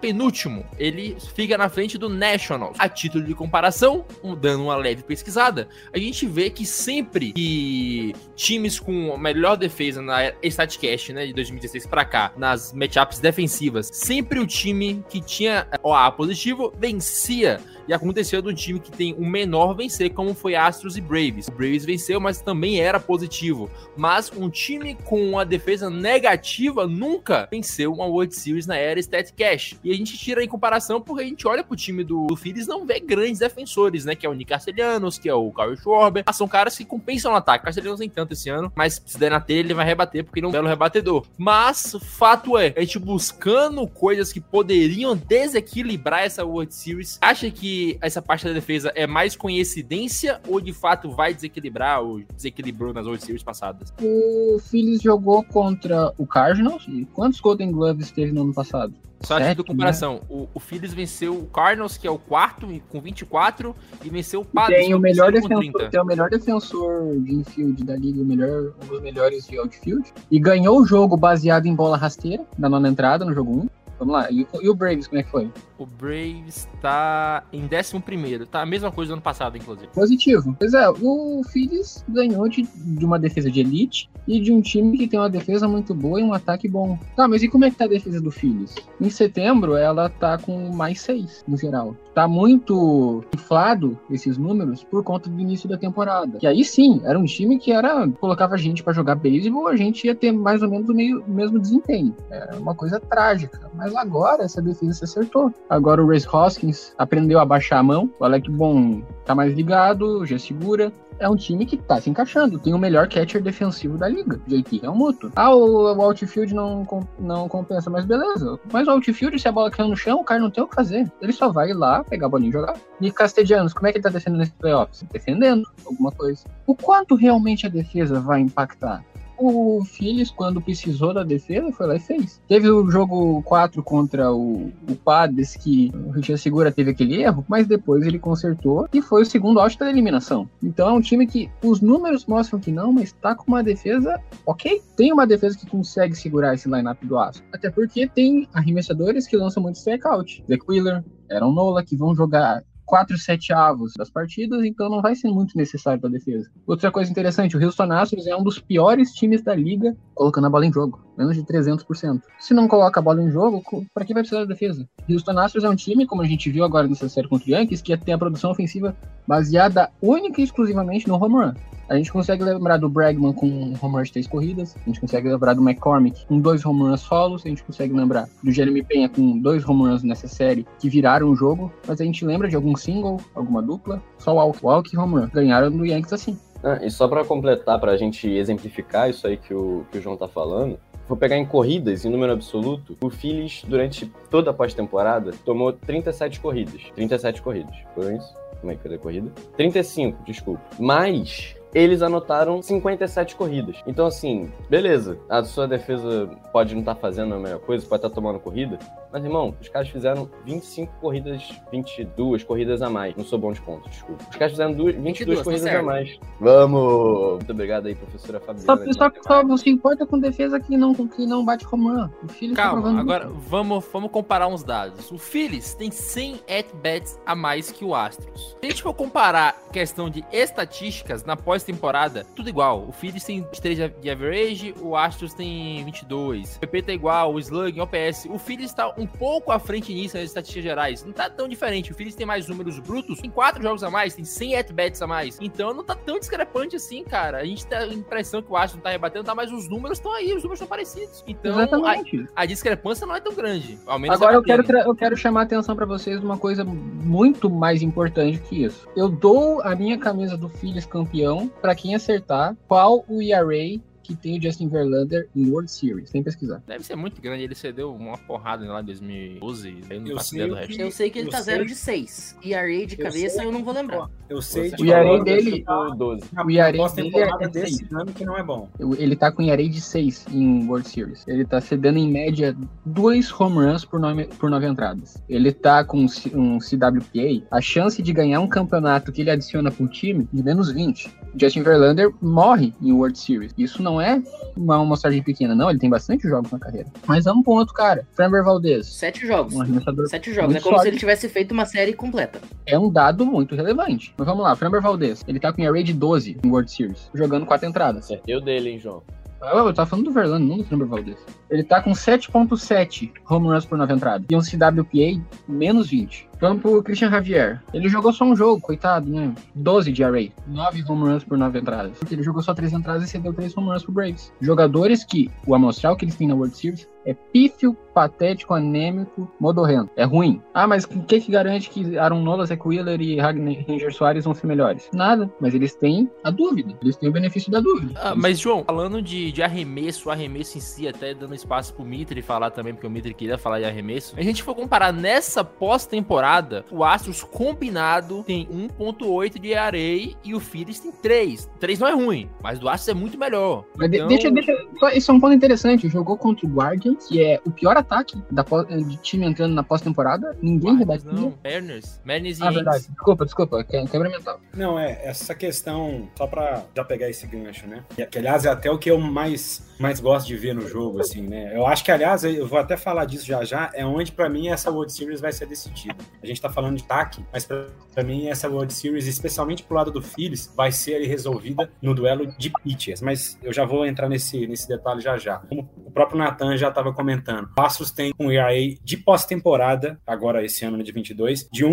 penúltimo, 0.00 0.64
ele 0.78 1.16
fica 1.34 1.56
na 1.56 1.68
frente 1.68 1.98
do 1.98 2.08
Nationals. 2.08 2.76
A 2.78 2.88
título 2.88 3.24
de 3.24 3.34
comparação, 3.34 4.04
dando 4.40 4.64
uma 4.64 4.76
leve 4.76 5.02
pesquisada, 5.02 5.68
a 5.92 5.98
gente 5.98 6.26
vê 6.26 6.50
que 6.50 6.64
sempre 6.64 7.32
que 7.32 8.14
times 8.34 8.78
com 8.78 9.16
melhor 9.16 9.56
defesa 9.56 10.00
na 10.00 10.32
StatCast, 10.42 11.12
né, 11.12 11.26
de 11.26 11.32
2016 11.32 11.86
para 11.86 12.04
cá, 12.04 12.32
nas 12.36 12.72
matchups 12.72 13.18
defensivas, 13.18 13.90
sempre 13.92 14.38
o 14.38 14.46
time 14.46 15.04
que 15.08 15.20
tinha 15.20 15.66
OA 15.82 16.10
positivo 16.12 16.72
vencia 16.78 17.60
e 17.88 17.94
aconteceu 17.94 18.42
do 18.42 18.52
time 18.52 18.78
que 18.78 18.92
tem 18.92 19.14
o 19.14 19.24
menor 19.24 19.74
vencer, 19.74 20.10
como 20.10 20.34
foi 20.34 20.54
Astros 20.54 20.96
e 20.98 21.00
Braves. 21.00 21.48
O 21.48 21.52
Braves 21.52 21.86
venceu, 21.86 22.20
mas 22.20 22.40
também 22.40 22.80
era 22.80 23.00
positivo. 23.00 23.70
Mas 23.96 24.30
um 24.30 24.50
time 24.50 24.94
com 25.06 25.30
uma 25.30 25.44
defesa 25.44 25.88
negativa 25.88 26.86
nunca 26.86 27.48
venceu 27.50 27.92
uma 27.92 28.04
World 28.04 28.34
Series 28.34 28.66
na 28.66 28.76
era 28.76 29.00
StatCash. 29.00 29.76
E 29.82 29.90
a 29.90 29.94
gente 29.94 30.18
tira 30.18 30.44
em 30.44 30.48
comparação 30.48 31.00
porque 31.00 31.22
a 31.22 31.26
gente 31.26 31.48
olha 31.48 31.64
pro 31.64 31.74
time 31.74 32.04
do, 32.04 32.26
do 32.26 32.36
Phillies 32.36 32.66
não 32.66 32.84
vê 32.84 33.00
grandes 33.00 33.38
defensores, 33.38 34.04
né? 34.04 34.14
Que 34.14 34.26
é 34.26 34.28
o 34.28 34.34
Nick 34.34 34.50
Castellanos, 34.50 35.18
que 35.18 35.28
é 35.28 35.34
o 35.34 35.50
Kyle 35.50 35.76
Schwarber. 35.76 36.24
Ah, 36.26 36.32
são 36.32 36.46
caras 36.46 36.76
que 36.76 36.84
compensam 36.84 37.30
no 37.30 37.38
ataque. 37.38 37.64
Castellanos 37.64 38.00
nem 38.00 38.10
tanto 38.10 38.34
esse 38.34 38.50
ano, 38.50 38.70
mas 38.74 39.02
se 39.04 39.18
der 39.18 39.30
na 39.30 39.40
telha 39.40 39.60
ele 39.60 39.74
vai 39.74 39.86
rebater 39.86 40.24
porque 40.24 40.40
ele 40.40 40.46
é 40.46 40.48
um 40.48 40.52
belo 40.52 40.68
rebatedor. 40.68 41.24
Mas 41.38 41.96
fato 42.02 42.58
é, 42.58 42.74
a 42.76 42.80
gente 42.80 42.98
buscando 42.98 43.86
coisas 43.86 44.30
que 44.30 44.40
poderiam 44.40 45.16
desequilibrar 45.16 46.24
essa 46.24 46.44
World 46.44 46.74
Series. 46.74 47.18
Acha 47.20 47.50
que 47.50 47.77
essa 48.00 48.20
parte 48.20 48.44
da 48.44 48.52
defesa 48.52 48.92
é 48.94 49.06
mais 49.06 49.36
coincidência 49.36 50.40
ou 50.48 50.60
de 50.60 50.72
fato 50.72 51.10
vai 51.10 51.34
desequilibrar 51.34 52.02
ou 52.02 52.20
desequilibrou 52.34 52.92
nas 52.92 53.06
World 53.06 53.24
Series 53.24 53.42
passadas? 53.42 53.92
O 54.00 54.58
Phillies 54.58 55.02
jogou 55.02 55.42
contra 55.44 56.12
o 56.18 56.26
Cardinals 56.26 56.86
e 56.88 57.04
quantos 57.12 57.40
Golden 57.40 57.72
Gloves 57.72 58.10
teve 58.10 58.32
no 58.32 58.42
ano 58.42 58.54
passado? 58.54 58.94
Só 59.20 59.36
a 59.36 59.52
de 59.52 59.64
comparação, 59.64 60.14
né? 60.14 60.20
o, 60.28 60.48
o 60.54 60.60
Phillies 60.60 60.94
venceu 60.94 61.36
o 61.36 61.46
Cardinals, 61.46 61.96
que 61.96 62.06
é 62.06 62.10
o 62.10 62.18
quarto, 62.18 62.68
com 62.88 63.00
24, 63.00 63.74
e 64.04 64.08
venceu 64.08 64.42
o 64.42 64.44
Padres, 64.44 64.78
tem 64.78 64.94
o 64.94 64.98
melhor 64.98 65.32
defensor, 65.32 65.90
Tem 65.90 66.00
o 66.00 66.04
melhor 66.04 66.30
defensor 66.30 67.20
de 67.20 67.34
infield 67.34 67.84
da 67.84 67.96
liga, 67.96 68.22
o 68.22 68.24
melhor, 68.24 68.72
um 68.82 68.86
dos 68.86 69.02
melhores 69.02 69.46
de 69.46 69.58
outfield, 69.58 70.12
e 70.30 70.38
ganhou 70.38 70.80
o 70.80 70.86
jogo 70.86 71.16
baseado 71.16 71.66
em 71.66 71.74
bola 71.74 71.96
rasteira, 71.96 72.44
na 72.56 72.68
nona 72.68 72.88
entrada, 72.88 73.24
no 73.24 73.34
jogo 73.34 73.62
1. 73.62 73.68
Vamos 73.98 74.14
lá. 74.14 74.30
E, 74.30 74.46
e, 74.62 74.68
o 74.68 74.74
Braves, 74.74 75.06
como 75.06 75.20
é 75.20 75.22
que 75.22 75.30
foi? 75.30 75.50
O 75.78 75.86
Braves 75.86 76.68
tá 76.80 77.42
em 77.52 77.64
11 77.64 78.46
Tá 78.50 78.62
a 78.62 78.66
mesma 78.66 78.90
coisa 78.92 79.10
do 79.10 79.14
ano 79.14 79.22
passado, 79.22 79.56
inclusive. 79.56 79.88
Positivo. 79.88 80.56
Pois 80.58 80.74
é, 80.74 80.88
o 80.88 81.42
Phillies 81.44 82.04
ganhou 82.08 82.48
de, 82.48 82.62
de 82.62 83.04
uma 83.04 83.18
defesa 83.18 83.50
de 83.50 83.60
elite 83.60 84.10
e 84.26 84.40
de 84.40 84.52
um 84.52 84.60
time 84.60 84.96
que 84.98 85.08
tem 85.08 85.18
uma 85.18 85.30
defesa 85.30 85.66
muito 85.66 85.94
boa 85.94 86.20
e 86.20 86.24
um 86.24 86.32
ataque 86.32 86.68
bom. 86.68 86.98
Tá, 87.16 87.26
mas 87.26 87.42
e 87.42 87.48
como 87.48 87.64
é 87.64 87.70
que 87.70 87.76
tá 87.76 87.84
a 87.84 87.88
defesa 87.88 88.20
do 88.20 88.30
Phillies? 88.30 88.74
Em 89.00 89.10
setembro, 89.10 89.74
ela 89.76 90.08
tá 90.08 90.36
com 90.38 90.70
mais 90.70 91.00
6, 91.00 91.44
no 91.48 91.56
geral. 91.56 91.96
Tá 92.14 92.28
muito 92.28 93.24
inflado 93.34 93.98
esses 94.10 94.36
números 94.36 94.84
por 94.84 95.02
conta 95.02 95.30
do 95.30 95.40
início 95.40 95.68
da 95.68 95.78
temporada. 95.78 96.38
Que 96.38 96.46
aí 96.46 96.64
sim, 96.64 97.00
era 97.04 97.18
um 97.18 97.24
time 97.24 97.58
que 97.58 97.72
era 97.72 98.08
colocava 98.20 98.54
a 98.54 98.58
gente 98.58 98.82
para 98.82 98.92
jogar 98.92 99.14
beisebol, 99.14 99.68
a 99.68 99.76
gente 99.76 100.06
ia 100.06 100.14
ter 100.14 100.32
mais 100.32 100.62
ou 100.62 100.68
menos 100.68 100.88
o, 100.88 100.94
meio, 100.94 101.22
o 101.22 101.30
mesmo 101.30 101.58
desempenho. 101.58 102.14
Era 102.30 102.56
uma 102.56 102.74
coisa 102.74 103.00
trágica. 103.00 103.70
Mas 103.74 103.87
mas 103.88 103.96
agora 103.96 104.44
essa 104.44 104.60
defesa 104.60 104.92
se 104.92 105.04
acertou. 105.04 105.52
Agora 105.68 106.02
o 106.02 106.08
Race 106.08 106.28
Hoskins 106.30 106.92
aprendeu 106.98 107.40
a 107.40 107.44
baixar 107.44 107.78
a 107.78 107.82
mão. 107.82 108.10
O 108.20 108.24
Alec 108.24 108.50
Bom 108.50 109.02
tá 109.24 109.34
mais 109.34 109.54
ligado, 109.54 110.26
já 110.26 110.38
segura 110.38 110.92
é 111.18 111.28
um 111.28 111.36
time 111.36 111.66
que 111.66 111.76
tá 111.76 112.00
se 112.00 112.08
encaixando. 112.08 112.58
Tem 112.58 112.72
o 112.72 112.78
melhor 112.78 113.08
catcher 113.08 113.42
defensivo 113.42 113.98
da 113.98 114.08
liga. 114.08 114.40
Um 114.84 114.94
mútuo. 114.94 115.32
Ah, 115.34 115.54
o, 115.54 115.94
o 115.94 116.02
outfield 116.02 116.54
não, 116.54 116.86
não 117.18 117.48
compensa, 117.48 117.90
mas 117.90 118.04
beleza. 118.04 118.58
Mas 118.72 118.86
o 118.86 118.92
outfield, 118.92 119.38
se 119.38 119.48
a 119.48 119.52
bola 119.52 119.70
caiu 119.70 119.88
no 119.88 119.96
chão, 119.96 120.20
o 120.20 120.24
cara 120.24 120.40
não 120.40 120.50
tem 120.50 120.62
o 120.62 120.68
que 120.68 120.74
fazer. 120.74 121.10
Ele 121.20 121.32
só 121.32 121.50
vai 121.50 121.72
lá, 121.72 122.04
pegar 122.04 122.26
a 122.26 122.28
bolinha 122.28 122.50
e 122.50 122.52
jogar. 122.52 122.76
E 123.00 123.10
Castellanos, 123.10 123.72
como 123.72 123.88
é 123.88 123.92
que 123.92 123.98
ele 123.98 124.02
tá 124.04 124.10
defendendo 124.10 124.38
nesse 124.38 124.52
playoffs? 124.52 125.04
Defendendo 125.10 125.68
alguma 125.84 126.12
coisa. 126.12 126.44
O 126.66 126.74
quanto 126.74 127.14
realmente 127.14 127.66
a 127.66 127.70
defesa 127.70 128.20
vai 128.20 128.40
impactar? 128.40 129.04
O 129.38 129.84
Phillies, 129.84 130.30
quando 130.30 130.60
precisou 130.60 131.14
da 131.14 131.22
defesa, 131.22 131.72
foi 131.72 131.86
lá 131.86 131.96
e 131.96 132.00
fez. 132.00 132.40
Teve 132.48 132.70
o 132.70 132.90
jogo 132.90 133.42
4 133.42 133.82
contra 133.82 134.32
o, 134.32 134.72
o 134.88 134.96
Padres, 134.96 135.56
que 135.56 135.90
o 135.94 136.10
Richard 136.10 136.40
Segura 136.40 136.72
teve 136.72 136.90
aquele 136.90 137.22
erro, 137.22 137.44
mas 137.48 137.66
depois 137.66 138.06
ele 138.06 138.18
consertou 138.18 138.88
e 138.92 139.00
foi 139.00 139.22
o 139.22 139.26
segundo 139.26 139.60
out 139.60 139.78
da 139.78 139.88
eliminação. 139.88 140.48
Então 140.62 140.88
é 140.88 140.92
um 140.92 141.00
time 141.00 141.26
que 141.26 141.50
os 141.62 141.80
números 141.80 142.26
mostram 142.26 142.60
que 142.60 142.72
não, 142.72 142.92
mas 142.92 143.12
tá 143.12 143.34
com 143.34 143.44
uma 143.46 143.62
defesa 143.62 144.20
ok. 144.44 144.82
Tem 144.96 145.12
uma 145.12 145.26
defesa 145.26 145.56
que 145.56 145.66
consegue 145.66 146.14
segurar 146.14 146.54
esse 146.54 146.68
lineup 146.68 147.02
do 147.04 147.18
Aço. 147.18 147.42
Até 147.52 147.70
porque 147.70 148.06
tem 148.06 148.48
arremessadores 148.52 149.26
que 149.26 149.36
lançam 149.36 149.62
muito 149.62 149.76
strikeout. 149.76 150.44
Zach 150.48 150.62
Wheeler, 150.68 151.04
Aaron 151.30 151.52
Nola, 151.52 151.84
que 151.84 151.96
vão 151.96 152.14
jogar 152.14 152.62
4 152.88 153.18
7 153.18 153.52
avos 153.52 153.92
das 153.96 154.10
partidas, 154.10 154.64
então 154.64 154.88
não 154.88 155.02
vai 155.02 155.14
ser 155.14 155.28
muito 155.28 155.56
necessário 155.56 156.00
para 156.00 156.08
defesa. 156.08 156.50
Outra 156.66 156.90
coisa 156.90 157.10
interessante, 157.10 157.54
o 157.54 157.62
Houston 157.62 157.92
Astros 157.92 158.26
é 158.26 158.34
um 158.34 158.42
dos 158.42 158.58
piores 158.58 159.12
times 159.12 159.42
da 159.42 159.54
liga 159.54 159.94
colocando 160.14 160.46
a 160.46 160.50
bola 160.50 160.64
em 160.64 160.72
jogo, 160.72 160.98
menos 161.18 161.36
de 161.36 161.42
300%. 161.42 162.22
Se 162.38 162.54
não 162.54 162.68
coloca 162.68 163.00
a 163.00 163.02
bola 163.02 163.22
em 163.22 163.30
jogo, 163.30 163.62
para 163.92 164.04
que 164.04 164.14
vai 164.14 164.22
precisar 164.22 164.42
da 164.42 164.46
defesa? 164.46 164.88
Houston 165.10 165.38
Astros 165.38 165.64
é 165.64 165.68
um 165.68 165.74
time, 165.74 166.06
como 166.06 166.22
a 166.22 166.26
gente 166.26 166.48
viu 166.50 166.64
agora 166.64 166.86
nessa 166.86 167.08
série 167.08 167.28
contra 167.28 167.48
o 167.48 167.50
Yankees, 167.50 167.82
que 167.82 167.96
tem 167.96 168.14
a 168.14 168.18
produção 168.18 168.52
ofensiva 168.52 168.96
baseada 169.26 169.90
única 170.00 170.40
e 170.40 170.44
exclusivamente 170.44 171.08
no 171.08 171.16
home 171.16 171.34
run. 171.34 171.54
A 171.88 171.96
gente 171.96 172.12
consegue 172.12 172.44
lembrar 172.44 172.76
do 172.76 172.88
Bregman 172.88 173.32
com 173.32 173.46
um 173.46 173.74
home 173.80 173.96
run 173.96 174.02
de 174.02 174.12
três 174.12 174.26
corridas, 174.26 174.76
a 174.76 174.84
gente 174.84 175.00
consegue 175.00 175.28
lembrar 175.28 175.54
do 175.54 175.62
McCormick 175.62 176.26
com 176.26 176.38
dois 176.38 176.64
home 176.64 176.82
runs 176.82 177.00
solos, 177.00 177.42
a 177.44 177.48
gente 177.48 177.64
consegue 177.64 177.94
lembrar 177.94 178.28
do 178.42 178.52
Jeremy 178.52 178.82
Penha 178.82 179.08
com 179.08 179.38
dois 179.38 179.66
home 179.66 179.88
runs 179.88 180.02
nessa 180.02 180.28
série 180.28 180.66
que 180.78 180.90
viraram 180.90 181.30
o 181.30 181.34
jogo, 181.34 181.72
mas 181.86 182.00
a 182.00 182.04
gente 182.04 182.26
lembra 182.26 182.46
de 182.46 182.56
algum 182.56 182.76
single, 182.76 183.18
alguma 183.34 183.62
dupla, 183.62 184.02
só 184.18 184.34
o 184.34 184.54
Walk, 184.62 184.94
e 184.94 184.98
home 184.98 185.14
run. 185.14 185.28
Ganharam 185.32 185.70
do 185.70 185.86
Yankees 185.86 186.12
assim. 186.12 186.38
Ah, 186.62 186.78
e 186.82 186.90
só 186.90 187.06
para 187.06 187.24
completar, 187.24 187.78
para 187.80 187.92
a 187.92 187.96
gente 187.96 188.28
exemplificar 188.28 189.08
isso 189.08 189.26
aí 189.26 189.36
que 189.36 189.54
o, 189.54 189.86
que 189.90 189.98
o 189.98 190.02
João 190.02 190.16
tá 190.16 190.26
falando, 190.26 190.78
vou 191.08 191.16
pegar 191.16 191.36
em 191.38 191.46
corridas, 191.46 192.04
em 192.04 192.10
número 192.10 192.32
absoluto, 192.32 192.96
o 193.00 193.08
Phillies, 193.08 193.62
durante 193.66 194.06
toda 194.30 194.50
a 194.50 194.54
pós-temporada, 194.54 195.32
tomou 195.44 195.72
37 195.72 196.38
corridas. 196.38 196.82
37 196.94 197.42
corridas. 197.42 197.74
Foram 197.94 198.16
isso? 198.16 198.34
Como 198.60 198.72
é 198.72 198.76
que 198.76 198.82
foi 198.82 198.94
a 198.94 198.98
corrida? 198.98 199.32
35, 199.56 200.24
desculpa. 200.24 200.62
Mas 200.78 201.56
eles 201.74 202.02
anotaram 202.02 202.62
57 202.62 203.36
corridas. 203.36 203.76
Então, 203.86 204.06
assim, 204.06 204.50
beleza, 204.68 205.18
a 205.28 205.42
sua 205.44 205.66
defesa 205.66 206.30
pode 206.52 206.74
não 206.74 206.80
estar 206.80 206.94
tá 206.94 207.00
fazendo 207.00 207.34
a 207.34 207.38
melhor 207.38 207.60
coisa, 207.60 207.86
pode 207.86 207.98
estar 207.98 208.08
tá 208.08 208.14
tomando 208.14 208.38
corrida, 208.38 208.78
mas, 209.10 209.24
irmão, 209.24 209.54
os 209.60 209.68
caras 209.68 209.88
fizeram 209.88 210.28
25 210.44 210.92
corridas, 211.00 211.42
22 211.70 212.44
corridas 212.44 212.82
a 212.82 212.90
mais. 212.90 213.16
Não 213.16 213.24
sou 213.24 213.38
bom 213.38 213.52
de 213.52 213.60
conta, 213.62 213.88
desculpa. 213.88 214.22
Os 214.30 214.36
caras 214.36 214.52
fizeram 214.52 214.72
duas, 214.74 214.94
22, 214.94 215.18
22 215.18 215.42
corridas 215.42 215.72
tá 215.72 215.78
a 215.78 215.82
mais. 215.82 216.18
Vamos! 216.38 217.32
Muito 217.36 217.52
obrigado 217.52 217.86
aí, 217.86 217.94
professora 217.94 218.38
Fabiana. 218.38 218.92
Só, 218.92 219.10
que 219.10 219.22
só 219.22 219.42
você 219.44 219.70
importa 219.70 220.06
com 220.06 220.18
defesa 220.18 220.60
que 220.60 220.76
não, 220.76 220.94
que 220.94 221.26
não 221.26 221.44
bate 221.44 221.64
run. 221.64 222.08
O 222.22 222.28
Phillies 222.28 222.56
tá 222.56 222.64
Calma, 222.64 222.94
tá 222.94 223.00
agora 223.00 223.28
vamos, 223.28 223.84
vamos 223.90 224.10
comparar 224.10 224.46
uns 224.46 224.62
dados. 224.62 225.10
O 225.10 225.16
Phillies 225.16 225.74
tem 225.74 225.90
100 225.90 226.40
at-bats 226.48 227.18
a 227.24 227.34
mais 227.34 227.70
que 227.70 227.84
o 227.84 227.94
Astros. 227.94 228.56
Se 228.60 228.66
a 228.66 228.68
gente 228.68 228.82
for 228.82 228.92
comparar 228.92 229.56
questão 229.72 230.10
de 230.10 230.24
estatísticas 230.32 231.24
na 231.24 231.36
pós-temporada, 231.58 232.24
tudo 232.36 232.48
igual. 232.48 232.86
O 232.88 232.92
Phillies 232.92 233.24
tem 233.24 233.42
23 233.42 233.90
de 234.00 234.10
average, 234.10 234.74
o 234.80 234.96
Astros 234.96 235.34
tem 235.34 235.84
22. 235.84 236.56
O 236.56 236.60
PP 236.60 236.82
tá 236.82 236.92
igual, 236.92 237.34
o 237.34 237.38
Slug, 237.38 237.78
o 237.78 237.82
OPS. 237.82 238.26
O 238.30 238.38
Phillies 238.38 238.72
tá 238.72 238.94
um 238.96 239.06
pouco 239.06 239.50
à 239.50 239.58
frente 239.58 239.92
nisso 239.92 240.16
nas 240.16 240.26
estatísticas 240.26 240.62
gerais. 240.62 241.04
Não 241.04 241.12
tá 241.12 241.28
tão 241.28 241.48
diferente. 241.48 241.90
O 241.90 241.94
Phillies 241.94 242.14
tem 242.14 242.26
mais 242.26 242.46
números 242.46 242.78
brutos, 242.78 243.20
tem 243.20 243.30
quatro 243.30 243.62
jogos 243.62 243.82
a 243.82 243.90
mais, 243.90 244.14
tem 244.14 244.24
100 244.24 244.56
at-bats 244.56 245.02
a 245.02 245.06
mais. 245.06 245.38
Então 245.40 245.74
não 245.74 245.82
tá 245.82 245.94
tão 245.94 246.18
discrepante 246.18 246.76
assim, 246.76 247.02
cara. 247.02 247.38
A 247.38 247.44
gente 247.44 247.66
tem 247.66 247.78
a 247.78 247.86
impressão 247.86 248.40
que 248.40 248.50
o 248.50 248.56
Astros 248.56 248.76
não 248.76 248.82
tá 248.82 248.90
rebatendo, 248.90 249.24
tá, 249.24 249.34
mas 249.34 249.52
os 249.52 249.68
números 249.68 249.98
estão 249.98 250.12
aí, 250.12 250.28
os 250.28 250.42
números 250.42 250.60
estão 250.60 250.68
parecidos. 250.68 251.24
Então 251.26 251.58
a, 251.84 251.96
a, 252.36 252.46
discrepância 252.46 253.06
não 253.06 253.16
é 253.16 253.20
tão 253.20 253.34
grande. 253.34 253.78
Ao 253.86 253.98
menos 253.98 254.16
Agora 254.16 254.36
eu 254.36 254.42
quero, 254.42 254.64
eu 254.78 254.94
quero 254.94 255.16
chamar 255.16 255.40
a 255.40 255.44
atenção 255.44 255.74
para 255.74 255.86
vocês 255.86 256.20
de 256.20 256.24
uma 256.24 256.38
coisa 256.38 256.64
muito 256.64 257.50
mais 257.50 257.82
importante 257.82 258.38
que 258.38 258.64
isso. 258.64 258.86
Eu 258.96 259.08
dou 259.08 259.60
a 259.62 259.74
minha 259.74 259.98
camisa 259.98 260.36
do 260.36 260.48
Phillies 260.48 260.86
campeão 260.86 261.47
para 261.48 261.74
quem 261.74 261.94
acertar 261.94 262.56
qual 262.66 263.04
o 263.08 263.22
ERA 263.22 263.80
que 264.08 264.16
tem 264.16 264.38
o 264.38 264.42
Justin 264.42 264.68
Verlander 264.68 265.28
em 265.36 265.50
World 265.50 265.70
Series. 265.70 266.10
Tem 266.10 266.22
que 266.22 266.30
pesquisar. 266.30 266.62
Deve 266.66 266.82
ser 266.82 266.96
muito 266.96 267.20
grande. 267.20 267.42
Ele 267.42 267.54
cedeu 267.54 267.94
uma 267.94 268.16
porrada 268.16 268.64
lá 268.64 268.80
em 268.80 268.84
2012. 268.86 269.80
Aí 269.90 270.00
não 270.00 270.06
eu, 270.06 270.18
sei 270.18 270.48
que, 270.66 270.80
eu 270.80 270.90
sei 270.90 271.10
que 271.10 271.18
ele 271.18 271.30
tá 271.30 271.42
0 271.42 271.66
de 271.66 271.74
6. 271.74 272.38
ERA 272.42 272.86
de 272.86 272.96
cabeça 272.96 273.44
eu 273.44 273.52
não 273.52 273.62
vou 273.62 273.74
lembrar. 273.74 274.08
Eu 274.30 274.40
sei 274.40 274.72
o 274.78 274.84
ERA 274.86 275.22
dele. 275.22 275.62
Tá 275.62 275.88
12. 275.90 276.24
O 276.42 276.50
ERA 276.50 276.72
dele 276.72 277.12
é 277.40 277.48
desse 277.48 277.86
ano 277.92 278.12
que 278.14 278.24
não 278.24 278.38
é 278.38 278.42
bom. 278.42 278.70
Ele 278.96 279.14
tá 279.14 279.30
com 279.30 279.42
ERA 279.42 279.68
de 279.68 279.80
6 279.80 280.26
em 280.32 280.66
World 280.66 280.88
Series. 280.88 281.28
Ele 281.28 281.44
tá 281.44 281.60
cedendo 281.60 281.98
em 281.98 282.10
média 282.10 282.56
2 282.86 283.38
home 283.38 283.56
runs 283.56 283.84
por 283.84 284.00
9, 284.00 284.24
por 284.38 284.48
9 284.48 284.66
entradas. 284.66 285.22
Ele 285.28 285.52
tá 285.52 285.84
com 285.84 286.06
um 286.32 286.58
CWPA. 286.58 287.46
A 287.50 287.60
chance 287.60 288.02
de 288.02 288.12
ganhar 288.12 288.40
um 288.40 288.48
campeonato 288.48 289.12
que 289.12 289.20
ele 289.20 289.30
adiciona 289.30 289.70
pro 289.70 289.86
time 289.86 290.26
de 290.32 290.42
menos 290.42 290.72
20. 290.72 291.10
Justin 291.36 291.62
Verlander 291.62 292.10
morre 292.22 292.72
em 292.80 292.92
World 292.92 293.18
Series. 293.18 293.52
Isso 293.58 293.82
não 293.82 293.97
é 294.00 294.22
uma 294.56 294.76
amostragem 294.76 295.22
pequena, 295.22 295.54
não. 295.54 295.70
Ele 295.70 295.78
tem 295.78 295.90
bastante 295.90 296.28
jogos 296.28 296.50
na 296.50 296.58
carreira. 296.58 296.88
Mas 297.06 297.24
vamos 297.24 297.44
pra 297.44 297.52
um 297.52 297.56
outro 297.56 297.74
cara. 297.74 298.06
Framber 298.12 298.44
Valdez. 298.44 298.86
Sete 298.86 299.26
jogos. 299.26 299.54
Um 299.54 300.06
Sete 300.06 300.32
jogos. 300.32 300.54
É 300.54 300.60
como 300.60 300.76
sólido. 300.76 300.82
se 300.82 300.88
ele 300.88 300.98
tivesse 300.98 301.28
feito 301.28 301.52
uma 301.52 301.64
série 301.64 301.92
completa. 301.92 302.40
É 302.66 302.78
um 302.78 302.90
dado 302.90 303.24
muito 303.24 303.54
relevante. 303.54 304.14
Mas 304.16 304.26
vamos 304.26 304.42
lá. 304.42 304.54
Framber 304.56 304.80
Valdez. 304.80 305.24
Ele 305.26 305.40
tá 305.40 305.52
com 305.52 305.62
ERA 305.62 305.82
de 305.82 305.92
12 305.92 306.38
em 306.42 306.48
World 306.48 306.70
Series. 306.70 307.10
Jogando 307.14 307.46
quatro 307.46 307.68
entradas. 307.68 308.04
Acertei 308.04 308.36
o 308.36 308.40
dele, 308.40 308.70
hein, 308.70 308.78
João? 308.78 309.02
Eu 309.40 309.72
tava 309.72 309.88
falando 309.88 310.06
do 310.06 310.10
Verlander, 310.10 310.48
não 310.48 310.58
do 310.58 310.64
Framber 310.64 310.88
Valdez. 310.88 311.16
Ele 311.48 311.62
tá 311.62 311.80
com 311.80 311.92
7.7 311.92 313.12
home 313.30 313.46
runs 313.46 313.64
por 313.64 313.78
nove 313.78 313.94
entradas. 313.94 314.26
E 314.28 314.36
um 314.36 314.40
CWPA 314.40 315.24
menos 315.46 315.88
20. 315.88 316.27
Vamos 316.40 316.62
pro 316.62 316.82
Christian 316.82 317.10
Javier. 317.10 317.62
Ele 317.72 317.88
jogou 317.88 318.12
só 318.12 318.24
um 318.24 318.36
jogo, 318.36 318.60
coitado, 318.60 319.10
né? 319.10 319.34
12 319.54 319.92
de 319.92 320.04
array. 320.04 320.32
9 320.46 320.84
home 320.88 321.08
runs 321.08 321.24
por 321.24 321.36
9 321.36 321.58
entradas. 321.58 321.98
Ele 322.10 322.22
jogou 322.22 322.42
só 322.42 322.54
3 322.54 322.72
entradas 322.72 323.04
e 323.04 323.08
cedeu 323.08 323.32
3 323.32 323.56
home 323.56 323.68
runs 323.68 323.82
pro 323.82 323.92
Braves. 323.92 324.32
Jogadores 324.40 325.04
que 325.04 325.30
o 325.46 325.54
amostral 325.54 325.96
que 325.96 326.04
eles 326.04 326.16
têm 326.16 326.28
na 326.28 326.34
World 326.34 326.56
Series 326.56 326.88
é 327.08 327.14
pífio, 327.32 327.74
patético, 327.94 328.52
anêmico, 328.52 329.30
modorrento. 329.40 329.90
É 329.96 330.04
ruim. 330.04 330.42
Ah, 330.52 330.66
mas 330.66 330.84
o 330.84 331.02
que 331.04 331.20
que 331.20 331.32
garante 331.32 331.70
que 331.70 331.96
Aaron 331.96 332.20
Nola, 332.20 332.44
Zach 332.44 332.60
Wheeler 332.62 333.00
e 333.00 333.18
Ranger 333.18 333.94
Soares 333.94 334.24
vão 334.24 334.34
ser 334.34 334.46
melhores? 334.46 334.90
Nada. 334.92 335.32
Mas 335.40 335.54
eles 335.54 335.74
têm 335.74 336.10
a 336.22 336.30
dúvida. 336.30 336.76
Eles 336.82 336.96
têm 336.96 337.08
o 337.08 337.12
benefício 337.12 337.50
da 337.50 337.60
dúvida. 337.60 337.98
Ah, 337.98 338.14
mas, 338.14 338.38
João, 338.38 338.62
falando 338.62 339.00
de, 339.00 339.32
de 339.32 339.42
arremesso, 339.42 340.10
arremesso 340.10 340.58
em 340.58 340.60
si, 340.60 340.86
até 340.86 341.14
dando 341.14 341.34
espaço 341.34 341.72
pro 341.72 341.82
Mitri 341.82 342.20
falar 342.20 342.50
também, 342.50 342.74
porque 342.74 342.86
o 342.86 342.90
Mitri 342.90 343.14
queria 343.14 343.38
falar 343.38 343.58
de 343.58 343.64
arremesso. 343.64 344.14
A 344.14 344.22
gente 344.22 344.42
for 344.42 344.54
comparar 344.54 344.92
nessa 344.92 345.42
pós-temporada, 345.42 346.27
o 346.70 346.84
Astros 346.84 347.22
combinado 347.22 348.22
tem 348.24 348.46
1.8 348.46 349.38
de 349.38 349.54
array 349.54 350.16
e 350.24 350.34
o 350.34 350.40
Phillies 350.40 350.80
tem 350.80 350.92
3. 350.92 351.48
3 351.58 351.78
não 351.78 351.88
é 351.88 351.92
ruim, 351.92 352.28
mas 352.42 352.58
do 352.58 352.68
Astros 352.68 352.88
é 352.88 352.94
muito 352.94 353.18
melhor. 353.18 353.64
Mas 353.76 353.92
então... 353.92 354.08
deixa, 354.08 354.30
deixa, 354.30 354.52
isso 354.94 355.10
é 355.10 355.14
um 355.14 355.20
ponto 355.20 355.34
interessante. 355.34 355.88
Jogou 355.88 356.16
contra 356.16 356.46
o 356.46 356.48
Guardians, 356.48 357.06
que 357.06 357.22
é 357.22 357.40
o 357.44 357.50
pior 357.50 357.76
ataque 357.76 358.20
da, 358.30 358.42
de 358.42 358.96
time 358.98 359.26
entrando 359.26 359.54
na 359.54 359.62
pós-temporada. 359.62 360.36
Ninguém 360.42 360.76
rebatia. 360.76 361.10
Não, 361.12 361.34
Mariners. 361.42 362.00
Mariners 362.04 362.38
e 362.38 362.42
Ah, 362.42 362.50
verdade. 362.50 362.88
Desculpa, 362.88 363.24
desculpa. 363.24 363.64
Quebra 363.64 364.08
mental. 364.08 364.40
Não, 364.54 364.78
é, 364.78 365.00
essa 365.04 365.34
questão, 365.34 366.08
só 366.16 366.26
pra 366.26 366.64
já 366.74 366.84
pegar 366.84 367.08
esse 367.08 367.26
gancho, 367.26 367.66
né? 367.66 367.84
Que, 368.10 368.18
aliás, 368.18 368.44
é 368.44 368.50
até 368.50 368.70
o 368.70 368.78
que 368.78 368.90
eu 368.90 368.98
mais, 368.98 369.67
mais 369.78 370.00
gosto 370.00 370.26
de 370.26 370.36
ver 370.36 370.54
no 370.54 370.66
jogo, 370.66 371.00
assim, 371.00 371.22
né? 371.22 371.56
Eu 371.56 371.66
acho 371.66 371.84
que, 371.84 371.90
aliás, 371.90 372.24
eu 372.24 372.46
vou 372.46 372.58
até 372.58 372.76
falar 372.76 373.04
disso 373.04 373.26
já 373.26 373.44
já, 373.44 373.70
é 373.74 373.84
onde, 373.84 374.12
para 374.12 374.28
mim, 374.28 374.48
essa 374.48 374.70
World 374.70 374.92
Series 374.92 375.20
vai 375.20 375.32
ser 375.32 375.46
decidida. 375.46 375.96
A 376.22 376.26
gente 376.26 376.40
tá 376.40 376.48
falando 376.48 376.76
de 376.76 376.84
ataque, 376.84 377.24
mas 377.32 377.44
para 377.44 378.04
mim, 378.04 378.28
essa 378.28 378.48
World 378.48 378.72
Series, 378.72 379.06
especialmente 379.06 379.62
pro 379.62 379.76
lado 379.76 379.90
do 379.90 380.02
Phillies, 380.02 380.52
vai 380.56 380.72
ser 380.72 380.96
ali 380.96 381.06
resolvida 381.06 381.70
no 381.80 381.94
duelo 381.94 382.26
de 382.38 382.50
pitchers. 382.50 383.00
Mas 383.00 383.38
eu 383.42 383.52
já 383.52 383.64
vou 383.64 383.86
entrar 383.86 384.08
nesse, 384.08 384.46
nesse 384.46 384.66
detalhe 384.68 385.00
já 385.00 385.16
já. 385.16 385.38
Como 385.38 385.68
o 385.76 385.90
próprio 385.90 386.18
Nathan 386.18 386.56
já 386.56 386.68
estava 386.68 386.92
comentando, 386.92 387.48
o 387.56 387.60
Astros 387.60 387.90
tem 387.90 388.12
um 388.18 388.30
ERA 388.30 388.48
de 388.82 388.96
pós-temporada, 388.96 390.00
agora 390.06 390.44
esse 390.44 390.64
ano 390.64 390.82
de 390.82 390.92
22, 390.92 391.48
de 391.52 391.64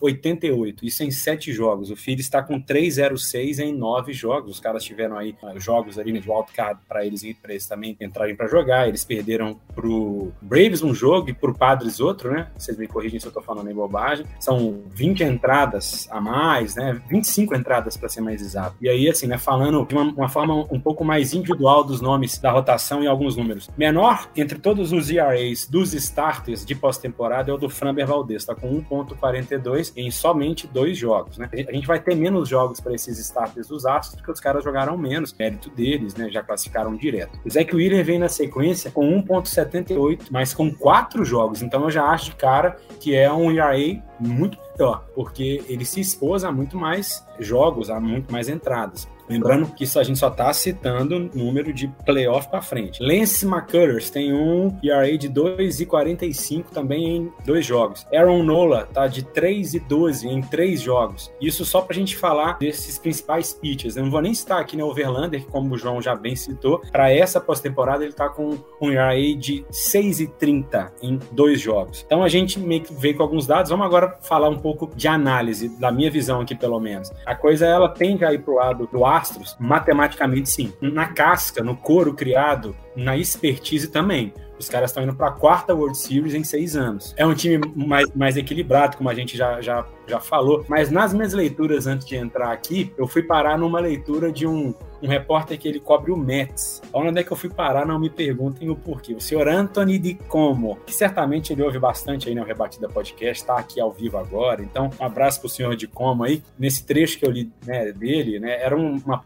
1.88. 0.00 0.78
Isso 0.82 1.02
em 1.02 1.10
sete 1.10 1.52
jogos. 1.52 1.90
O 1.90 1.96
Phillies 1.96 2.26
está 2.26 2.42
com 2.42 2.60
3.06 2.60 3.58
em 3.58 3.72
nove 3.72 4.12
jogos. 4.12 4.52
Os 4.52 4.60
caras 4.60 4.84
tiveram 4.84 5.16
aí 5.16 5.34
uh, 5.42 5.58
jogos 5.58 5.98
ali 5.98 6.12
de 6.12 6.30
wildcard 6.30 6.80
para 6.88 7.04
eles, 7.04 7.22
para 7.40 7.52
eles 7.52 7.66
também 7.66 7.96
entrarem 8.00 8.34
para 8.34 8.46
jogar. 8.48 8.88
Eles 8.88 9.04
perderam 9.04 9.58
pro 9.74 10.32
Braves 10.40 10.82
um 10.82 10.94
jogo 10.94 11.30
e 11.30 11.32
pro 11.32 11.54
Padres 11.54 12.00
outro, 12.00 12.30
né? 12.30 12.48
Vocês 12.56 12.76
me 12.76 12.86
corrigem 12.86 13.18
se 13.18 13.26
eu 13.26 13.32
tô 13.32 13.40
falando 13.40 13.70
em 13.70 13.74
bobagem. 13.74 14.26
São 14.40 14.82
20 14.90 15.24
entradas 15.24 16.08
a 16.10 16.20
mais, 16.20 16.74
né? 16.74 17.00
25 17.08 17.54
entradas 17.54 17.96
para 17.96 18.08
ser 18.08 18.20
mais 18.20 18.40
exato. 18.40 18.76
E 18.80 18.88
aí, 18.88 19.08
assim, 19.08 19.26
né? 19.26 19.38
Falando 19.38 19.84
de 19.86 19.94
uma, 19.94 20.04
uma, 20.04 20.28
forma 20.28 20.54
um 20.70 20.80
pouco 20.80 21.04
mais 21.04 21.34
individual 21.34 21.84
dos 21.84 22.00
nomes 22.00 22.38
da 22.38 22.50
rotação 22.50 23.02
e 23.02 23.06
alguns 23.06 23.36
números. 23.36 23.68
Menor 23.76 24.28
entre 24.36 24.58
todos 24.58 24.92
os 24.92 25.10
ERAs 25.10 25.66
dos 25.66 25.94
starters 25.94 26.64
de 26.64 26.74
pós-temporada 26.74 27.50
é 27.50 27.54
o 27.54 27.58
do 27.58 27.68
Framber 27.68 28.06
Valdez, 28.06 28.44
tá 28.44 28.54
com 28.54 28.82
1.42 28.82 29.87
em 29.96 30.10
somente 30.10 30.66
dois 30.66 30.96
jogos, 30.96 31.38
né? 31.38 31.48
A 31.52 31.72
gente 31.72 31.86
vai 31.86 32.00
ter 32.00 32.14
menos 32.14 32.48
jogos 32.48 32.80
para 32.80 32.94
esses 32.94 33.18
starters 33.18 33.68
dos 33.68 33.86
Astros 33.86 34.16
porque 34.16 34.30
os 34.30 34.40
caras 34.40 34.64
jogaram 34.64 34.96
menos, 34.96 35.34
mérito 35.38 35.70
deles, 35.70 36.14
né? 36.14 36.30
Já 36.30 36.42
classificaram 36.42 36.96
direto. 36.96 37.38
O 37.44 37.50
Zach 37.50 37.74
Wheeler 37.74 38.04
vem 38.04 38.18
na 38.18 38.28
sequência 38.28 38.90
com 38.90 39.06
1.78, 39.22 40.26
mas 40.30 40.54
com 40.54 40.72
quatro 40.72 41.24
jogos. 41.24 41.62
Então 41.62 41.84
eu 41.84 41.90
já 41.90 42.04
acho 42.04 42.30
de 42.30 42.36
cara 42.36 42.76
que 43.00 43.14
é 43.14 43.32
um 43.32 43.50
ERA 43.50 44.02
muito 44.18 44.58
pior, 44.76 45.04
porque 45.14 45.62
ele 45.68 45.84
se 45.84 46.00
expôs 46.00 46.44
a 46.44 46.52
muito 46.52 46.76
mais 46.76 47.24
jogos, 47.38 47.90
a 47.90 48.00
muito 48.00 48.32
mais 48.32 48.48
entradas. 48.48 49.08
Lembrando 49.28 49.66
que 49.74 49.84
isso 49.84 49.98
a 49.98 50.02
gente 50.02 50.18
só 50.18 50.30
tá 50.30 50.52
citando 50.52 51.30
número 51.34 51.72
de 51.72 51.88
playoff 52.04 52.48
para 52.48 52.62
frente. 52.62 53.02
Lance 53.02 53.46
McCullers 53.46 54.10
tem 54.10 54.32
um 54.32 54.76
ERA 54.82 55.16
de 55.16 55.28
2,45 55.28 56.66
também 56.72 57.16
em 57.16 57.32
dois 57.44 57.64
jogos. 57.64 58.06
Aaron 58.12 58.42
Nola 58.42 58.88
tá 58.92 59.06
de 59.06 59.22
3,12 59.22 60.24
em 60.24 60.40
três 60.40 60.80
jogos. 60.80 61.32
Isso 61.40 61.64
só 61.64 61.80
pra 61.80 61.94
gente 61.94 62.16
falar 62.16 62.58
desses 62.58 62.98
principais 62.98 63.52
pitchers. 63.52 63.96
Eu 63.96 64.04
não 64.04 64.10
vou 64.10 64.22
nem 64.22 64.34
citar 64.34 64.60
aqui 64.60 64.76
né, 64.76 64.84
Overlander, 64.84 65.44
como 65.46 65.74
o 65.74 65.78
João 65.78 66.00
já 66.00 66.14
bem 66.14 66.36
citou, 66.36 66.80
para 66.92 67.10
essa 67.12 67.40
pós-temporada 67.40 68.04
ele 68.04 68.12
tá 68.12 68.28
com 68.28 68.58
um 68.80 68.90
ERA 68.90 69.14
de 69.36 69.64
6,30 69.70 70.90
em 71.02 71.18
dois 71.32 71.60
jogos. 71.60 72.04
Então 72.06 72.22
a 72.22 72.28
gente 72.28 72.58
meio 72.58 72.82
que 72.82 72.92
veio 72.92 73.16
com 73.16 73.22
alguns 73.22 73.46
dados. 73.46 73.70
Vamos 73.70 73.86
agora 73.86 74.16
falar 74.22 74.48
um 74.48 74.58
pouco 74.58 74.90
de 74.94 75.08
análise, 75.08 75.68
da 75.78 75.90
minha 75.90 76.10
visão 76.10 76.40
aqui 76.40 76.54
pelo 76.54 76.80
menos. 76.80 77.10
A 77.26 77.34
coisa 77.34 77.66
ela 77.66 77.88
tende 77.88 78.24
a 78.24 78.32
ir 78.32 78.42
pro 78.42 78.54
lado 78.54 78.88
do 78.90 79.00
Astros, 79.18 79.56
matematicamente 79.58 80.48
sim. 80.48 80.72
Na 80.80 81.08
casca, 81.08 81.62
no 81.62 81.76
couro 81.76 82.14
criado, 82.14 82.74
na 82.96 83.16
expertise 83.16 83.88
também. 83.88 84.32
Os 84.58 84.68
caras 84.68 84.90
estão 84.90 85.04
indo 85.04 85.14
para 85.14 85.28
a 85.28 85.32
quarta 85.32 85.74
World 85.74 85.96
Series 85.96 86.34
em 86.34 86.42
seis 86.42 86.76
anos. 86.76 87.14
É 87.16 87.24
um 87.24 87.34
time 87.34 87.60
mais, 87.76 88.10
mais 88.14 88.36
equilibrado, 88.36 88.96
como 88.96 89.08
a 89.08 89.14
gente 89.14 89.36
já, 89.36 89.60
já, 89.60 89.86
já 90.06 90.18
falou. 90.18 90.64
Mas 90.68 90.90
nas 90.90 91.14
minhas 91.14 91.32
leituras 91.32 91.86
antes 91.86 92.06
de 92.06 92.16
entrar 92.16 92.52
aqui, 92.52 92.92
eu 92.98 93.06
fui 93.06 93.22
parar 93.22 93.56
numa 93.56 93.78
leitura 93.78 94.32
de 94.32 94.46
um, 94.46 94.74
um 95.02 95.08
repórter 95.08 95.58
que 95.58 95.68
ele 95.68 95.80
cobre 95.80 96.12
o 96.12 96.16
Mets. 96.16 96.80
Onde 96.92 97.20
é 97.20 97.22
que 97.22 97.32
eu 97.32 97.36
fui 97.36 97.50
parar? 97.50 97.86
Não 97.86 97.98
me 97.98 98.10
perguntem 98.10 98.70
o 98.70 98.76
porquê. 98.76 99.14
O 99.14 99.20
senhor 99.20 99.48
Anthony 99.48 99.98
de 99.98 100.14
Como, 100.14 100.76
que 100.86 100.94
certamente 100.94 101.52
ele 101.52 101.62
ouve 101.62 101.78
bastante 101.78 102.28
aí 102.28 102.34
no 102.34 102.44
Rebatida 102.44 102.88
Podcast, 102.88 103.42
está 103.42 103.58
aqui 103.58 103.80
ao 103.80 103.90
vivo 103.90 104.18
agora. 104.18 104.62
Então, 104.62 104.90
um 105.00 105.04
abraço 105.04 105.40
para 105.40 105.46
o 105.46 105.50
senhor 105.50 105.76
de 105.76 105.86
Como 105.86 106.24
aí. 106.24 106.42
Nesse 106.58 106.84
trecho 106.84 107.18
que 107.18 107.26
eu 107.26 107.30
li 107.30 107.50
né, 107.66 107.92
dele, 107.92 108.38
né, 108.38 108.60
era 108.62 108.76
uma, 108.76 109.24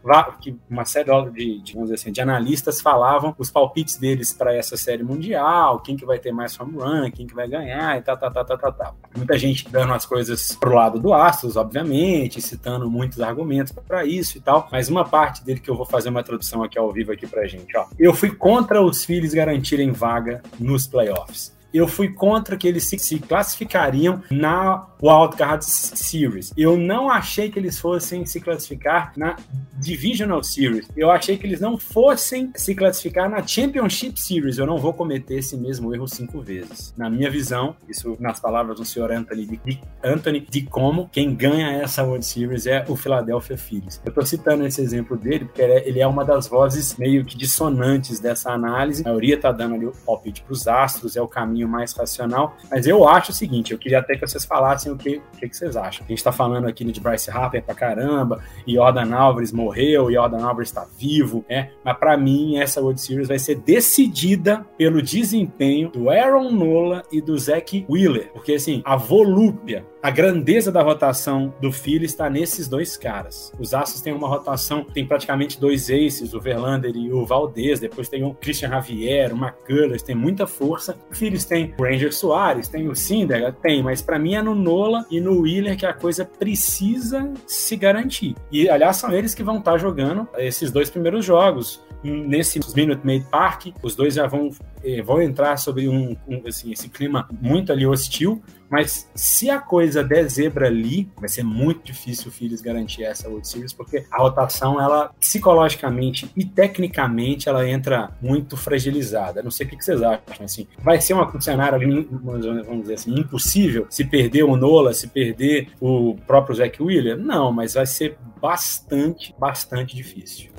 uma 0.69 0.85
série 0.85 1.11
de, 1.31 1.61
de, 1.61 1.73
vamos 1.73 1.89
dizer 1.89 1.95
assim, 1.95 2.11
de 2.11 2.21
analistas 2.21 2.81
falavam 2.81 3.35
os 3.37 3.51
palpites 3.51 3.97
deles 3.97 4.33
para 4.33 4.55
essa 4.55 4.75
série 4.77 5.03
mundial 5.03 5.63
quem 5.83 5.95
que 5.95 6.05
vai 6.05 6.19
ter 6.19 6.31
mais 6.31 6.59
home 6.59 6.77
run, 6.77 7.11
quem 7.11 7.27
que 7.27 7.35
vai 7.35 7.47
ganhar 7.47 7.97
e 7.97 8.01
tal, 8.01 8.17
tal, 8.17 8.31
tal, 8.31 8.45
tal, 8.45 8.57
tal, 8.57 8.73
tal. 8.73 8.95
Muita 9.15 9.37
gente 9.37 9.69
dando 9.69 9.93
as 9.93 10.05
coisas 10.05 10.55
pro 10.55 10.73
lado 10.73 10.99
do 10.99 11.13
Astros, 11.13 11.55
obviamente, 11.55 12.41
citando 12.41 12.89
muitos 12.89 13.19
argumentos 13.21 13.71
para 13.71 14.05
isso 14.05 14.37
e 14.37 14.41
tal, 14.41 14.67
mas 14.71 14.89
uma 14.89 15.05
parte 15.05 15.43
dele 15.43 15.59
que 15.63 15.69
eu 15.71 15.75
vou 15.75 15.85
fazer 15.85 16.09
uma 16.09 16.23
tradução 16.23 16.61
aqui 16.61 16.77
ao 16.77 16.91
vivo 16.91 17.11
aqui 17.11 17.25
pra 17.25 17.47
gente, 17.47 17.75
ó. 17.75 17.85
Eu 17.97 18.13
fui 18.13 18.29
contra 18.29 18.81
os 18.81 19.03
Phillies 19.03 19.33
garantirem 19.33 19.91
vaga 19.91 20.43
nos 20.59 20.85
playoffs 20.85 21.53
eu 21.73 21.87
fui 21.87 22.09
contra 22.09 22.55
que 22.55 22.67
eles 22.67 22.83
se, 22.85 23.19
classificariam 23.19 24.21
na 24.29 24.87
Wildcard 25.01 25.65
Series. 25.65 26.53
Eu 26.55 26.77
não 26.77 27.09
achei 27.09 27.49
que 27.49 27.59
eles 27.59 27.79
fossem 27.79 28.25
se 28.25 28.39
classificar 28.39 29.11
na 29.17 29.35
Divisional 29.73 30.43
Series. 30.43 30.87
Eu 30.95 31.11
achei 31.11 31.37
que 31.37 31.45
eles 31.45 31.59
não 31.59 31.77
fossem 31.77 32.51
se 32.55 32.75
classificar 32.75 33.29
na 33.29 33.45
Championship 33.45 34.19
Series. 34.19 34.57
Eu 34.57 34.65
não 34.65 34.77
vou 34.77 34.93
cometer 34.93 35.39
esse 35.39 35.57
mesmo 35.57 35.93
erro 35.93 36.07
cinco 36.07 36.39
vezes. 36.39 36.93
Na 36.95 37.09
minha 37.09 37.29
visão, 37.29 37.75
isso 37.89 38.15
nas 38.19 38.39
palavras 38.39 38.77
do 38.77 38.85
senhor 38.85 39.11
Anthony 39.11 39.45
de, 39.45 39.81
Anthony 40.03 40.45
de 40.49 40.61
como 40.61 41.09
quem 41.11 41.33
ganha 41.33 41.71
essa 41.71 42.03
World 42.03 42.25
Series 42.25 42.65
é 42.65 42.85
o 42.87 42.95
Philadelphia 42.95 43.57
Phillies. 43.57 43.99
Eu 44.05 44.09
estou 44.09 44.25
citando 44.25 44.65
esse 44.65 44.81
exemplo 44.81 45.17
dele 45.17 45.45
porque 45.45 45.61
ele 45.61 45.99
é 45.99 46.07
uma 46.07 46.23
das 46.23 46.47
vozes 46.47 46.95
meio 46.95 47.25
que 47.25 47.35
dissonantes 47.35 48.19
dessa 48.19 48.51
análise. 48.51 49.01
A 49.01 49.05
maioria 49.05 49.35
está 49.35 49.51
dando 49.51 49.75
ali 49.75 49.85
o 49.85 49.91
palpite 50.05 50.43
para 50.43 50.53
os 50.53 50.67
Astros, 50.67 51.17
é 51.17 51.21
o 51.21 51.27
caminho 51.27 51.62
caminho 51.63 51.69
mais 51.69 51.93
racional. 51.93 52.57
Mas 52.69 52.85
eu 52.85 53.07
acho 53.07 53.31
o 53.31 53.33
seguinte, 53.33 53.71
eu 53.71 53.79
queria 53.79 53.99
até 53.99 54.15
que 54.15 54.21
vocês 54.21 54.45
falassem 54.45 54.91
o 54.91 54.97
que, 54.97 55.21
o 55.33 55.37
que, 55.37 55.55
vocês 55.55 55.75
acham. 55.75 56.05
A 56.05 56.09
gente 56.09 56.23
tá 56.23 56.31
falando 56.31 56.67
aqui 56.67 56.83
de 56.83 56.99
Bryce 56.99 57.31
Harper 57.31 57.63
pra 57.63 57.73
caramba, 57.73 58.43
e 58.67 58.75
Jordan 58.75 59.15
Alvarez 59.15 59.51
morreu, 59.51 60.11
e 60.11 60.13
Jordan 60.13 60.43
Alvarez 60.43 60.71
tá 60.71 60.85
vivo, 60.97 61.45
né? 61.49 61.71
Mas 61.83 61.97
para 61.97 62.17
mim, 62.17 62.57
essa 62.57 62.81
World 62.81 62.99
Series 62.99 63.27
vai 63.27 63.39
ser 63.39 63.55
decidida 63.55 64.65
pelo 64.77 65.01
desempenho 65.01 65.89
do 65.89 66.09
Aaron 66.09 66.51
Nola 66.51 67.03
e 67.11 67.21
do 67.21 67.37
Zach 67.37 67.85
Wheeler. 67.89 68.31
Porque, 68.33 68.53
assim, 68.53 68.81
a 68.85 68.95
volúpia 68.95 69.85
a 70.03 70.11
grandeza 70.11 70.69
da 70.69 70.83
rotação 70.83 71.53
do 71.61 71.71
Philly 71.71 72.03
está 72.03 72.29
nesses 72.29 72.67
dois 72.67 72.97
caras. 72.97 73.53
Os 73.57 73.73
Astros 73.73 74.01
têm 74.01 74.11
uma 74.11 74.27
rotação, 74.27 74.83
tem 74.83 75.07
praticamente 75.07 75.57
dois 75.57 75.89
aces, 75.89 76.33
o 76.33 76.41
Verlander 76.41 76.93
e 76.93 77.09
o 77.09 77.25
Valdez, 77.25 77.79
depois 77.79 78.09
tem 78.09 78.21
o 78.21 78.33
Christian 78.33 78.67
Javier, 78.67 79.33
o 79.33 79.37
McCullers, 79.37 80.03
tem 80.03 80.13
muita 80.13 80.45
força. 80.45 80.97
O 81.09 81.15
Phillies 81.15 81.45
tem 81.45 81.73
o 81.79 81.83
Ranger 81.83 82.13
Soares, 82.13 82.67
tem 82.67 82.89
o 82.89 82.95
Cinder, 82.97 83.53
tem, 83.53 83.81
mas 83.81 84.01
para 84.01 84.19
mim 84.19 84.35
é 84.35 84.41
no 84.41 84.53
Nola 84.53 85.05
e 85.09 85.21
no 85.21 85.39
Wheeler 85.39 85.77
que 85.77 85.85
a 85.85 85.93
coisa 85.93 86.25
precisa 86.25 87.31
se 87.47 87.77
garantir. 87.77 88.35
E 88.51 88.69
aliás, 88.69 88.97
são 88.97 89.13
eles 89.13 89.33
que 89.33 89.41
vão 89.41 89.59
estar 89.59 89.77
jogando 89.77 90.27
esses 90.37 90.69
dois 90.69 90.89
primeiros 90.89 91.23
jogos 91.23 91.81
nesse 92.03 92.59
Minute 92.75 93.05
Maid 93.05 93.25
Park, 93.29 93.67
os 93.81 93.95
dois 93.95 94.15
já 94.15 94.27
vão, 94.27 94.49
eh, 94.83 95.01
vão 95.01 95.21
entrar 95.21 95.57
sobre 95.57 95.87
um, 95.87 96.15
um, 96.27 96.41
assim, 96.45 96.71
esse 96.71 96.89
clima 96.89 97.27
muito 97.41 97.71
ali 97.71 97.87
hostil, 97.87 98.43
mas 98.73 99.07
se 99.13 99.51
a 99.51 99.59
coisa 99.59 100.03
der 100.03 100.27
zebra 100.27 100.65
ali, 100.65 101.07
vai 101.15 101.29
ser 101.29 101.43
muito 101.43 101.85
difícil 101.85 102.29
o 102.29 102.31
Phillies 102.31 102.59
garantir 102.59 103.03
essa 103.03 103.29
World 103.29 103.47
Series, 103.47 103.71
porque 103.71 104.03
a 104.09 104.17
rotação, 104.17 104.81
ela 104.81 105.11
psicologicamente 105.19 106.27
e 106.35 106.43
tecnicamente, 106.43 107.47
ela 107.47 107.69
entra 107.69 108.09
muito 108.19 108.57
fragilizada. 108.57 109.43
Não 109.43 109.51
sei 109.51 109.67
o 109.67 109.69
que 109.69 109.75
vocês 109.75 110.01
acham, 110.01 110.43
assim. 110.43 110.65
Vai 110.79 110.99
ser 110.99 111.13
um 111.13 111.39
cenário, 111.39 112.09
vamos 112.23 112.81
dizer 112.81 112.95
assim, 112.95 113.13
impossível 113.13 113.85
se 113.91 114.05
perder 114.05 114.41
o 114.41 114.55
Nola, 114.55 114.91
se 114.91 115.05
perder 115.05 115.67
o 115.79 116.15
próprio 116.25 116.55
Zach 116.55 116.81
Wheeler? 116.81 117.15
Não, 117.15 117.51
mas 117.51 117.75
vai 117.75 117.85
ser 117.85 118.17
bastante, 118.41 119.35
bastante 119.37 119.95
difícil. 119.95 120.49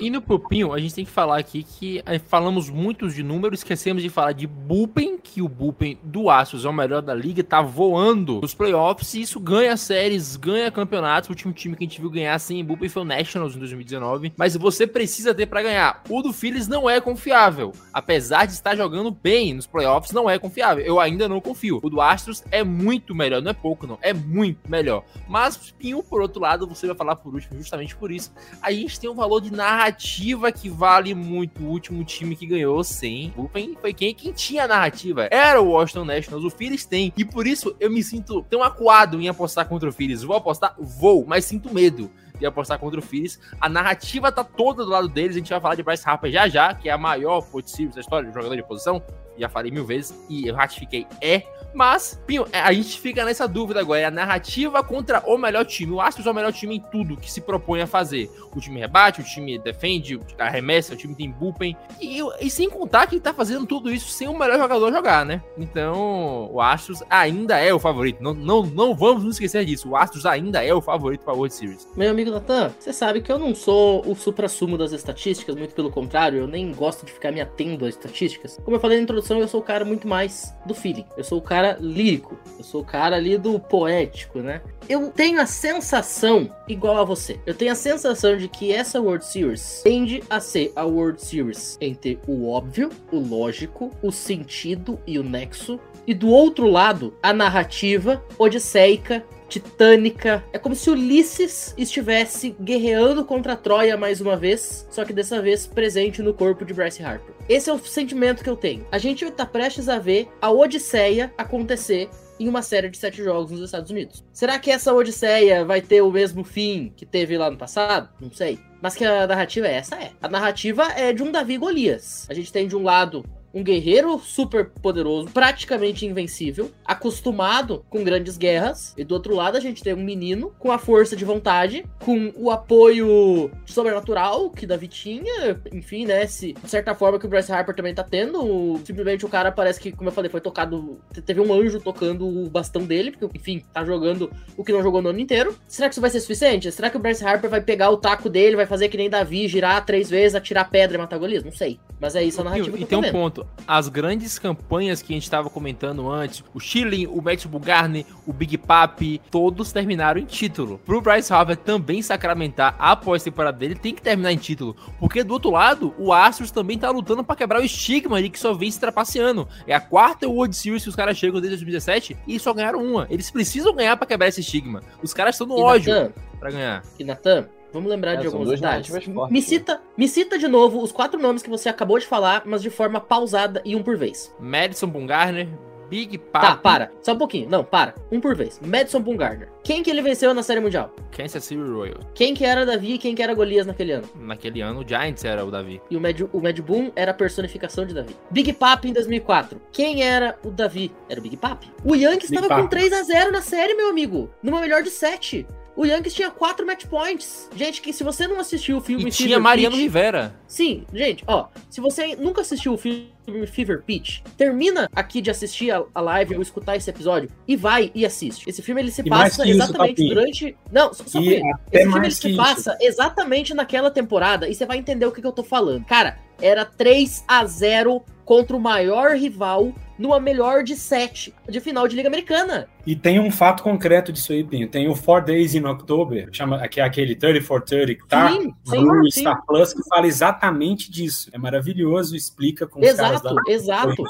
Indo 0.00 0.20
pro 0.20 0.38
Pinho, 0.38 0.72
a 0.72 0.78
gente 0.78 0.94
tem 0.94 1.04
que 1.04 1.10
falar 1.10 1.38
aqui 1.38 1.62
que 1.62 2.02
eh, 2.04 2.18
falamos 2.18 2.70
muitos 2.70 3.14
de 3.14 3.22
números, 3.22 3.60
esquecemos 3.60 4.02
de 4.02 4.08
falar 4.08 4.32
de 4.32 4.46
Bullpen, 4.46 5.18
que 5.18 5.42
o 5.42 5.48
Bullpen 5.48 5.98
do 6.02 6.30
Astros 6.30 6.64
é 6.64 6.68
o 6.68 6.72
melhor 6.72 7.02
da 7.02 7.14
liga, 7.14 7.42
tá 7.42 7.60
voando 7.60 8.40
nos 8.40 8.54
playoffs 8.54 9.14
e 9.14 9.22
isso 9.22 9.40
ganha 9.40 9.76
séries, 9.76 10.36
ganha 10.36 10.70
campeonatos. 10.70 11.28
O 11.28 11.32
último 11.32 11.52
time 11.52 11.76
que 11.76 11.84
a 11.84 11.86
gente 11.86 12.00
viu 12.00 12.10
ganhar 12.10 12.38
sem 12.38 12.64
Bullpen 12.64 12.88
foi 12.88 13.02
o 13.02 13.04
Nationals 13.04 13.56
em 13.56 13.58
2019, 13.58 14.32
mas 14.36 14.56
você 14.56 14.86
precisa 14.86 15.34
ter 15.34 15.46
para 15.46 15.62
ganhar. 15.62 16.02
O 16.08 16.22
do 16.22 16.32
Phillies 16.32 16.68
não 16.68 16.88
é 16.88 17.00
confiável, 17.00 17.72
apesar 17.92 18.46
de 18.46 18.52
estar 18.52 18.76
jogando 18.76 19.10
bem 19.10 19.54
nos 19.54 19.66
playoffs, 19.66 20.12
não 20.12 20.28
é 20.28 20.38
confiável. 20.38 20.84
Eu 20.84 21.00
ainda 21.00 21.28
não 21.28 21.40
confio. 21.40 21.80
O 21.82 21.90
do 21.90 22.00
Astros 22.00 22.44
é 22.50 22.62
muito 22.62 23.14
melhor, 23.14 23.42
não 23.42 23.50
é 23.50 23.54
pouco 23.54 23.86
não, 23.86 23.98
é 24.02 24.12
muito 24.12 24.68
melhor. 24.68 25.04
Mas 25.28 25.56
Pinho, 25.78 26.02
por 26.02 26.20
outro 26.20 26.40
lado, 26.40 26.66
você 26.66 26.86
vai 26.86 26.96
falar 26.96 27.16
por 27.16 27.34
último, 27.34 27.58
justamente 27.58 27.94
por 27.96 28.10
isso, 28.10 28.32
a 28.60 28.72
gente 28.72 28.98
tem 28.98 29.08
um 29.08 29.14
valor 29.14 29.40
de 29.40 29.52
narrativa 29.78 30.50
que 30.50 30.68
vale 30.68 31.14
muito. 31.14 31.62
O 31.62 31.68
último 31.68 32.04
time 32.04 32.34
que 32.34 32.46
ganhou 32.46 32.82
sem 32.82 33.30
Bullpen 33.30 33.76
foi 33.80 33.94
quem, 33.94 34.12
quem 34.12 34.32
tinha 34.32 34.64
a 34.64 34.68
narrativa. 34.68 35.28
Era 35.30 35.60
o 35.60 35.70
Washington 35.70 36.04
Nationals. 36.04 36.44
O 36.44 36.50
Phillies 36.50 36.84
tem. 36.84 37.12
E 37.16 37.24
por 37.24 37.46
isso 37.46 37.76
eu 37.78 37.90
me 37.90 38.02
sinto 38.02 38.42
tão 38.42 38.62
acuado 38.62 39.20
em 39.20 39.28
apostar 39.28 39.68
contra 39.68 39.88
o 39.88 39.92
Phillies. 39.92 40.24
Vou 40.24 40.36
apostar? 40.36 40.74
Vou, 40.78 41.24
mas 41.24 41.44
sinto 41.44 41.72
medo 41.72 42.10
de 42.38 42.44
apostar 42.44 42.78
contra 42.78 42.98
o 42.98 43.02
Phillies. 43.02 43.38
A 43.60 43.68
narrativa 43.68 44.32
tá 44.32 44.42
toda 44.42 44.84
do 44.84 44.90
lado 44.90 45.08
deles. 45.08 45.36
A 45.36 45.38
gente 45.38 45.50
vai 45.50 45.60
falar 45.60 45.74
de 45.76 45.82
Bryce 45.84 46.08
Harper 46.08 46.30
já 46.30 46.48
já, 46.48 46.74
que 46.74 46.88
é 46.88 46.92
a 46.92 46.98
maior 46.98 47.44
Series 47.64 47.94
da 47.94 48.00
história 48.00 48.28
de 48.28 48.34
jogador 48.34 48.56
de 48.56 48.62
posição. 48.64 49.02
Já 49.38 49.48
falei 49.48 49.70
mil 49.70 49.84
vezes 49.84 50.18
e 50.28 50.46
eu 50.46 50.54
ratifiquei. 50.54 51.06
É 51.20 51.42
mas, 51.74 52.20
Pinho, 52.26 52.46
é, 52.52 52.60
a 52.60 52.72
gente 52.72 52.98
fica 52.98 53.24
nessa 53.24 53.46
dúvida 53.46 53.80
agora. 53.80 54.00
É 54.00 54.04
a 54.04 54.10
narrativa 54.10 54.82
contra 54.82 55.22
o 55.26 55.36
melhor 55.36 55.64
time. 55.64 55.92
O 55.92 56.00
Astros 56.00 56.26
é 56.26 56.30
o 56.30 56.34
melhor 56.34 56.52
time 56.52 56.76
em 56.76 56.80
tudo 56.80 57.16
que 57.16 57.30
se 57.30 57.40
propõe 57.40 57.80
a 57.80 57.86
fazer. 57.86 58.30
O 58.54 58.60
time 58.60 58.80
rebate, 58.80 59.20
o 59.20 59.24
time 59.24 59.58
defende, 59.58 60.18
arremessa, 60.38 60.94
o 60.94 60.96
time 60.96 61.14
tem 61.14 61.30
bullpen. 61.30 61.76
E, 62.00 62.20
e 62.40 62.50
sem 62.50 62.68
contar 62.68 63.06
que 63.06 63.20
tá 63.20 63.34
fazendo 63.34 63.66
tudo 63.66 63.92
isso 63.92 64.08
sem 64.08 64.28
o 64.28 64.38
melhor 64.38 64.58
jogador 64.58 64.90
jogar, 64.92 65.24
né? 65.24 65.42
Então, 65.56 66.50
o 66.52 66.60
Astros 66.60 67.02
ainda 67.08 67.58
é 67.58 67.72
o 67.72 67.78
favorito. 67.78 68.22
Não, 68.22 68.34
não, 68.34 68.64
não 68.64 68.94
vamos 68.94 69.24
nos 69.24 69.34
esquecer 69.36 69.64
disso. 69.64 69.90
O 69.90 69.96
Astros 69.96 70.24
ainda 70.26 70.64
é 70.64 70.72
o 70.72 70.80
favorito 70.80 71.20
para 71.22 71.34
World 71.34 71.54
Series. 71.54 71.86
Meu 71.96 72.10
amigo 72.10 72.30
Natan, 72.30 72.72
você 72.78 72.92
sabe 72.92 73.20
que 73.20 73.30
eu 73.30 73.38
não 73.38 73.54
sou 73.54 74.02
o 74.08 74.16
supra-sumo 74.16 74.78
das 74.78 74.92
estatísticas, 74.92 75.54
muito 75.54 75.74
pelo 75.74 75.90
contrário, 75.90 76.38
eu 76.38 76.46
nem 76.46 76.72
gosto 76.72 77.04
de 77.04 77.12
ficar 77.12 77.30
me 77.30 77.40
atendo 77.40 77.84
às 77.84 77.94
estatísticas. 77.94 78.58
Como 78.64 78.76
eu 78.76 78.80
falei 78.80 78.96
na 78.96 79.04
introdução, 79.04 79.27
eu 79.36 79.48
sou 79.48 79.60
o 79.60 79.62
cara 79.62 79.84
muito 79.84 80.08
mais 80.08 80.54
do 80.64 80.74
feeling. 80.74 81.04
Eu 81.16 81.24
sou 81.24 81.38
o 81.38 81.42
cara 81.42 81.76
lírico, 81.80 82.38
eu 82.56 82.64
sou 82.64 82.80
o 82.80 82.84
cara 82.84 83.16
ali 83.16 83.36
do 83.36 83.60
poético, 83.60 84.38
né? 84.38 84.62
Eu 84.88 85.10
tenho 85.10 85.40
a 85.40 85.44
sensação, 85.44 86.48
igual 86.66 86.96
a 86.96 87.04
você, 87.04 87.38
eu 87.44 87.54
tenho 87.54 87.72
a 87.72 87.74
sensação 87.74 88.38
de 88.38 88.48
que 88.48 88.72
essa 88.72 88.98
World 89.00 89.24
Series 89.24 89.82
tende 89.84 90.22
a 90.30 90.40
ser 90.40 90.72
a 90.74 90.84
World 90.84 91.22
Series 91.22 91.76
entre 91.80 92.18
o 92.26 92.48
óbvio, 92.48 92.88
o 93.12 93.18
lógico, 93.18 93.90
o 94.00 94.10
sentido 94.10 94.98
e 95.06 95.18
o 95.18 95.22
nexo, 95.22 95.78
e 96.06 96.14
do 96.14 96.28
outro 96.28 96.66
lado, 96.66 97.12
a 97.22 97.34
narrativa 97.34 98.24
odisseica 98.38 99.22
titânica. 99.48 100.44
É 100.52 100.58
como 100.58 100.74
se 100.74 100.90
Ulisses 100.90 101.74
estivesse 101.76 102.54
guerreando 102.60 103.24
contra 103.24 103.56
Troia 103.56 103.96
mais 103.96 104.20
uma 104.20 104.36
vez, 104.36 104.86
só 104.90 105.04
que 105.04 105.12
dessa 105.12 105.40
vez 105.40 105.66
presente 105.66 106.22
no 106.22 106.34
corpo 106.34 106.64
de 106.64 106.74
Bryce 106.74 107.02
Harper. 107.02 107.34
Esse 107.48 107.70
é 107.70 107.72
o 107.72 107.78
sentimento 107.78 108.44
que 108.44 108.50
eu 108.50 108.56
tenho. 108.56 108.86
A 108.92 108.98
gente 108.98 109.24
está 109.24 109.46
prestes 109.46 109.88
a 109.88 109.98
ver 109.98 110.28
a 110.40 110.50
Odisseia 110.50 111.32
acontecer 111.36 112.08
em 112.38 112.48
uma 112.48 112.62
série 112.62 112.88
de 112.88 112.96
sete 112.96 113.22
jogos 113.22 113.50
nos 113.50 113.60
Estados 113.60 113.90
Unidos. 113.90 114.24
Será 114.32 114.58
que 114.58 114.70
essa 114.70 114.92
Odisseia 114.92 115.64
vai 115.64 115.80
ter 115.80 116.02
o 116.02 116.10
mesmo 116.10 116.44
fim 116.44 116.92
que 116.96 117.04
teve 117.04 117.36
lá 117.36 117.50
no 117.50 117.56
passado? 117.56 118.08
Não 118.20 118.30
sei. 118.30 118.58
Mas 118.80 118.94
que 118.94 119.04
a 119.04 119.26
narrativa 119.26 119.66
é 119.66 119.74
essa? 119.74 119.96
É. 119.96 120.12
A 120.22 120.28
narrativa 120.28 120.84
é 120.92 121.12
de 121.12 121.22
um 121.22 121.32
Davi 121.32 121.58
Golias. 121.58 122.26
A 122.30 122.34
gente 122.34 122.52
tem 122.52 122.68
de 122.68 122.76
um 122.76 122.84
lado 122.84 123.24
um 123.52 123.62
guerreiro 123.62 124.18
super 124.18 124.70
poderoso, 124.70 125.28
praticamente 125.32 126.04
invencível, 126.06 126.70
acostumado 126.84 127.84
com 127.88 128.04
grandes 128.04 128.36
guerras, 128.36 128.94
e 128.96 129.04
do 129.04 129.14
outro 129.14 129.34
lado 129.34 129.56
a 129.56 129.60
gente 129.60 129.82
tem 129.82 129.94
um 129.94 130.02
menino 130.04 130.52
com 130.58 130.70
a 130.70 130.78
força 130.78 131.16
de 131.16 131.24
vontade, 131.24 131.84
com 132.04 132.32
o 132.36 132.50
apoio 132.50 133.50
sobrenatural 133.66 134.50
que 134.50 134.66
Davi 134.66 134.88
tinha, 134.88 135.60
enfim, 135.72 136.04
né, 136.06 136.26
se, 136.26 136.52
de 136.52 136.70
certa 136.70 136.94
forma 136.94 137.18
que 137.18 137.26
o 137.26 137.28
Bryce 137.28 137.50
Harper 137.52 137.74
também 137.74 137.94
tá 137.94 138.02
tendo, 138.02 138.78
simplesmente 138.84 139.24
o 139.24 139.28
cara 139.28 139.50
parece 139.50 139.80
que, 139.80 139.92
como 139.92 140.08
eu 140.08 140.12
falei, 140.12 140.30
foi 140.30 140.40
tocado, 140.40 140.98
teve 141.24 141.40
um 141.40 141.52
anjo 141.52 141.80
tocando 141.80 142.26
o 142.28 142.48
bastão 142.50 142.82
dele, 142.84 143.10
porque, 143.12 143.38
enfim, 143.38 143.62
tá 143.72 143.84
jogando 143.84 144.30
o 144.56 144.64
que 144.64 144.72
não 144.72 144.82
jogou 144.82 145.00
no 145.00 145.08
ano 145.10 145.20
inteiro. 145.20 145.56
Será 145.66 145.88
que 145.88 145.94
isso 145.94 146.00
vai 146.00 146.10
ser 146.10 146.20
suficiente? 146.20 146.70
Será 146.70 146.90
que 146.90 146.96
o 146.96 147.00
Bryce 147.00 147.24
Harper 147.24 147.48
vai 147.50 147.60
pegar 147.60 147.90
o 147.90 147.96
taco 147.96 148.28
dele, 148.28 148.56
vai 148.56 148.66
fazer 148.66 148.88
que 148.88 148.96
nem 148.96 149.08
Davi, 149.10 149.48
girar 149.48 149.84
três 149.84 150.10
vezes, 150.10 150.34
atirar 150.34 150.68
pedra 150.70 150.96
e 150.96 151.00
matar 151.00 151.18
Golias? 151.18 151.44
Não 151.44 151.52
sei. 151.52 151.78
Mas 152.00 152.14
é 152.14 152.22
isso 152.22 152.40
a 152.40 152.44
narrativa 152.44 152.68
E, 152.68 152.72
que 152.72 152.78
e 152.78 152.82
eu 152.82 152.86
tô 152.86 152.90
tem 152.90 152.98
um 152.98 153.02
vendo. 153.02 153.12
ponto. 153.12 153.46
As 153.66 153.86
grandes 153.88 154.38
campanhas 154.38 155.02
que 155.02 155.12
a 155.12 155.16
gente 155.16 155.24
estava 155.24 155.50
comentando 155.50 156.10
antes, 156.10 156.42
o 156.54 156.58
Chilling, 156.60 157.06
o 157.06 157.20
Matt 157.20 157.44
Bugarni, 157.46 158.06
o 158.26 158.32
Big 158.32 158.56
Papi, 158.56 159.20
todos 159.30 159.72
terminaram 159.72 160.18
em 160.18 160.24
título. 160.24 160.78
Pro 160.86 161.02
Bryce 161.02 161.30
Harper 161.30 161.54
também 161.56 162.00
sacramentar 162.00 162.74
a 162.78 162.96
pós-temporada 162.96 163.58
dele, 163.58 163.74
tem 163.74 163.94
que 163.94 164.00
terminar 164.00 164.32
em 164.32 164.38
título. 164.38 164.74
Porque 164.98 165.22
do 165.22 165.34
outro 165.34 165.50
lado, 165.50 165.94
o 165.98 166.14
Astros 166.14 166.50
também 166.50 166.78
tá 166.78 166.90
lutando 166.90 167.22
pra 167.22 167.36
quebrar 167.36 167.60
o 167.60 167.64
estigma 167.64 168.22
de 168.22 168.30
que 168.30 168.38
só 168.38 168.54
vem 168.54 168.70
se 168.70 168.80
trapaceando. 168.80 169.46
É 169.66 169.74
a 169.74 169.80
quarta 169.80 170.26
World 170.26 170.56
Series 170.56 170.82
que 170.84 170.88
os 170.88 170.96
caras 170.96 171.18
chegam 171.18 171.38
desde 171.38 171.56
2017 171.58 172.16
e 172.26 172.38
só 172.38 172.54
ganharam 172.54 172.82
uma. 172.82 173.06
Eles 173.10 173.30
precisam 173.30 173.74
ganhar 173.74 173.98
pra 173.98 174.06
quebrar 174.06 174.28
esse 174.28 174.40
estigma. 174.40 174.82
Os 175.02 175.12
caras 175.12 175.34
estão 175.34 175.46
no 175.46 175.58
E 175.58 175.62
ódio 175.62 175.92
pra 176.40 176.50
ganhar. 176.50 176.82
e 176.98 177.04
Natan, 177.04 177.46
vamos 177.72 177.88
lembrar 177.90 178.14
É, 178.14 178.16
de 178.18 178.26
alguns 178.26 178.48
detalhes. 178.50 178.86
fortes, 178.88 179.08
Me 179.08 179.30
né? 179.30 179.40
cita, 179.40 179.80
me 179.96 180.08
cita 180.08 180.38
de 180.38 180.48
novo 180.48 180.82
os 180.82 180.92
quatro 180.92 181.20
nomes 181.20 181.42
que 181.42 181.50
você 181.50 181.68
acabou 181.68 181.98
de 181.98 182.06
falar, 182.06 182.42
mas 182.44 182.62
de 182.62 182.70
forma 182.70 183.00
pausada 183.00 183.60
e 183.64 183.74
um 183.76 183.82
por 183.82 183.96
vez. 183.96 184.34
Madison 184.38 184.88
Bumgarner, 184.88 185.48
Big 185.88 186.18
Tá, 186.18 186.40
Papi, 186.40 186.62
para. 186.62 186.92
Só 187.00 187.14
um 187.14 187.16
pouquinho. 187.16 187.48
Não, 187.48 187.64
para. 187.64 187.94
Um 188.12 188.20
por 188.20 188.34
vez. 188.36 188.60
Madison 188.62 189.00
Bumgarner. 189.00 189.48
Quem 189.64 189.82
que 189.82 189.88
ele 189.90 190.02
venceu 190.02 190.34
na 190.34 190.42
Série 190.42 190.60
Mundial? 190.60 190.94
Kansas 191.10 191.42
City 191.42 191.58
Royals. 191.62 192.04
Quem 192.14 192.34
que 192.34 192.44
era 192.44 192.66
Davi 192.66 192.92
e 192.94 192.98
quem 192.98 193.14
que 193.14 193.22
era 193.22 193.32
Golias 193.32 193.64
naquele 193.66 193.92
ano? 193.92 194.06
Naquele 194.14 194.60
ano, 194.60 194.80
o 194.80 194.86
Giants 194.86 195.24
era 195.24 195.42
o 195.46 195.50
Davi. 195.50 195.80
E 195.90 195.96
o 195.96 196.00
Mad, 196.00 196.20
o 196.30 196.40
Mad 196.42 196.58
Boom 196.60 196.92
era 196.94 197.12
a 197.12 197.14
personificação 197.14 197.86
de 197.86 197.94
Davi. 197.94 198.14
Big 198.30 198.52
Papi 198.52 198.90
em 198.90 198.92
2004. 198.92 199.58
Quem 199.72 200.02
era 200.02 200.38
o 200.44 200.50
Davi? 200.50 200.92
Era 201.08 201.20
o 201.20 201.22
Big 201.22 201.38
Papi. 201.38 201.72
O 201.82 201.94
Yankees 201.94 202.30
estava 202.30 202.48
com 202.48 202.54
Papi. 202.64 202.68
3 202.68 202.92
a 202.92 203.02
0 203.04 203.32
na 203.32 203.40
série, 203.40 203.72
meu 203.72 203.88
amigo. 203.88 204.28
Numa 204.42 204.60
melhor 204.60 204.82
de 204.82 204.90
7. 204.90 205.46
O 205.78 205.86
Yankees 205.86 206.12
tinha 206.12 206.28
4 206.28 206.66
match 206.66 206.86
points. 206.86 207.48
Gente, 207.54 207.80
que 207.80 207.92
se 207.92 208.02
você 208.02 208.26
não 208.26 208.40
assistiu 208.40 208.78
o 208.78 208.80
filme 208.80 209.04
E 209.04 209.10
tinha 209.12 209.28
Fever 209.28 209.40
Mariano 209.40 209.76
Pitch- 209.76 209.82
Rivera. 209.84 210.34
Sim, 210.48 210.84
gente, 210.92 211.22
ó, 211.24 211.46
se 211.70 211.80
você 211.80 212.16
nunca 212.16 212.40
assistiu 212.40 212.74
o 212.74 212.76
filme 212.76 213.06
Fever 213.46 213.82
Pitch, 213.84 214.20
termina 214.36 214.88
aqui 214.92 215.20
de 215.20 215.30
assistir 215.30 215.70
a, 215.70 215.84
a 215.94 216.00
live 216.00 216.34
ou 216.34 216.42
escutar 216.42 216.74
esse 216.74 216.90
episódio 216.90 217.30
e 217.46 217.54
vai 217.54 217.92
e 217.94 218.04
assiste. 218.04 218.50
Esse 218.50 218.60
filme 218.60 218.80
ele 218.80 218.90
se 218.90 219.02
E 219.02 219.08
passa 219.08 219.42
isso, 219.46 219.52
exatamente 219.54 219.90
Tapinha. 219.96 220.14
durante. 220.14 220.56
Não, 220.72 220.92
só, 220.92 221.04
só 221.06 221.20
isso. 221.20 221.42
Esse 221.70 221.84
filme 221.84 222.06
ele 222.06 222.10
se 222.14 222.20
que 222.22 222.28
isso. 222.28 222.36
passa 222.36 222.76
exatamente 222.80 223.54
naquela 223.54 223.90
temporada 223.90 224.48
e 224.48 224.54
você 224.56 224.66
vai 224.66 224.78
entender 224.78 225.06
o 225.06 225.12
que, 225.12 225.20
que 225.20 225.26
eu 225.28 225.32
tô 225.32 225.44
falando. 225.44 225.84
Cara, 225.84 226.18
era 226.42 226.64
3 226.64 227.24
a 227.28 227.44
0 227.46 228.02
contra 228.28 228.54
o 228.54 228.60
maior 228.60 229.16
rival 229.16 229.72
numa 229.98 230.20
melhor 230.20 230.62
de 230.62 230.76
7 230.76 231.34
de 231.48 231.60
final 231.60 231.88
de 231.88 231.96
Liga 231.96 232.08
Americana. 232.08 232.68
E 232.86 232.94
tem 232.94 233.18
um 233.18 233.30
fato 233.30 233.62
concreto 233.62 234.12
disso 234.12 234.32
aí, 234.32 234.44
Pinho. 234.44 234.68
Tem 234.68 234.86
o 234.86 234.94
Four 234.94 235.24
Days 235.24 235.54
in 235.54 235.64
October, 235.64 236.28
chama, 236.30 236.68
que 236.68 236.78
é 236.78 236.84
aquele 236.84 237.16
30 237.16 237.40
for 237.40 237.62
30 237.62 237.94
que 237.94 238.06
tá 238.06 238.30
Sim, 238.30 238.54
no 238.66 239.04
sim, 239.06 239.10
sim. 239.10 239.20
Star 239.22 239.42
Plus, 239.46 239.72
que 239.72 239.82
fala 239.88 240.06
exatamente 240.06 240.90
disso. 240.90 241.30
É 241.32 241.38
maravilhoso, 241.38 242.14
explica 242.14 242.66
com 242.66 242.80
os 242.80 242.92
caras 242.92 243.20
Exato, 243.22 243.34
da 243.34 243.42
exato. 243.50 244.04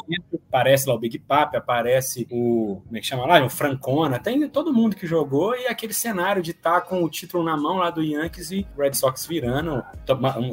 Aparece 0.49 0.89
lá 0.89 0.95
o 0.95 0.99
Big 0.99 1.19
Papi, 1.19 1.57
aparece 1.57 2.27
o. 2.31 2.81
Como 2.87 2.97
é 2.97 3.01
que 3.01 3.07
chama 3.07 3.27
lá? 3.27 3.45
O 3.45 3.51
Francona. 3.51 4.19
Tem 4.19 4.49
todo 4.49 4.73
mundo 4.73 4.97
que 4.97 5.07
jogou 5.07 5.55
e 5.55 5.67
aquele 5.67 5.93
cenário 5.93 6.43
de 6.43 6.53
estar 6.53 6.81
com 6.83 7.03
o 7.05 7.09
título 7.11 7.45
na 7.45 7.57
mão 7.57 7.77
lá 7.77 7.91
do 7.91 8.03
Yankees 8.03 8.51
e 8.51 8.67
Red 8.77 8.95
Sox 8.95 9.27
virando. 9.27 9.83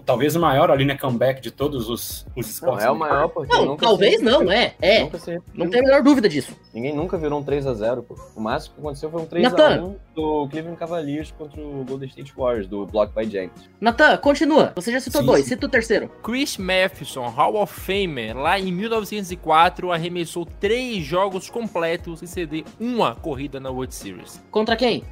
Talvez 0.06 0.36
o 0.36 0.40
maior 0.40 0.70
ali 0.70 0.84
na 0.86 0.98
comeback 0.98 1.42
de 1.42 1.50
todos 1.52 1.90
os, 1.90 2.26
os 2.26 2.26
Não, 2.36 2.42
esportes. 2.42 2.86
é 2.86 2.92
o 2.92 2.96
maior 2.96 3.30
porque 3.30 3.54
Não, 3.54 3.66
nunca 3.66 3.86
talvez 3.86 4.18
se- 4.20 4.24
não, 4.26 4.52
é. 4.52 4.74
É. 4.82 5.10
Se 5.18 5.42
Não 5.54 5.70
tem 5.70 5.80
a 5.80 5.84
menor 5.84 6.04
dúvida 6.04 6.28
disso. 6.28 6.56
Ninguém 6.74 6.94
nunca 6.94 7.18
virou 7.18 7.40
um 7.40 7.44
3x0, 7.44 8.04
pô. 8.04 8.16
O 8.36 8.42
máximo 8.42 8.76
que 8.76 8.82
aconteceu 8.82 9.10
foi 9.10 9.22
um 9.22 9.26
3x1 9.26 9.42
Nathan. 9.44 9.96
do 10.14 10.48
Cleveland 10.50 10.78
Cavaliers 10.78 11.32
contra 11.32 11.62
o 11.62 11.86
Golden 11.86 12.10
State 12.10 12.34
Warriors, 12.36 12.68
do 12.68 12.86
Block 12.86 13.14
by 13.16 13.30
James. 13.30 13.52
Natan, 13.80 14.18
continua. 14.18 14.74
Você 14.76 14.92
já 14.92 15.00
citou 15.00 15.22
Sim, 15.22 15.28
dois, 15.28 15.44
sim. 15.44 15.50
cita 15.52 15.66
o 15.66 15.70
terceiro. 15.70 16.10
Chris 16.22 16.58
Matheson, 16.58 17.28
Hall 17.30 17.56
of 17.62 17.74
Famer, 17.80 18.36
lá 18.38 18.60
em 18.60 18.72
1904, 18.74 19.85
arremessou 19.92 20.46
três 20.46 21.04
jogos 21.04 21.50
completos 21.50 22.20
sem 22.20 22.28
ceder 22.28 22.64
uma 22.80 23.16
corrida 23.16 23.60
na 23.60 23.70
World 23.70 23.94
Series. 23.94 24.44
Contra 24.52 24.76
quem? 24.76 25.04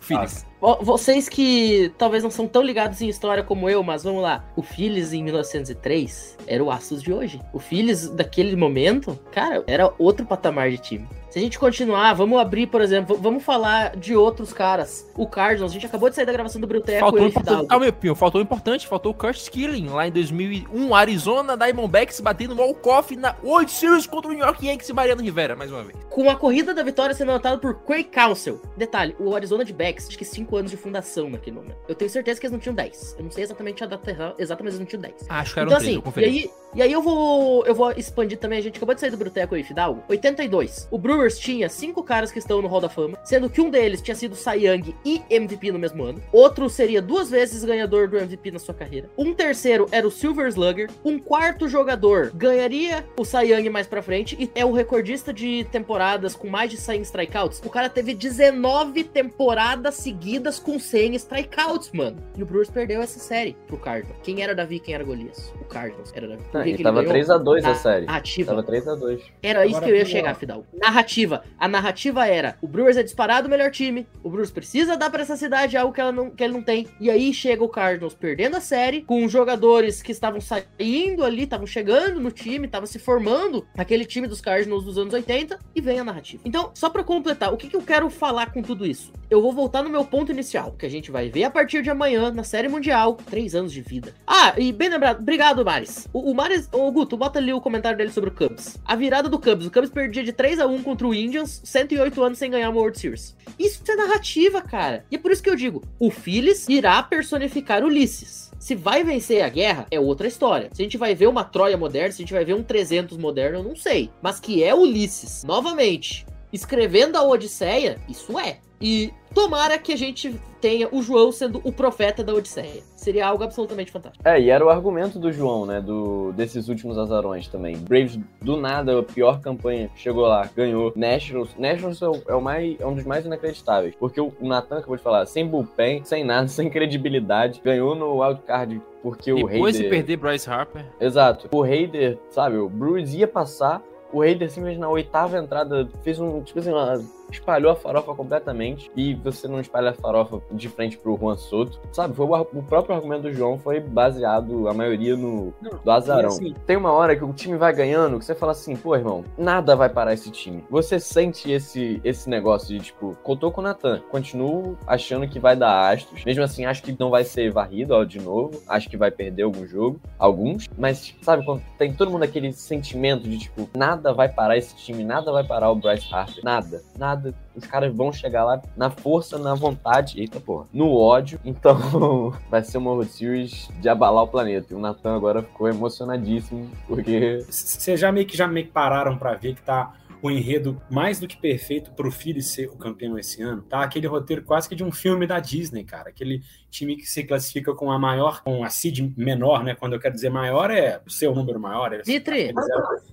Phillies. 0.00 0.46
Vocês 0.80 1.28
que 1.28 1.92
talvez 1.98 2.22
não 2.22 2.30
são 2.30 2.46
tão 2.46 2.62
ligados 2.62 3.00
em 3.02 3.08
história 3.08 3.42
como 3.42 3.68
eu, 3.68 3.82
mas 3.82 4.04
vamos 4.04 4.22
lá. 4.22 4.44
O 4.56 4.62
Phillies 4.62 5.12
em 5.12 5.22
1903 5.22 6.38
era 6.46 6.62
o 6.64 6.70
Astros 6.70 7.02
de 7.02 7.12
hoje. 7.12 7.40
O 7.52 7.58
Phillies 7.58 8.08
daquele 8.08 8.56
momento, 8.56 9.18
cara, 9.30 9.62
era 9.66 9.92
outro 9.98 10.24
patamar 10.24 10.70
de 10.70 10.78
time. 10.78 11.08
Se 11.34 11.40
a 11.40 11.42
gente 11.42 11.58
continuar, 11.58 12.14
vamos 12.14 12.38
abrir, 12.38 12.68
por 12.68 12.80
exemplo, 12.80 13.18
vamos 13.20 13.42
falar 13.42 13.96
de 13.96 14.14
outros 14.14 14.52
caras. 14.52 15.10
O 15.16 15.26
Cardinals, 15.26 15.72
a 15.72 15.74
gente 15.74 15.84
acabou 15.84 16.08
de 16.08 16.14
sair 16.14 16.26
da 16.26 16.32
gravação 16.32 16.60
do 16.60 16.66
Bruteco 16.68 17.00
Faltou, 17.00 17.22
o 17.22 17.26
importante, 17.26 17.66
aí, 17.70 17.90
Pinho, 17.90 18.14
faltou 18.14 18.40
importante, 18.40 18.86
faltou 18.86 19.10
o 19.10 19.14
Kurt 19.16 19.38
Skilling 19.38 19.88
lá 19.88 20.06
em 20.06 20.12
2001, 20.12 20.94
Arizona 20.94 21.56
Diamondbacks 21.56 22.20
batendo 22.20 22.54
o 22.54 22.58
walk-off 22.58 23.16
na 23.16 23.34
World 23.42 23.68
Series 23.68 24.06
contra 24.06 24.30
o 24.30 24.34
New 24.34 24.44
York 24.44 24.64
Yankees 24.64 24.88
e 24.88 24.92
Mariano 24.92 25.22
Rivera, 25.22 25.56
mais 25.56 25.72
uma 25.72 25.82
vez. 25.82 25.98
Com 26.08 26.30
a 26.30 26.36
corrida 26.36 26.72
da 26.72 26.84
vitória 26.84 27.12
sendo 27.12 27.32
anotada 27.32 27.58
por 27.58 27.80
Craig 27.80 28.04
Council. 28.04 28.62
Detalhe, 28.76 29.16
o 29.18 29.34
Arizona 29.34 29.64
de 29.64 29.72
Backs, 29.72 30.06
acho 30.06 30.16
que 30.16 30.24
5 30.54 30.56
anos 30.56 30.70
de 30.70 30.76
fundação 30.76 31.28
naquele 31.28 31.56
momento. 31.56 31.76
Eu 31.88 31.94
tenho 31.94 32.10
certeza 32.10 32.40
que 32.40 32.46
eles 32.46 32.52
não 32.52 32.58
tinham 32.60 32.74
10. 32.74 33.16
Eu 33.18 33.24
não 33.24 33.30
sei 33.30 33.44
exatamente 33.44 33.82
a 33.82 33.86
data 33.86 34.10
erra- 34.10 34.34
exata, 34.38 34.62
mas 34.62 34.74
eles 34.74 34.80
não 34.80 34.86
tinham 34.86 35.02
10. 35.02 35.14
Acho 35.28 35.54
que 35.54 35.60
era 35.60 35.68
Então 35.68 35.78
um 35.78 35.80
três, 35.80 35.82
assim, 35.82 35.94
eu 35.94 35.98
e 35.98 36.02
conferi. 36.02 36.26
aí, 36.26 36.50
e 36.74 36.82
aí 36.82 36.92
eu 36.92 37.02
vou 37.02 37.64
eu 37.66 37.74
vou 37.74 37.92
expandir 37.92 38.38
também, 38.38 38.58
a 38.58 38.62
gente 38.62 38.76
acabou 38.76 38.94
de 38.94 39.00
sair 39.00 39.10
do 39.10 39.16
Bruteco 39.16 39.56
e 39.56 39.62
Fidalgo. 39.62 40.02
82. 40.08 40.88
O 40.90 40.98
Brewers 40.98 41.38
tinha 41.38 41.68
cinco 41.68 42.02
caras 42.02 42.32
que 42.32 42.38
estão 42.38 42.60
no 42.60 42.68
Hall 42.68 42.80
da 42.80 42.88
Fama, 42.88 43.18
sendo 43.24 43.48
que 43.48 43.60
um 43.60 43.70
deles 43.70 44.02
tinha 44.02 44.14
sido 44.14 44.34
Cy 44.34 44.66
Young 44.66 44.94
e 45.04 45.22
MVP 45.30 45.72
no 45.72 45.78
mesmo 45.78 46.02
ano. 46.02 46.22
Outro 46.32 46.68
seria 46.68 47.00
duas 47.00 47.30
vezes 47.30 47.64
ganhador 47.64 48.08
do 48.08 48.16
MVP 48.18 48.50
na 48.50 48.58
sua 48.58 48.74
carreira. 48.74 49.08
Um 49.16 49.32
terceiro 49.34 49.86
era 49.90 50.06
o 50.06 50.10
Silver 50.10 50.48
Slugger. 50.48 50.90
Um 51.04 51.18
quarto 51.18 51.68
jogador 51.68 52.32
ganharia 52.34 53.06
o 53.18 53.24
Cy 53.24 53.52
Young 53.52 53.68
mais 53.70 53.86
pra 53.86 54.02
frente 54.02 54.36
e 54.38 54.50
é 54.54 54.64
o 54.64 54.72
recordista 54.72 55.32
de 55.32 55.64
temporadas 55.70 56.34
com 56.34 56.48
mais 56.48 56.70
de 56.70 56.76
100 56.76 57.02
strikeouts. 57.02 57.62
O 57.64 57.70
cara 57.70 57.88
teve 57.88 58.14
19 58.14 59.04
temporadas 59.04 59.94
seguidas 59.96 60.58
com 60.58 60.78
100 60.78 61.14
strikeouts, 61.16 61.90
mano. 61.92 62.16
E 62.36 62.42
o 62.42 62.46
Brewers 62.46 62.70
perdeu 62.70 63.00
essa 63.00 63.18
série 63.18 63.56
pro 63.66 63.76
Cardinals. 63.76 64.18
Quem 64.22 64.42
era 64.42 64.54
Davi, 64.54 64.80
quem 64.80 64.94
era 64.94 65.04
Golias? 65.04 65.52
O 65.64 65.68
Cardinals 65.68 66.12
era. 66.14 66.28
Por 66.36 66.60
Ah, 66.60 66.64
que 66.64 66.70
e 66.70 66.82
tava 66.82 67.02
ganhou? 67.02 67.14
3x2 67.14 67.64
a, 67.64 67.70
A- 67.70 67.74
série. 67.74 68.06
Ativa. 68.08 68.50
Tava 68.54 68.62
3x2. 68.62 69.20
Era 69.42 69.64
isso 69.66 69.76
Agora 69.76 69.84
que 69.86 69.90
eu 69.92 69.96
ia 69.96 70.04
chegar, 70.04 70.34
Fidal. 70.34 70.66
Narrativa. 70.74 71.42
A 71.58 71.66
narrativa 71.66 72.26
era: 72.26 72.56
o 72.60 72.68
Brewers 72.68 72.96
é 72.96 73.02
disparado 73.02 73.48
o 73.48 73.50
melhor 73.50 73.70
time. 73.70 74.06
O 74.22 74.28
Brewers 74.30 74.50
precisa 74.50 74.96
dar 74.96 75.10
pra 75.10 75.22
essa 75.22 75.36
cidade 75.36 75.76
algo 75.76 75.92
que, 75.92 76.00
ela 76.00 76.12
não, 76.12 76.30
que 76.30 76.42
ele 76.44 76.52
não 76.52 76.62
tem. 76.62 76.86
E 77.00 77.10
aí 77.10 77.32
chega 77.32 77.64
o 77.64 77.68
Cardinals 77.68 78.14
perdendo 78.14 78.56
a 78.56 78.60
série, 78.60 79.02
com 79.02 79.26
jogadores 79.28 80.02
que 80.02 80.12
estavam 80.12 80.40
saindo 80.40 81.24
ali, 81.24 81.44
estavam 81.44 81.66
chegando 81.66 82.20
no 82.20 82.30
time, 82.30 82.66
estavam 82.66 82.86
se 82.86 82.98
formando 82.98 83.66
aquele 83.76 84.04
time 84.04 84.26
dos 84.26 84.40
Cardinals 84.40 84.84
dos 84.84 84.98
anos 84.98 85.14
80, 85.14 85.58
e 85.74 85.80
vem 85.80 85.98
a 85.98 86.04
narrativa. 86.04 86.42
Então, 86.44 86.70
só 86.74 86.88
pra 86.90 87.02
completar, 87.02 87.52
o 87.52 87.56
que, 87.56 87.68
que 87.68 87.76
eu 87.76 87.82
quero 87.82 88.08
falar 88.10 88.52
com 88.52 88.62
tudo 88.62 88.86
isso? 88.86 89.12
Eu 89.34 89.42
vou 89.42 89.52
voltar 89.52 89.82
no 89.82 89.90
meu 89.90 90.04
ponto 90.04 90.30
inicial, 90.30 90.76
que 90.78 90.86
a 90.86 90.88
gente 90.88 91.10
vai 91.10 91.28
ver 91.28 91.42
a 91.42 91.50
partir 91.50 91.82
de 91.82 91.90
amanhã 91.90 92.30
na 92.30 92.44
Série 92.44 92.68
Mundial. 92.68 93.18
Três 93.28 93.52
anos 93.52 93.72
de 93.72 93.80
vida. 93.80 94.14
Ah, 94.24 94.54
e 94.56 94.70
bem 94.70 94.88
lembrado, 94.88 95.18
obrigado, 95.18 95.64
Maris. 95.64 96.06
O, 96.12 96.30
o 96.30 96.34
Maris, 96.36 96.68
ô 96.72 96.88
Guto, 96.92 97.16
bota 97.16 97.40
ali 97.40 97.52
o 97.52 97.60
comentário 97.60 97.98
dele 97.98 98.12
sobre 98.12 98.30
o 98.30 98.32
Cubs. 98.32 98.78
A 98.84 98.94
virada 98.94 99.28
do 99.28 99.40
Cubs. 99.40 99.66
O 99.66 99.72
Cubs 99.72 99.90
perdia 99.90 100.22
de 100.22 100.32
3 100.32 100.60
a 100.60 100.68
1 100.68 100.84
contra 100.84 101.04
o 101.04 101.12
Indians, 101.12 101.60
108 101.64 102.22
anos 102.22 102.38
sem 102.38 102.48
ganhar 102.48 102.70
uma 102.70 102.78
World 102.78 102.96
Series. 102.96 103.36
Isso 103.58 103.82
é 103.88 103.96
narrativa, 103.96 104.62
cara. 104.62 105.04
E 105.10 105.16
é 105.16 105.18
por 105.18 105.32
isso 105.32 105.42
que 105.42 105.50
eu 105.50 105.56
digo: 105.56 105.82
o 105.98 106.12
Phillies 106.12 106.68
irá 106.68 107.02
personificar 107.02 107.82
Ulisses. 107.82 108.52
Se 108.60 108.76
vai 108.76 109.02
vencer 109.02 109.42
a 109.42 109.48
guerra, 109.48 109.84
é 109.90 109.98
outra 109.98 110.28
história. 110.28 110.70
Se 110.72 110.80
a 110.80 110.84
gente 110.84 110.96
vai 110.96 111.12
ver 111.12 111.26
uma 111.26 111.42
Troia 111.42 111.76
moderna, 111.76 112.12
se 112.12 112.22
a 112.22 112.24
gente 112.24 112.32
vai 112.32 112.44
ver 112.44 112.54
um 112.54 112.62
300 112.62 113.18
moderno, 113.18 113.58
eu 113.58 113.64
não 113.64 113.74
sei. 113.74 114.12
Mas 114.22 114.38
que 114.38 114.62
é 114.62 114.72
Ulisses, 114.72 115.42
novamente, 115.42 116.24
escrevendo 116.52 117.16
a 117.16 117.24
Odisseia, 117.24 117.98
isso 118.08 118.38
é. 118.38 118.58
E 118.84 119.14
tomara 119.32 119.78
que 119.78 119.94
a 119.94 119.96
gente 119.96 120.38
tenha 120.60 120.90
o 120.92 121.02
João 121.02 121.32
sendo 121.32 121.58
o 121.64 121.72
profeta 121.72 122.22
da 122.22 122.34
Odisseia. 122.34 122.82
Seria 122.94 123.26
algo 123.26 123.42
absolutamente 123.42 123.90
fantástico. 123.90 124.28
É, 124.28 124.38
e 124.38 124.50
era 124.50 124.62
o 124.62 124.68
argumento 124.68 125.18
do 125.18 125.32
João, 125.32 125.64
né? 125.64 125.80
Do, 125.80 126.32
desses 126.32 126.68
últimos 126.68 126.98
azarões 126.98 127.48
também. 127.48 127.78
Braves, 127.78 128.20
do 128.42 128.58
nada, 128.58 128.98
a 128.98 129.02
pior 129.02 129.40
campanha, 129.40 129.90
chegou 129.96 130.26
lá, 130.26 130.50
ganhou. 130.54 130.92
Nationals, 130.94 131.56
Nationals 131.58 132.02
é, 132.02 132.08
o, 132.08 132.22
é 132.28 132.34
o 132.34 132.42
mais, 132.42 132.78
é 132.78 132.86
um 132.86 132.94
dos 132.94 133.04
mais 133.04 133.24
inacreditáveis. 133.24 133.94
Porque 133.98 134.20
o 134.20 134.32
Nathan 134.42 134.76
acabou 134.76 134.96
de 134.98 135.02
falar, 135.02 135.24
sem 135.24 135.46
bullpen, 135.46 136.04
sem 136.04 136.22
nada, 136.22 136.46
sem 136.48 136.68
credibilidade, 136.68 137.62
ganhou 137.64 137.94
no 137.94 138.22
wildcard 138.22 138.82
porque 139.02 139.32
o 139.32 139.48
Depois 139.48 139.76
de 139.76 139.82
Raider... 139.82 139.90
perder 139.90 140.16
Bryce 140.18 140.48
Harper. 140.48 140.84
Exato. 141.00 141.48
O 141.52 141.62
Raider, 141.62 142.18
sabe, 142.28 142.56
o 142.56 142.68
Brewers 142.68 143.14
ia 143.14 143.28
passar, 143.28 143.82
o 144.12 144.20
Raider 144.20 144.50
simplesmente 144.50 144.80
na 144.80 144.88
oitava 144.88 145.38
entrada 145.38 145.88
fez 146.02 146.18
um, 146.20 146.40
tipo 146.42 146.58
assim, 146.58 146.70
uma, 146.70 147.02
espalhou 147.30 147.72
a 147.72 147.76
farofa 147.76 148.14
completamente 148.14 148.90
e 148.96 149.14
você 149.14 149.48
não 149.48 149.60
espalha 149.60 149.90
a 149.90 149.94
farofa 149.94 150.40
de 150.52 150.68
frente 150.68 150.96
pro 150.98 151.16
Juan 151.16 151.36
Soto, 151.36 151.80
sabe? 151.92 152.14
Foi 152.14 152.26
o, 152.26 152.34
o 152.40 152.62
próprio 152.62 152.94
argumento 152.94 153.22
do 153.22 153.32
João 153.32 153.58
foi 153.58 153.80
baseado, 153.80 154.68
a 154.68 154.74
maioria, 154.74 155.16
no 155.16 155.52
Não, 155.60 155.78
do 155.82 155.90
azarão. 155.90 156.28
assim- 156.28 156.54
Tem 156.66 156.76
uma 156.76 156.92
hora 156.92 157.16
que 157.16 157.24
o 157.24 157.32
time 157.32 157.56
vai 157.56 157.72
ganhando 157.72 158.18
que 158.18 158.24
você 158.24 158.34
fala 158.34 158.52
assim, 158.52 158.76
pô, 158.76 158.94
irmão, 158.94 159.24
nada 159.36 159.74
vai 159.74 159.88
parar 159.88 160.12
esse 160.14 160.30
time. 160.30 160.64
Você 160.70 160.98
sente 161.00 161.50
esse, 161.50 162.00
esse 162.04 162.28
negócio 162.28 162.68
de, 162.68 162.78
tipo, 162.84 163.16
contou 163.22 163.50
com 163.50 163.60
o 163.60 163.64
Natan, 163.64 164.00
continuo 164.10 164.76
achando 164.86 165.26
que 165.28 165.38
vai 165.38 165.56
dar 165.56 165.92
astros, 165.92 166.24
mesmo 166.24 166.42
assim, 166.42 166.64
acho 166.66 166.82
que 166.82 166.96
não 166.98 167.10
vai 167.10 167.24
ser 167.24 167.50
varrido, 167.50 167.94
ó, 167.94 168.04
de 168.04 168.20
novo, 168.20 168.60
acho 168.68 168.88
que 168.88 168.96
vai 168.96 169.10
perder 169.10 169.42
algum 169.44 169.66
jogo, 169.66 170.00
alguns, 170.18 170.68
mas, 170.78 171.14
sabe, 171.22 171.44
quando 171.44 171.62
tem 171.78 171.92
todo 171.92 172.10
mundo 172.10 172.22
aquele 172.24 172.52
sentimento 172.52 173.28
de, 173.28 173.38
tipo, 173.38 173.68
nada 173.76 174.12
vai 174.12 174.28
parar 174.28 174.56
esse 174.56 174.74
time, 174.76 175.04
nada 175.04 175.32
vai 175.32 175.44
parar 175.44 175.70
o 175.70 175.74
Bryce 175.76 176.12
Harper, 176.12 176.44
nada, 176.44 176.82
nada. 176.98 177.13
Os 177.54 177.66
caras 177.66 177.94
vão 177.94 178.12
chegar 178.12 178.44
lá 178.44 178.60
na 178.76 178.90
força, 178.90 179.38
na 179.38 179.54
vontade, 179.54 180.20
eita 180.20 180.40
porra, 180.40 180.66
no 180.72 180.92
ódio. 180.92 181.40
Então 181.44 182.32
vai 182.50 182.62
ser 182.62 182.78
uma 182.78 182.90
World 182.90 183.10
Series 183.10 183.68
de 183.80 183.88
abalar 183.88 184.24
o 184.24 184.28
planeta. 184.28 184.72
E 184.72 184.76
o 184.76 184.80
Natan 184.80 185.16
agora 185.16 185.42
ficou 185.42 185.68
emocionadíssimo, 185.68 186.70
porque 186.86 187.44
Vocês 187.48 187.98
já 187.98 188.10
meio 188.10 188.26
que 188.26 188.36
já 188.36 188.46
meio 188.46 188.66
que 188.66 188.72
pararam 188.72 189.16
pra 189.16 189.34
ver 189.34 189.54
que 189.54 189.62
tá 189.62 189.92
o 190.24 190.30
enredo 190.30 190.80
mais 190.90 191.20
do 191.20 191.28
que 191.28 191.36
perfeito 191.36 191.92
pro 191.92 192.10
Phillies 192.10 192.48
ser 192.48 192.68
o 192.68 192.76
campeão 192.76 193.18
esse 193.18 193.42
ano. 193.42 193.62
Tá 193.62 193.82
aquele 193.82 194.06
roteiro 194.06 194.42
quase 194.42 194.68
que 194.68 194.74
de 194.74 194.82
um 194.82 194.90
filme 194.90 195.26
da 195.26 195.38
Disney, 195.38 195.84
cara. 195.84 196.08
Aquele 196.08 196.42
time 196.70 196.96
que 196.96 197.06
se 197.06 197.22
classifica 197.24 197.74
com 197.74 197.90
a 197.92 197.98
maior, 197.98 198.42
com 198.42 198.64
a 198.64 198.70
seed 198.70 199.12
menor, 199.16 199.62
né? 199.62 199.74
Quando 199.74 199.92
eu 199.92 200.00
quero 200.00 200.14
dizer 200.14 200.30
maior 200.30 200.70
é 200.70 201.00
o 201.06 201.10
seu 201.10 201.34
número 201.34 201.60
maior. 201.60 201.92
É 201.92 202.02
Vitri. 202.02 202.52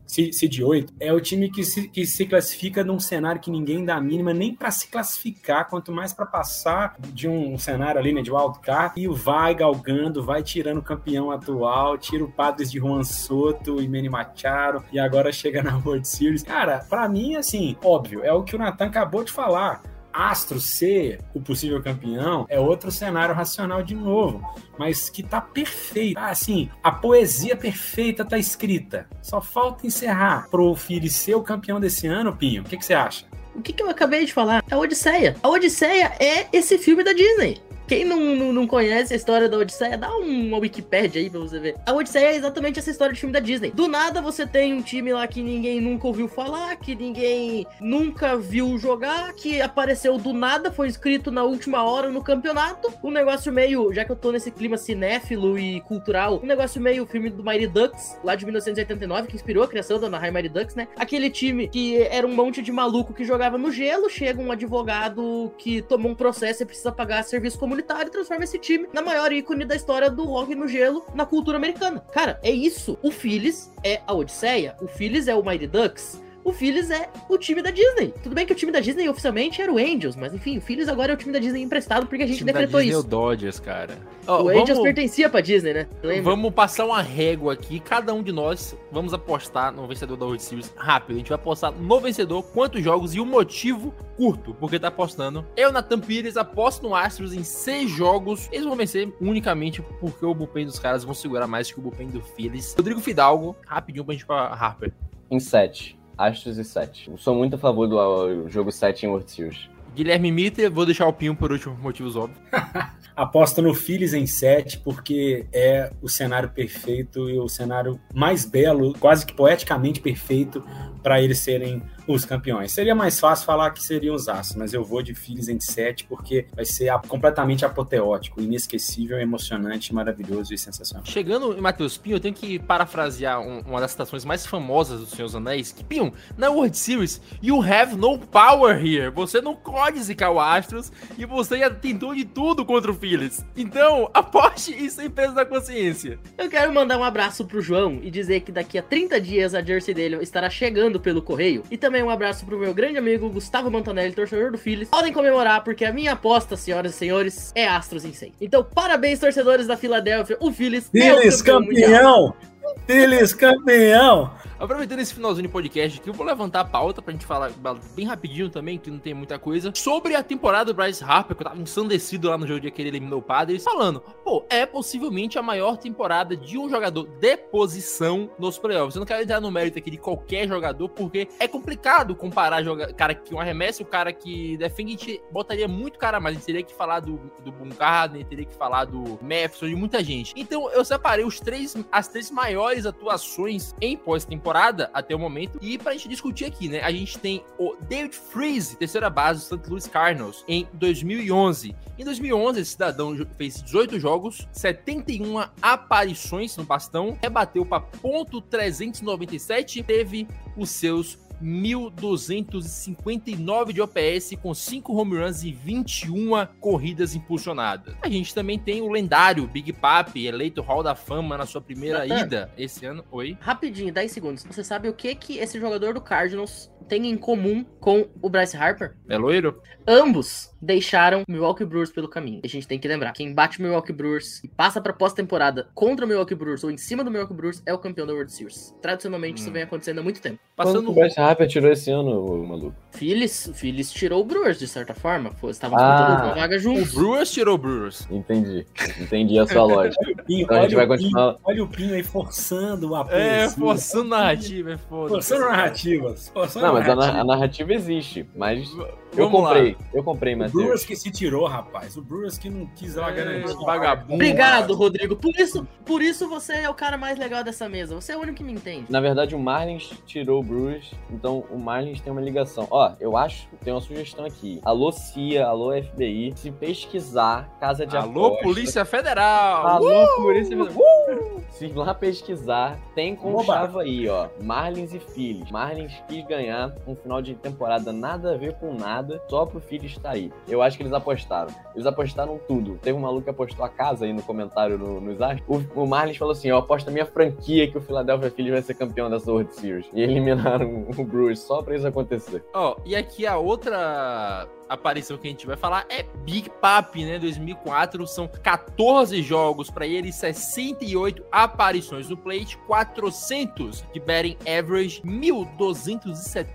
seed 0.08 0.62
8. 0.62 0.94
É 1.00 1.12
o 1.12 1.20
time 1.20 1.52
que 1.52 1.66
se, 1.66 1.90
que 1.90 2.06
se 2.06 2.26
classifica 2.26 2.84
num 2.84 3.00
cenário 3.00 3.42
que 3.42 3.52
ninguém 3.52 3.84
dá 3.84 3.96
a 3.96 4.02
mínima 4.02 4.34
nem 4.34 4.56
pra 4.56 4.72
se 4.72 4.88
classificar, 4.88 5.70
quanto 5.70 5.92
mais 5.92 6.14
pra 6.14 6.26
passar 6.26 6.96
de 7.10 7.28
um 7.28 7.58
cenário 7.58 8.00
ali, 8.00 8.14
né, 8.14 8.22
de 8.22 8.32
wildcard, 8.32 9.00
e 9.00 9.08
vai 9.08 9.54
galgando, 9.54 10.24
vai 10.24 10.42
tirando 10.42 10.78
o 10.78 10.84
campeão 10.84 11.30
atual, 11.30 11.98
tira 11.98 12.24
o 12.24 12.32
Padres 12.32 12.72
de 12.72 12.80
Juan 12.80 13.04
Soto 13.04 13.82
e 13.82 13.88
Manny 13.88 14.10
Machado, 14.10 14.84
e 14.92 15.00
agora 15.00 15.32
chega 15.32 15.62
na 15.62 15.78
World 15.78 16.08
Series. 16.08 16.44
Cara, 16.44 16.80
pra 16.90 17.01
mim, 17.08 17.36
assim, 17.36 17.76
óbvio, 17.84 18.24
é 18.24 18.32
o 18.32 18.44
que 18.44 18.56
o 18.56 18.60
Nathan 18.60 18.86
acabou 18.86 19.24
de 19.24 19.32
falar. 19.32 19.82
Astro 20.14 20.60
ser 20.60 21.20
o 21.34 21.40
possível 21.40 21.82
campeão 21.82 22.46
é 22.50 22.60
outro 22.60 22.92
cenário 22.92 23.34
racional 23.34 23.82
de 23.82 23.96
novo, 23.96 24.42
mas 24.78 25.10
que 25.10 25.24
tá 25.24 25.40
perfeito. 25.40 26.18
Ah, 26.18 26.30
assim, 26.30 26.70
a 26.84 26.92
poesia 26.92 27.56
perfeita 27.56 28.26
tá 28.26 28.38
escrita. 28.38 29.08
Só 29.22 29.40
falta 29.40 29.88
encerrar 29.88 30.50
pro 30.50 30.76
Phillies 30.76 31.16
ser 31.16 31.36
o 31.36 31.42
campeão 31.42 31.80
desse 31.80 32.08
ano, 32.08 32.36
Pinho. 32.36 32.64
O 32.64 32.66
que, 32.66 32.76
que 32.76 32.86
você 32.86 32.94
acha? 32.94 33.26
O 33.56 33.62
que, 33.62 33.74
que 33.74 33.84
eu 33.84 33.90
acabei 33.90 34.26
de 34.26 34.34
falar? 34.34 34.64
É 34.70 34.76
a 34.76 34.78
Odisseia. 34.78 35.36
A 35.42 35.50
Odisseia 35.50 36.14
é 36.20 36.48
esse 36.52 36.78
filme 36.78 37.04
da 37.04 37.14
Disney. 37.14 37.62
Quem 37.92 38.06
não, 38.06 38.38
não, 38.38 38.54
não 38.54 38.66
conhece 38.66 39.12
a 39.12 39.18
história 39.18 39.50
da 39.50 39.58
Odisseia, 39.58 39.98
dá 39.98 40.16
uma 40.16 40.58
Wikipédia 40.60 41.22
aí 41.22 41.30
pra 41.30 41.42
você 41.42 41.60
ver. 41.60 41.76
A 41.86 41.92
Odisseia 41.92 42.28
é 42.28 42.36
exatamente 42.38 42.80
essa 42.80 42.90
história 42.90 43.14
de 43.14 43.20
filme 43.20 43.34
da 43.34 43.42
Disney. 43.42 43.70
Do 43.70 43.86
nada 43.86 44.22
você 44.22 44.48
tem 44.48 44.74
um 44.74 44.82
time 44.82 45.12
lá 45.12 45.28
que 45.28 45.44
ninguém 45.44 45.82
nunca 45.82 46.08
ouviu 46.08 46.30
falar, 46.30 46.74
que 46.78 46.96
ninguém 46.96 47.68
nunca 47.82 48.38
viu 48.38 48.78
jogar, 48.78 49.34
que 49.34 49.62
apareceu 49.62 50.18
do 50.18 50.32
nada, 50.32 50.72
foi 50.72 50.88
inscrito 50.88 51.32
na 51.32 51.44
última 51.44 51.84
hora 51.84 52.10
no 52.10 52.24
campeonato. 52.24 52.94
Um 53.04 53.12
negócio 53.12 53.52
meio, 53.52 53.92
já 53.92 54.06
que 54.06 54.12
eu 54.14 54.16
tô 54.16 54.32
nesse 54.32 54.52
clima 54.52 54.78
cinéfilo 54.78 55.60
e 55.60 55.82
cultural, 55.82 56.40
um 56.42 56.48
negócio 56.48 56.82
meio 56.82 57.06
filme 57.06 57.30
do 57.30 57.44
Mighty 57.44 57.68
Ducks, 57.68 58.18
lá 58.24 58.36
de 58.36 58.46
1989, 58.46 59.28
que 59.28 59.36
inspirou 59.36 59.66
a 59.66 59.68
criação 59.68 60.00
da 60.00 60.08
Anaheim 60.08 60.32
Mighty 60.32 60.48
Ducks, 60.48 60.76
né? 60.76 60.88
Aquele 60.96 61.30
time 61.30 61.68
que 61.68 62.02
era 62.04 62.26
um 62.26 62.34
monte 62.34 62.62
de 62.62 62.72
maluco 62.72 63.14
que 63.14 63.26
jogava 63.26 63.58
no 63.58 63.70
gelo, 63.70 64.10
chega 64.10 64.42
um 64.42 64.50
advogado 64.50 65.54
que 65.58 65.82
tomou 65.82 66.14
um 66.14 66.16
processo 66.16 66.64
e 66.64 66.66
precisa 66.66 66.90
pagar 66.90 67.22
serviço 67.24 67.60
comunitário 67.60 67.81
e 67.82 68.12
transforma 68.12 68.44
esse 68.44 68.58
time 68.58 68.88
na 68.94 69.02
maior 69.02 69.32
ícone 69.32 69.66
da 69.66 69.76
história 69.76 70.10
do 70.10 70.30
hockey 70.30 70.56
no 70.56 70.68
gelo 70.68 71.06
na 71.14 71.26
cultura 71.26 71.58
americana. 71.58 72.04
Cara, 72.12 72.40
é 72.44 72.52
isso. 72.52 72.98
O 73.02 73.12
Phillies 73.12 73.72
é 73.84 74.02
a 74.08 74.14
Odisseia, 74.14 74.76
o 74.82 74.88
Phillies 74.88 75.28
é 75.28 75.36
o 75.36 75.44
Mighty 75.44 75.68
Ducks. 75.68 76.22
O 76.44 76.52
Phillies 76.52 76.90
é 76.90 77.10
o 77.30 77.38
time 77.38 77.62
da 77.62 77.70
Disney. 77.70 78.14
Tudo 78.24 78.34
bem 78.34 78.46
que 78.46 78.54
o 78.54 78.56
time 78.56 78.72
da 78.72 78.80
Disney 78.80 79.08
oficialmente 79.08 79.62
era 79.62 79.72
o 79.72 79.78
Angels, 79.78 80.16
mas 80.16 80.34
enfim, 80.34 80.58
o 80.58 80.62
Phillies 80.62 80.88
agora 80.88 81.12
é 81.12 81.16
o 81.16 81.18
time 81.18 81.32
da 81.32 81.38
Disney 81.40 81.62
emprestado 81.62 82.08
porque 82.08 82.24
a 82.24 82.28
gente 82.28 82.44
decretou 82.44 82.80
é 82.80 82.84
o 82.84 82.88
isso. 82.88 83.04
Dodgers, 83.04 83.60
cara. 83.60 83.98
Ó, 84.28 84.44
o 84.44 84.50
Angels 84.50 84.70
vamos- 84.70 84.84
pertencia 84.84 85.30
pra 85.30 85.40
Disney, 85.42 85.74
né? 85.74 85.88
Lembra? 86.02 86.24
Vamos 86.24 86.54
passar 86.54 86.86
uma 86.86 87.02
régua 87.02 87.54
aqui. 87.54 87.80
Cada 87.80 88.14
um 88.14 88.24
de 88.24 88.32
nós 88.32 88.76
vamos 88.92 89.14
apostar 89.14 89.72
no 89.72 89.88
vencedor 89.88 90.18
da 90.18 90.26
World 90.26 90.42
Series 90.42 90.74
rápido. 90.76 91.16
A 91.16 91.20
gente 91.20 91.30
vai 91.30 91.36
apostar 91.36 91.72
no 91.72 92.00
vencedor, 92.00 92.42
quantos 92.44 92.84
jogos 92.84 93.14
e 93.14 93.20
o 93.20 93.26
motivo 93.26 93.94
curto, 94.18 94.56
porque 94.60 94.80
tá 94.80 94.88
apostando. 94.88 95.46
Eu, 95.56 95.72
Nathan 95.72 96.00
Pires, 96.00 96.38
aposto 96.38 96.82
no 96.84 96.96
Astros 96.96 97.34
em 97.34 97.44
seis 97.44 97.90
jogos. 97.90 98.50
Eles 98.52 98.66
vão 98.66 98.76
vencer 98.76 99.14
unicamente 99.22 99.82
porque 100.00 100.26
o 100.26 100.34
bullpen 100.34 100.66
dos 100.66 100.80
caras 100.80 101.04
vão 101.04 101.14
segurar 101.14 101.46
mais 101.48 101.72
que 101.72 101.80
o 101.80 101.82
bullpen 101.84 102.08
do 102.10 102.22
Phillies. 102.22 102.74
Rodrigo 102.76 103.00
Fidalgo, 103.00 103.56
rapidinho 103.68 104.04
pra 104.04 104.14
gente 104.14 104.22
ir 104.24 104.26
pra 104.28 104.48
Harper. 104.48 104.92
em 105.30 105.40
7. 105.40 105.98
Astros 106.28 106.58
e 106.58 106.64
7. 106.64 107.10
Eu 107.10 107.18
sou 107.18 107.36
muito 107.36 107.56
a 107.56 107.60
favor 107.60 107.88
do 107.88 108.48
jogo 108.48 108.72
7 108.72 109.06
em 109.06 109.10
World 109.10 109.30
Series. 109.32 109.70
Guilherme 109.96 110.32
Mitter, 110.32 110.72
vou 110.72 110.86
deixar 110.86 111.08
o 111.08 111.14
Pinho 111.14 111.36
por 111.36 111.52
último, 111.52 111.76
por 111.76 111.84
motivos 111.84 112.16
óbvios. 112.16 112.40
Aposto 113.16 113.62
no 113.62 113.74
Phillies 113.74 114.14
em 114.14 114.26
7, 114.26 114.80
porque 114.80 115.46
é 115.52 115.92
o 116.02 116.08
cenário 116.08 116.50
perfeito 116.50 117.30
e 117.30 117.38
o 117.38 117.48
cenário 117.50 118.00
mais 118.14 118.46
belo, 118.46 118.94
quase 119.00 119.26
que 119.26 119.34
poeticamente 119.34 120.00
perfeito, 120.00 120.64
para 121.04 121.22
eles 121.22 121.40
serem 121.40 121.84
os 122.08 122.26
campeões. 122.26 122.72
Seria 122.72 122.96
mais 122.96 123.20
fácil 123.20 123.46
falar 123.46 123.72
que 123.72 123.84
seriam 123.84 124.16
os 124.16 124.28
Astros, 124.28 124.56
mas 124.58 124.74
eu 124.74 124.84
vou 124.84 125.02
de 125.02 125.14
Phillies 125.14 125.48
em 125.48 125.60
7, 125.60 126.06
porque 126.06 126.46
vai 126.56 126.66
ser 126.66 126.90
a- 126.90 127.00
completamente 127.00 127.64
apoteótico, 127.66 128.42
inesquecível, 128.42 129.20
emocionante, 129.20 129.94
maravilhoso 129.94 130.54
e 130.54 130.58
sensacional. 130.58 131.06
Chegando 131.06 131.58
em 131.58 131.62
Matheus 131.62 131.98
Pinho, 131.98 132.16
eu 132.16 132.20
tenho 132.20 132.34
que 132.36 132.60
parafrasear 132.60 133.40
um- 133.42 133.60
uma 133.62 133.80
das 133.80 133.92
citações 133.92 134.26
mais 134.26 134.46
famosas 134.46 135.00
do 135.00 135.06
Senhor 135.06 135.26
dos 135.26 135.36
Anéis. 135.36 135.72
Que, 135.72 135.84
Pinho, 135.84 136.14
na 136.38 136.50
World 136.50 136.78
Series, 136.78 137.22
you 137.42 137.62
have 137.62 137.96
no 137.96 138.18
power 138.18 138.84
here. 138.84 139.10
Você 139.12 139.42
não 139.42 139.56
pode 139.56 140.02
zicar 140.02 140.32
o 140.32 140.40
Astros 140.40 140.92
e 141.18 141.26
você 141.26 141.60
já 141.60 141.70
tentou 141.70 142.14
de 142.16 142.26
tudo 142.26 142.66
contra 142.66 142.92
o 142.92 142.94
Phillies. 142.96 143.46
Então, 143.56 144.10
aposte 144.14 144.72
e 144.74 144.90
sem 144.90 145.10
peso 145.10 145.34
na 145.34 145.46
consciência. 145.46 146.20
Eu 146.38 146.50
quero 146.50 146.74
mandar 146.74 146.98
um 146.98 147.04
abraço 147.04 147.46
pro 147.46 147.62
João 147.62 148.00
e 148.02 148.10
dizer 148.10 148.42
que 148.42 148.52
daqui 148.52 148.78
a 148.78 148.82
30 148.84 149.20
dias 149.20 149.54
a 149.54 149.62
jersey 149.62 149.94
dele 149.94 150.18
estará 150.22 150.50
chegando 150.50 151.00
pelo 151.00 151.22
correio. 151.22 151.64
E 151.70 151.78
também 151.78 151.91
um 152.00 152.10
abraço 152.10 152.46
pro 152.46 152.58
meu 152.58 152.74
grande 152.74 152.98
amigo 152.98 153.30
Gustavo 153.30 153.72
Montanelli, 153.72 154.14
torcedor 154.14 154.52
do 154.52 154.58
Phillies. 154.58 154.90
Podem 154.90 155.12
comemorar 155.12 155.64
porque 155.64 155.84
a 155.84 155.92
minha 155.92 156.14
aposta, 156.14 156.56
senhoras 156.56 156.94
e 156.94 156.98
senhores, 156.98 157.52
é 157.56 157.68
Astros 157.68 158.06
em 158.06 158.14
100. 158.14 158.34
Então, 158.40 158.64
parabéns, 158.64 159.20
torcedores 159.20 159.68
da 159.68 159.76
Filadélfia. 159.76 160.38
O 160.40 160.52
Phillies 160.52 160.90
é 160.94 161.14
o 161.14 161.18
Phillies 161.18 161.42
mundial. 161.42 161.62
campeão! 161.62 162.51
Phillies 162.86 163.34
campeão! 163.34 164.32
Aproveitando 164.60 165.00
esse 165.00 165.16
finalzinho 165.16 165.48
de 165.48 165.52
podcast 165.52 166.00
aqui, 166.00 166.08
eu 166.08 166.14
vou 166.14 166.26
levantar 166.26 166.60
a 166.60 166.66
pauta 166.66 167.02
pra 167.02 167.12
gente 167.12 167.26
falar 167.26 167.52
bem 167.96 168.06
rapidinho 168.06 168.48
também, 168.48 168.78
que 168.78 168.92
não 168.92 169.00
tem 169.00 169.12
muita 169.12 169.40
coisa, 169.40 169.72
sobre 169.74 170.14
a 170.16 170.22
temporada 170.22 170.66
do 170.66 170.76
Bryce 170.76 171.04
Harper, 171.04 171.36
que 171.36 171.42
eu 171.42 171.48
tava 171.48 171.60
ensandecido 171.60 172.30
lá 172.30 172.38
no 172.38 172.46
jogo 172.46 172.60
de 172.60 172.70
que 172.70 172.80
ele 172.80 172.90
eliminou 172.90 173.20
o 173.20 173.24
Padres, 173.24 173.64
falando, 173.64 174.02
pô, 174.24 174.46
é 174.52 174.68
possivelmente 174.68 175.40
a 175.40 175.42
maior 175.42 175.78
temporada 175.78 176.38
de 176.38 176.60
um 176.60 176.70
jogador 176.70 177.08
de 177.08 177.38
posição 177.38 178.30
nos 178.38 178.60
playoffs. 178.60 178.96
Eu 178.96 179.00
não 179.00 179.08
quero 179.08 179.24
entrar 179.24 179.42
no 179.42 179.50
mérito 179.50 179.80
aqui 179.80 179.90
de 179.90 179.98
qualquer 179.98 180.48
jogador, 180.48 180.88
porque 180.90 181.28
é 181.40 181.48
complicado 181.48 182.16
comparar 182.16 182.64
cara 182.96 183.16
que 183.16 183.34
um 183.34 183.40
arremesso 183.40 183.82
o 183.82 183.86
cara 183.86 184.14
que 184.14 184.58
defende, 184.58 184.94
a 184.94 184.98
gente 184.98 185.24
botaria 185.32 185.68
muito 185.68 185.98
cara 185.98 186.20
mais. 186.20 186.36
A 186.36 186.38
gente 186.38 186.46
teria 186.46 186.64
que 186.64 186.74
falar 186.74 187.00
do, 187.00 187.20
do 187.44 187.52
Bumgarner, 187.52 188.24
teria 188.28 188.46
que 188.46 188.54
falar 188.54 188.86
do 188.86 189.18
Matheson 189.24 189.68
e 189.68 189.76
muita 189.76 190.04
gente. 190.04 190.34
Então 190.36 190.70
eu 190.72 190.86
separei 190.86 191.26
os 191.26 191.40
três, 191.40 191.76
as 191.92 192.08
três 192.08 192.30
maiores 192.30 192.51
atuações 192.86 193.74
em 193.82 193.98
pós-temporada 193.98 194.90
até 194.94 195.16
o 195.16 195.20
momento. 195.20 195.58
E 195.62 195.78
pra 195.78 195.94
gente 195.94 196.08
discutir 196.10 196.46
aqui, 196.46 196.68
né? 196.68 196.82
A 196.82 196.92
gente 196.92 197.18
tem 197.18 197.44
o 197.58 197.76
David 197.88 198.16
Freeze, 198.16 198.76
terceira 198.76 199.10
base 199.10 199.50
do 199.50 199.58
St. 199.58 199.70
Louis 199.70 199.88
Cardinals, 199.88 200.44
em 200.48 200.68
2011. 200.74 201.76
Em 201.98 202.04
2011, 202.04 202.62
esse 202.62 202.72
cidadão 202.72 203.16
fez 203.38 203.62
18 203.62 204.00
jogos, 204.00 204.48
71 204.52 205.44
aparições 205.62 206.56
no 206.58 206.64
bastão, 206.64 207.18
rebateu 207.22 207.66
para 207.66 207.82
ponto 207.82 208.42
397, 208.42 209.84
teve 209.84 210.28
os 210.58 210.70
seus 210.70 211.18
1.259 211.42 213.74
de 213.74 213.82
OPS 213.82 214.36
com 214.42 214.54
5 214.54 214.94
home 214.96 215.18
runs 215.18 215.44
e 215.44 215.52
21 215.52 216.46
corridas 216.60 217.16
impulsionadas. 217.16 217.96
A 218.02 218.10
gente 218.10 218.34
também 218.34 218.58
tem 218.60 218.82
o 218.82 218.90
lendário 218.90 219.48
Big 219.48 219.72
Papi, 219.74 220.28
eleito 220.28 220.62
Hall 220.62 220.84
da 220.84 220.96
Fama 220.96 221.38
na 221.38 221.46
sua 221.46 221.62
primeira 221.62 222.06
Natan. 222.06 222.22
ida 222.22 222.52
esse 222.58 222.86
ano. 222.86 223.04
Oi? 223.12 223.38
Rapidinho, 223.40 223.94
10 223.94 224.12
segundos. 224.12 224.44
Você 224.44 224.64
sabe 224.64 224.90
o 224.90 224.94
que 224.94 225.14
que 225.16 225.38
esse 225.38 225.60
jogador 225.60 225.94
do 225.94 226.02
Cardinals 226.02 226.72
tem 226.92 227.08
em 227.10 227.16
comum 227.16 227.66
com 227.80 228.06
o 228.22 228.30
Bryce 228.30 228.58
Harper? 228.58 228.92
É 229.08 229.18
loiro? 229.18 229.62
Ambos 229.88 230.52
deixaram 230.62 231.22
o 231.28 231.32
Milwaukee 231.32 231.64
Brewers 231.66 231.90
pelo 231.90 232.08
caminho. 232.08 232.42
A 232.44 232.48
gente 232.48 232.68
tem 232.68 232.78
que 232.78 232.88
lembrar, 232.88 233.14
quem 233.14 233.34
bate 233.34 233.58
o 233.60 233.62
Milwaukee 233.64 233.94
Brewers 233.94 234.44
e 234.44 234.48
passa 234.50 234.80
pra 234.82 234.92
pós-temporada 234.94 235.70
contra 235.74 236.06
o 236.06 236.08
Milwaukee 236.08 236.36
Brewers 236.36 236.64
ou 236.64 236.70
em 236.70 236.78
cima 236.78 237.04
do 237.04 237.10
Milwaukee 237.10 237.34
Brewers 237.34 237.64
é 237.66 237.74
o 237.74 237.78
campeão 237.80 238.06
da 238.06 238.14
World 238.14 238.32
Series. 238.32 238.76
Tradicionalmente 238.82 239.40
isso 239.40 239.50
Hum. 239.50 239.54
vem 239.54 239.64
acontecendo 239.64 240.00
há 240.00 240.04
muito 240.04 240.22
tempo. 240.22 240.38
Quando 240.56 240.68
Passando 240.68 240.92
o 240.92 240.94
Bryce 240.94 241.20
Harper 241.20 241.48
tirou 241.48 241.72
esse 241.72 241.90
ano, 241.90 242.12
ô, 242.26 242.46
maluco? 242.46 242.76
Phillies, 242.92 243.48
o 243.48 243.54
Phillies 243.56 243.92
tirou 243.92 244.22
o 244.22 244.26
Brewers 244.26 244.60
de 244.60 244.68
certa 244.68 244.94
forma, 244.94 245.32
estavam 245.50 245.80
Ah. 245.80 245.82
disputando 245.98 246.26
uma 246.26 246.36
vaga 246.36 246.56
o 246.58 246.60
juntos. 246.60 246.94
Brewers 246.94 247.32
tirou 247.32 247.56
o 247.56 247.58
Brewers. 247.58 248.08
Entendi. 248.12 248.68
Entendi 249.00 249.40
a 249.40 249.48
sua 249.48 249.64
lógica. 249.64 250.06
Pinho, 250.28 250.44
Então 250.52 250.58
a 250.58 250.62
gente 250.64 250.76
olha, 250.76 250.86
vai 250.88 250.96
o 250.98 251.00
Pinho, 251.00 251.12
continuar- 251.12 251.38
olha 251.44 251.64
o 251.64 251.68
Pinho 251.68 251.96
aí 251.96 252.04
forçando 252.04 252.90
o 252.92 252.96
apoio. 252.96 253.18
É, 253.18 253.50
forçando 253.50 254.10
narrativa, 254.10 254.74
é 254.74 254.78
foda. 254.78 255.10
Forçando 255.10 255.46
narrativas. 255.46 256.30
Forçando 256.30 256.66
Não, 256.68 256.74
mas 256.76 256.81
a, 256.82 256.96
narrativa. 256.96 257.14
na- 257.14 257.20
a 257.22 257.24
narrativa 257.24 257.74
existe. 257.74 258.30
Mas 258.36 258.70
eu 258.72 259.26
Vamos 259.26 259.42
lá. 259.42 259.50
comprei. 259.50 259.78
Eu 259.94 260.04
comprei, 260.04 260.34
O 260.36 260.38
Matheus. 260.38 260.54
Brewers 260.64 260.86
que 260.86 260.96
se 260.96 261.12
tirou, 261.12 261.46
rapaz. 261.48 261.98
O 261.98 262.02
Brewers 262.02 262.38
que 262.38 262.50
não 262.50 262.66
quis 262.68 262.96
lá 262.96 263.10
É, 263.10 263.14
garantir. 263.14 263.56
vagabundo. 263.66 264.14
Obrigado, 264.16 264.74
Rodrigo. 264.76 265.16
Por 265.16 265.36
isso, 265.36 265.68
por 265.86 266.02
isso 266.02 266.28
você 266.30 266.54
é 266.54 266.70
o 266.70 266.74
cara 266.74 266.98
mais 266.98 267.18
legal 267.20 267.44
dessa 267.44 267.68
mesa. 267.70 267.94
Você 267.96 268.14
é 268.14 268.18
o 268.18 268.22
único 268.22 268.38
que 268.38 268.44
me 268.44 268.54
entende. 268.54 268.86
Na 268.90 269.00
verdade, 269.02 269.36
o 269.36 269.40
Marlins 269.40 269.92
tirou 270.06 270.40
o 270.40 270.44
Brewers, 270.44 270.92
então 271.10 271.44
o 271.50 271.58
Marlins 271.58 272.00
tem 272.02 272.12
uma 272.12 272.22
ligação. 272.22 272.68
Ó, 272.72 272.92
eu 273.00 273.18
acho, 273.18 273.48
tem 273.64 273.74
uma 273.74 273.82
sugestão 273.82 274.26
aqui. 274.26 274.60
Alô 274.64 274.92
CIA, 274.92 275.46
alô 275.48 275.72
FBI, 275.74 276.34
se 276.36 276.52
pesquisar 276.52 277.50
casa 277.60 277.86
de 277.86 277.96
Alô, 277.98 278.28
aposta. 278.28 278.44
Polícia 278.44 278.86
Federal! 278.86 279.68
Alô, 279.68 280.08
Polícia 280.18 280.58
Federal. 280.58 280.78
Uh! 280.78 281.42
Se 281.52 281.66
ir 281.66 281.74
lá 281.76 281.94
pesquisar, 281.94 282.80
tem 282.96 283.14
com 283.16 283.34
Oba. 283.36 283.44
chave 283.44 283.80
aí, 283.82 284.08
ó. 284.10 284.30
Marlins 284.42 284.94
e 284.94 285.00
Phillies. 285.00 285.52
Marlins 285.52 285.92
quis 286.08 286.26
ganhar 286.26 286.71
um 286.88 286.96
final 286.96 287.22
de 287.22 287.36
temporada 287.36 287.92
nada 287.92 288.34
a 288.34 288.38
ver 288.38 288.54
com 288.56 288.74
nada, 288.74 289.22
só 289.28 289.46
pro 289.46 289.60
Phillies 289.60 289.94
estar 289.94 290.12
aí. 290.12 290.32
Eu 290.48 290.62
acho 290.62 290.78
que 290.78 290.84
eles 290.84 290.94
apostaram. 290.94 291.54
Eles 291.74 291.86
apostaram 291.86 292.40
tudo. 292.48 292.78
Teve 292.82 292.98
um 292.98 293.02
maluco 293.02 293.24
que 293.24 293.30
apostou 293.30 293.66
a 293.66 293.70
casa 293.70 294.06
aí 294.06 294.14
no 294.14 294.22
comentário 294.22 294.78
no, 294.78 295.00
no 295.00 295.16
Zar. 295.16 295.42
O, 295.48 295.58
o 295.82 295.88
Marlins 295.88 296.18
falou 296.18 296.32
assim: 296.34 296.50
eu 296.50 296.58
aposto 296.58 296.88
a 296.88 296.92
minha 296.92 297.06
franquia 297.06 297.70
que 297.70 297.78
o 297.78 297.82
Philadelphia 297.82 298.32
Phillies 298.32 298.54
vai 298.54 298.62
ser 298.62 298.74
campeão 298.76 299.10
dessa 299.10 299.32
World 299.32 299.54
Series. 299.54 299.88
E 299.94 300.02
eliminaram 300.02 300.86
o 300.98 301.04
Brewers 301.04 301.40
só 301.40 301.62
pra 301.62 301.76
isso 301.76 301.88
acontecer. 301.88 302.44
Ó, 302.54 302.76
e 302.86 302.96
aqui 302.96 303.26
a 303.26 303.38
outra 303.38 304.48
aparição 304.74 305.18
que 305.18 305.28
a 305.28 305.30
gente 305.30 305.46
vai 305.46 305.58
falar 305.58 305.86
é 305.90 306.04
Big 306.24 306.50
Papi, 306.50 307.04
né? 307.04 307.20
2004 307.20 308.08
são 308.08 308.28
14 308.28 309.22
jogos 309.22 309.70
pra 309.70 309.86
ele, 309.86 310.14
68 310.14 311.26
aparições 311.32 312.10
no 312.10 312.16
plate, 312.16 312.58
400 312.60 313.84
de 313.94 314.00
batting 314.00 314.38
average, 314.48 315.02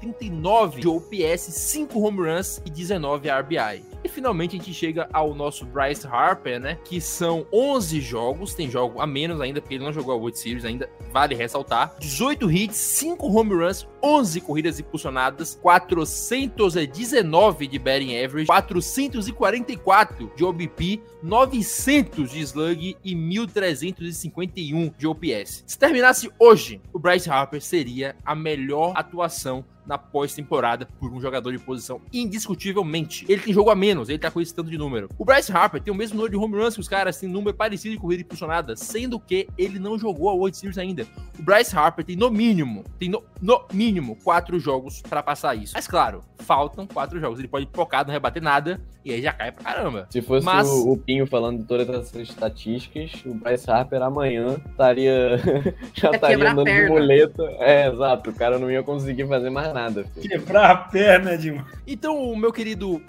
1279 0.03 0.81
de 0.81 0.89
OPS, 0.89 1.71
5 1.71 1.99
home 1.99 2.31
runs 2.31 2.61
e 2.65 2.71
19 2.71 3.29
RBI. 3.29 3.96
E 4.07 4.09
finalmente 4.09 4.55
a 4.55 4.59
gente 4.61 4.73
chega 4.73 5.09
ao 5.13 5.35
nosso 5.35 5.67
Bryce 5.67 6.07
Harper, 6.07 6.61
né? 6.61 6.79
Que 6.85 7.01
são 7.01 7.45
11 7.53 8.01
jogos, 8.01 8.55
tem 8.55 8.71
jogo 8.71 9.01
a 9.01 9.07
menos 9.07 9.41
ainda, 9.41 9.61
porque 9.61 9.75
ele 9.75 9.83
não 9.83 9.93
jogou 9.93 10.15
a 10.15 10.17
World 10.17 10.39
Series 10.39 10.65
ainda, 10.65 10.89
vale 11.13 11.35
ressaltar. 11.35 11.93
18 11.99 12.49
hits, 12.49 12.77
5 12.77 13.27
home 13.27 13.53
runs, 13.53 13.85
11 14.01 14.41
corridas 14.43 14.79
impulsionadas, 14.79 15.59
419 15.61 17.67
de 17.67 17.81
batting 17.81 18.17
average, 18.17 18.47
444 18.47 20.31
de 20.37 20.45
OBP, 20.45 21.03
900 21.21 22.31
de 22.31 22.41
slug 22.43 22.97
e 23.03 23.15
1351 23.17 24.93
de 24.97 25.09
OPS. 25.09 25.65
Se 25.67 25.77
terminasse 25.77 26.31
hoje, 26.39 26.81
o 26.93 27.01
Bryce 27.01 27.29
Harper 27.29 27.61
seria 27.61 28.15
a 28.25 28.37
melhor 28.37 28.93
atuação 28.95 29.65
na 29.87 29.97
pós-temporada 29.97 30.89
por 30.99 31.13
um 31.13 31.21
jogador 31.21 31.53
de 31.53 31.59
posição, 31.59 32.01
indiscutivelmente. 32.13 33.25
Ele 33.29 33.41
tem 33.41 33.55
jogo 33.55 33.71
a 33.71 33.77
menos, 33.77 33.96
ele 34.09 34.19
tá 34.19 34.31
com 34.31 34.41
esse 34.41 34.55
tanto 34.55 34.71
de 34.71 34.79
número. 34.79 35.09
O 35.19 35.25
Bryce 35.25 35.53
Harper 35.53 35.81
tem 35.81 35.93
o 35.93 35.97
mesmo 35.97 36.17
número 36.17 36.31
de 36.31 36.37
home 36.45 36.57
runs 36.63 36.75
que 36.75 36.81
os 36.81 36.89
caras, 36.89 37.19
tem 37.19 37.29
número 37.29 37.57
parecido 37.57 37.95
de 37.95 38.01
corrida 38.01 38.23
impulsionada, 38.23 38.77
sendo 38.77 39.19
que 39.19 39.49
ele 39.57 39.79
não 39.79 39.99
jogou 39.99 40.29
a 40.29 40.35
World 40.35 40.57
Series 40.57 40.79
ainda. 40.79 41.07
O 41.39 41.43
Bryce 41.43 41.77
Harper 41.77 42.05
tem 42.05 42.17
no 42.17 42.31
mínimo, 42.31 42.85
tem 42.99 43.09
no, 43.09 43.23
no 43.41 43.65
mínimo 43.73 44.17
quatro 44.23 44.59
jogos 44.59 45.03
pra 45.03 45.23
passar 45.23 45.55
isso. 45.55 45.73
Mas 45.75 45.87
claro, 45.87 46.21
faltam 46.39 46.87
quatro 46.87 47.19
jogos. 47.21 47.39
Ele 47.39 47.49
pode 47.49 47.69
focar, 47.73 48.05
não 48.07 48.13
rebater 48.13 48.43
nada, 48.43 48.81
e 49.05 49.13
aí 49.13 49.23
já 49.23 49.33
cai 49.33 49.53
pra 49.53 49.63
caramba. 49.65 50.07
Se 50.11 50.21
fosse 50.23 50.45
Mas- 50.45 50.69
o, 50.69 50.93
o 50.93 50.97
Pinho 50.97 51.27
falando 51.27 51.59
de 51.59 51.65
todas 51.65 51.89
essas 51.89 52.15
estatísticas, 52.29 53.13
o 53.25 53.35
Bryce 53.35 53.71
Harper 53.71 54.03
amanhã 54.03 54.57
estaria. 54.71 55.37
já 55.95 56.11
Ia 56.11 56.15
estaria 56.17 56.51
andando 56.51 56.65
de 56.67 56.87
muleta. 56.89 57.43
É, 57.59 57.89
exato. 57.89 58.31
O 58.31 58.35
cara 58.35 58.59
não 58.59 58.71
ia 58.71 58.83
conseguir 58.83 59.27
fazer 59.27 59.51
mais 59.51 59.73
nada. 59.73 60.05
Filho. 60.15 60.29
Quebrar 60.29 60.71
a 60.71 60.77
perna 60.77 61.37
de 61.37 61.61
Então, 61.87 62.35
meu 62.37 62.53
querido 62.53 63.01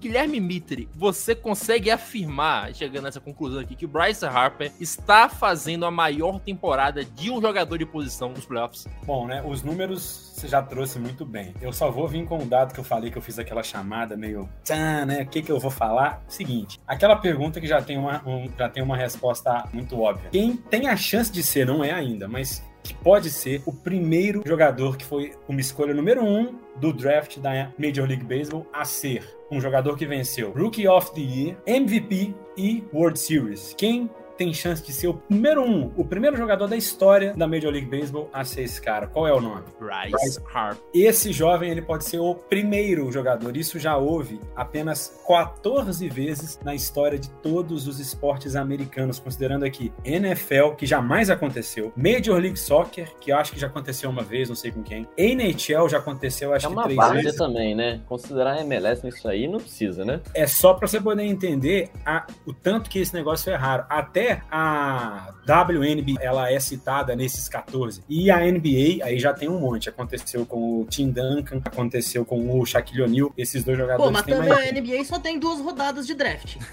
Guilherme 0.00 0.40
Mitre, 0.40 0.88
você 0.94 1.34
consegue 1.34 1.90
afirmar, 1.90 2.74
chegando 2.74 3.04
nessa 3.04 3.20
conclusão 3.20 3.60
aqui, 3.60 3.74
que 3.76 3.84
o 3.84 3.88
Bryce 3.88 4.24
Harper 4.24 4.72
está 4.80 5.28
fazendo 5.28 5.84
a 5.84 5.90
maior 5.90 6.40
temporada 6.40 7.04
de 7.04 7.30
um 7.30 7.40
jogador 7.40 7.76
de 7.76 7.84
posição 7.86 8.30
nos 8.30 8.46
playoffs? 8.46 8.86
Bom, 9.04 9.26
né? 9.26 9.42
Os 9.44 9.62
números 9.62 10.30
você 10.34 10.48
já 10.48 10.62
trouxe 10.62 10.98
muito 10.98 11.26
bem. 11.26 11.52
Eu 11.60 11.70
só 11.72 11.90
vou 11.90 12.08
vir 12.08 12.24
com 12.26 12.38
o 12.38 12.46
dado 12.46 12.72
que 12.72 12.80
eu 12.80 12.84
falei 12.84 13.10
que 13.10 13.18
eu 13.18 13.22
fiz 13.22 13.38
aquela 13.38 13.62
chamada 13.62 14.16
meio. 14.16 14.48
Tchan, 14.64 15.04
né? 15.04 15.22
O 15.22 15.26
que, 15.26 15.42
que 15.42 15.52
eu 15.52 15.58
vou 15.60 15.70
falar? 15.70 16.22
Seguinte: 16.26 16.80
aquela 16.86 17.14
pergunta 17.16 17.60
que 17.60 17.66
já 17.66 17.82
tem, 17.82 17.98
uma, 17.98 18.22
um- 18.26 18.50
já 18.58 18.68
tem 18.68 18.82
uma 18.82 18.96
resposta 18.96 19.64
muito 19.72 20.00
óbvia. 20.00 20.30
Quem 20.30 20.56
tem 20.56 20.88
a 20.88 20.96
chance 20.96 21.30
de 21.30 21.42
ser, 21.42 21.66
não 21.66 21.84
é 21.84 21.90
ainda, 21.92 22.26
mas 22.26 22.64
que 22.82 22.94
pode 22.94 23.30
ser 23.30 23.62
o 23.66 23.72
primeiro 23.72 24.42
jogador 24.46 24.96
que 24.96 25.04
foi 25.04 25.32
uma 25.48 25.60
escolha 25.60 25.94
número 25.94 26.24
um 26.24 26.58
do 26.76 26.92
draft 26.92 27.38
da 27.38 27.72
Major 27.78 28.06
League 28.06 28.24
Baseball 28.24 28.66
a 28.72 28.84
ser 28.84 29.24
um 29.50 29.60
jogador 29.60 29.96
que 29.96 30.06
venceu 30.06 30.52
Rookie 30.52 30.86
of 30.86 31.12
the 31.12 31.20
Year, 31.20 31.56
MVP 31.66 32.34
e 32.56 32.84
World 32.92 33.18
Series. 33.18 33.74
Quem 33.76 34.08
tem 34.40 34.54
chance 34.54 34.82
de 34.82 34.90
ser 34.90 35.08
o 35.08 35.20
número 35.28 35.62
um, 35.62 35.92
o 35.98 36.02
primeiro 36.02 36.34
jogador 36.34 36.66
da 36.66 36.74
história 36.74 37.34
da 37.34 37.46
Major 37.46 37.70
League 37.70 37.86
Baseball 37.86 38.30
a 38.32 38.42
ser 38.42 38.62
esse 38.62 38.80
cara? 38.80 39.06
Qual 39.06 39.28
é 39.28 39.32
o 39.34 39.38
nome? 39.40 39.64
Bryce 39.78 40.40
Harper. 40.54 40.82
Esse 40.94 41.30
jovem 41.30 41.70
ele 41.70 41.82
pode 41.82 42.06
ser 42.06 42.18
o 42.20 42.34
primeiro 42.34 43.12
jogador. 43.12 43.54
Isso 43.54 43.78
já 43.78 43.98
houve 43.98 44.40
apenas 44.56 45.20
14 45.28 46.08
vezes 46.08 46.58
na 46.64 46.74
história 46.74 47.18
de 47.18 47.28
todos 47.42 47.86
os 47.86 48.00
esportes 48.00 48.56
americanos, 48.56 49.18
considerando 49.20 49.64
aqui 49.66 49.92
NFL, 50.06 50.70
que 50.70 50.86
jamais 50.86 51.28
aconteceu, 51.28 51.92
Major 51.94 52.38
League 52.40 52.58
Soccer, 52.58 53.12
que 53.20 53.32
eu 53.32 53.36
acho 53.36 53.52
que 53.52 53.60
já 53.60 53.66
aconteceu 53.66 54.08
uma 54.08 54.22
vez, 54.22 54.48
não 54.48 54.56
sei 54.56 54.70
com 54.70 54.82
quem, 54.82 55.06
NHL 55.18 55.86
já 55.86 55.98
aconteceu, 55.98 56.54
acho 56.54 56.64
É 56.64 56.68
que 56.70 56.74
uma 56.74 56.84
três 56.84 56.96
várzea 56.96 57.22
vezes. 57.24 57.36
também, 57.38 57.74
né? 57.74 58.00
Considerar 58.08 58.58
MLS 58.62 59.04
nisso 59.04 59.28
aí 59.28 59.46
não 59.46 59.58
precisa, 59.60 60.02
né? 60.02 60.22
É 60.32 60.46
só 60.46 60.72
para 60.72 60.88
você 60.88 60.98
poder 60.98 61.24
entender 61.24 61.90
a- 62.06 62.26
o 62.46 62.54
tanto 62.54 62.88
que 62.88 62.98
esse 63.00 63.12
negócio 63.12 63.52
é 63.52 63.54
raro. 63.54 63.84
Até 63.90 64.29
a 64.50 65.34
WNBA, 65.46 66.20
ela 66.20 66.50
é 66.50 66.58
citada 66.60 67.14
nesses 67.16 67.48
14. 67.48 68.02
E 68.08 68.30
a 68.30 68.38
NBA, 68.38 69.04
aí 69.04 69.18
já 69.18 69.32
tem 69.32 69.48
um 69.48 69.60
monte. 69.60 69.88
Aconteceu 69.88 70.44
com 70.46 70.80
o 70.80 70.86
Tim 70.86 71.10
Duncan, 71.10 71.60
aconteceu 71.64 72.24
com 72.24 72.58
o 72.58 72.64
Shaquille 72.66 73.02
O'Neal. 73.02 73.32
Esses 73.36 73.64
dois 73.64 73.76
Pô, 73.78 73.84
jogadores 73.84 74.12
mas 74.12 74.22
têm 74.22 74.34
também 74.34 74.50
mais... 74.50 74.68
a 74.68 74.72
NBA 74.72 75.04
só 75.04 75.18
tem 75.18 75.38
duas 75.38 75.60
rodadas 75.60 76.06
de 76.06 76.14
draft. 76.14 76.56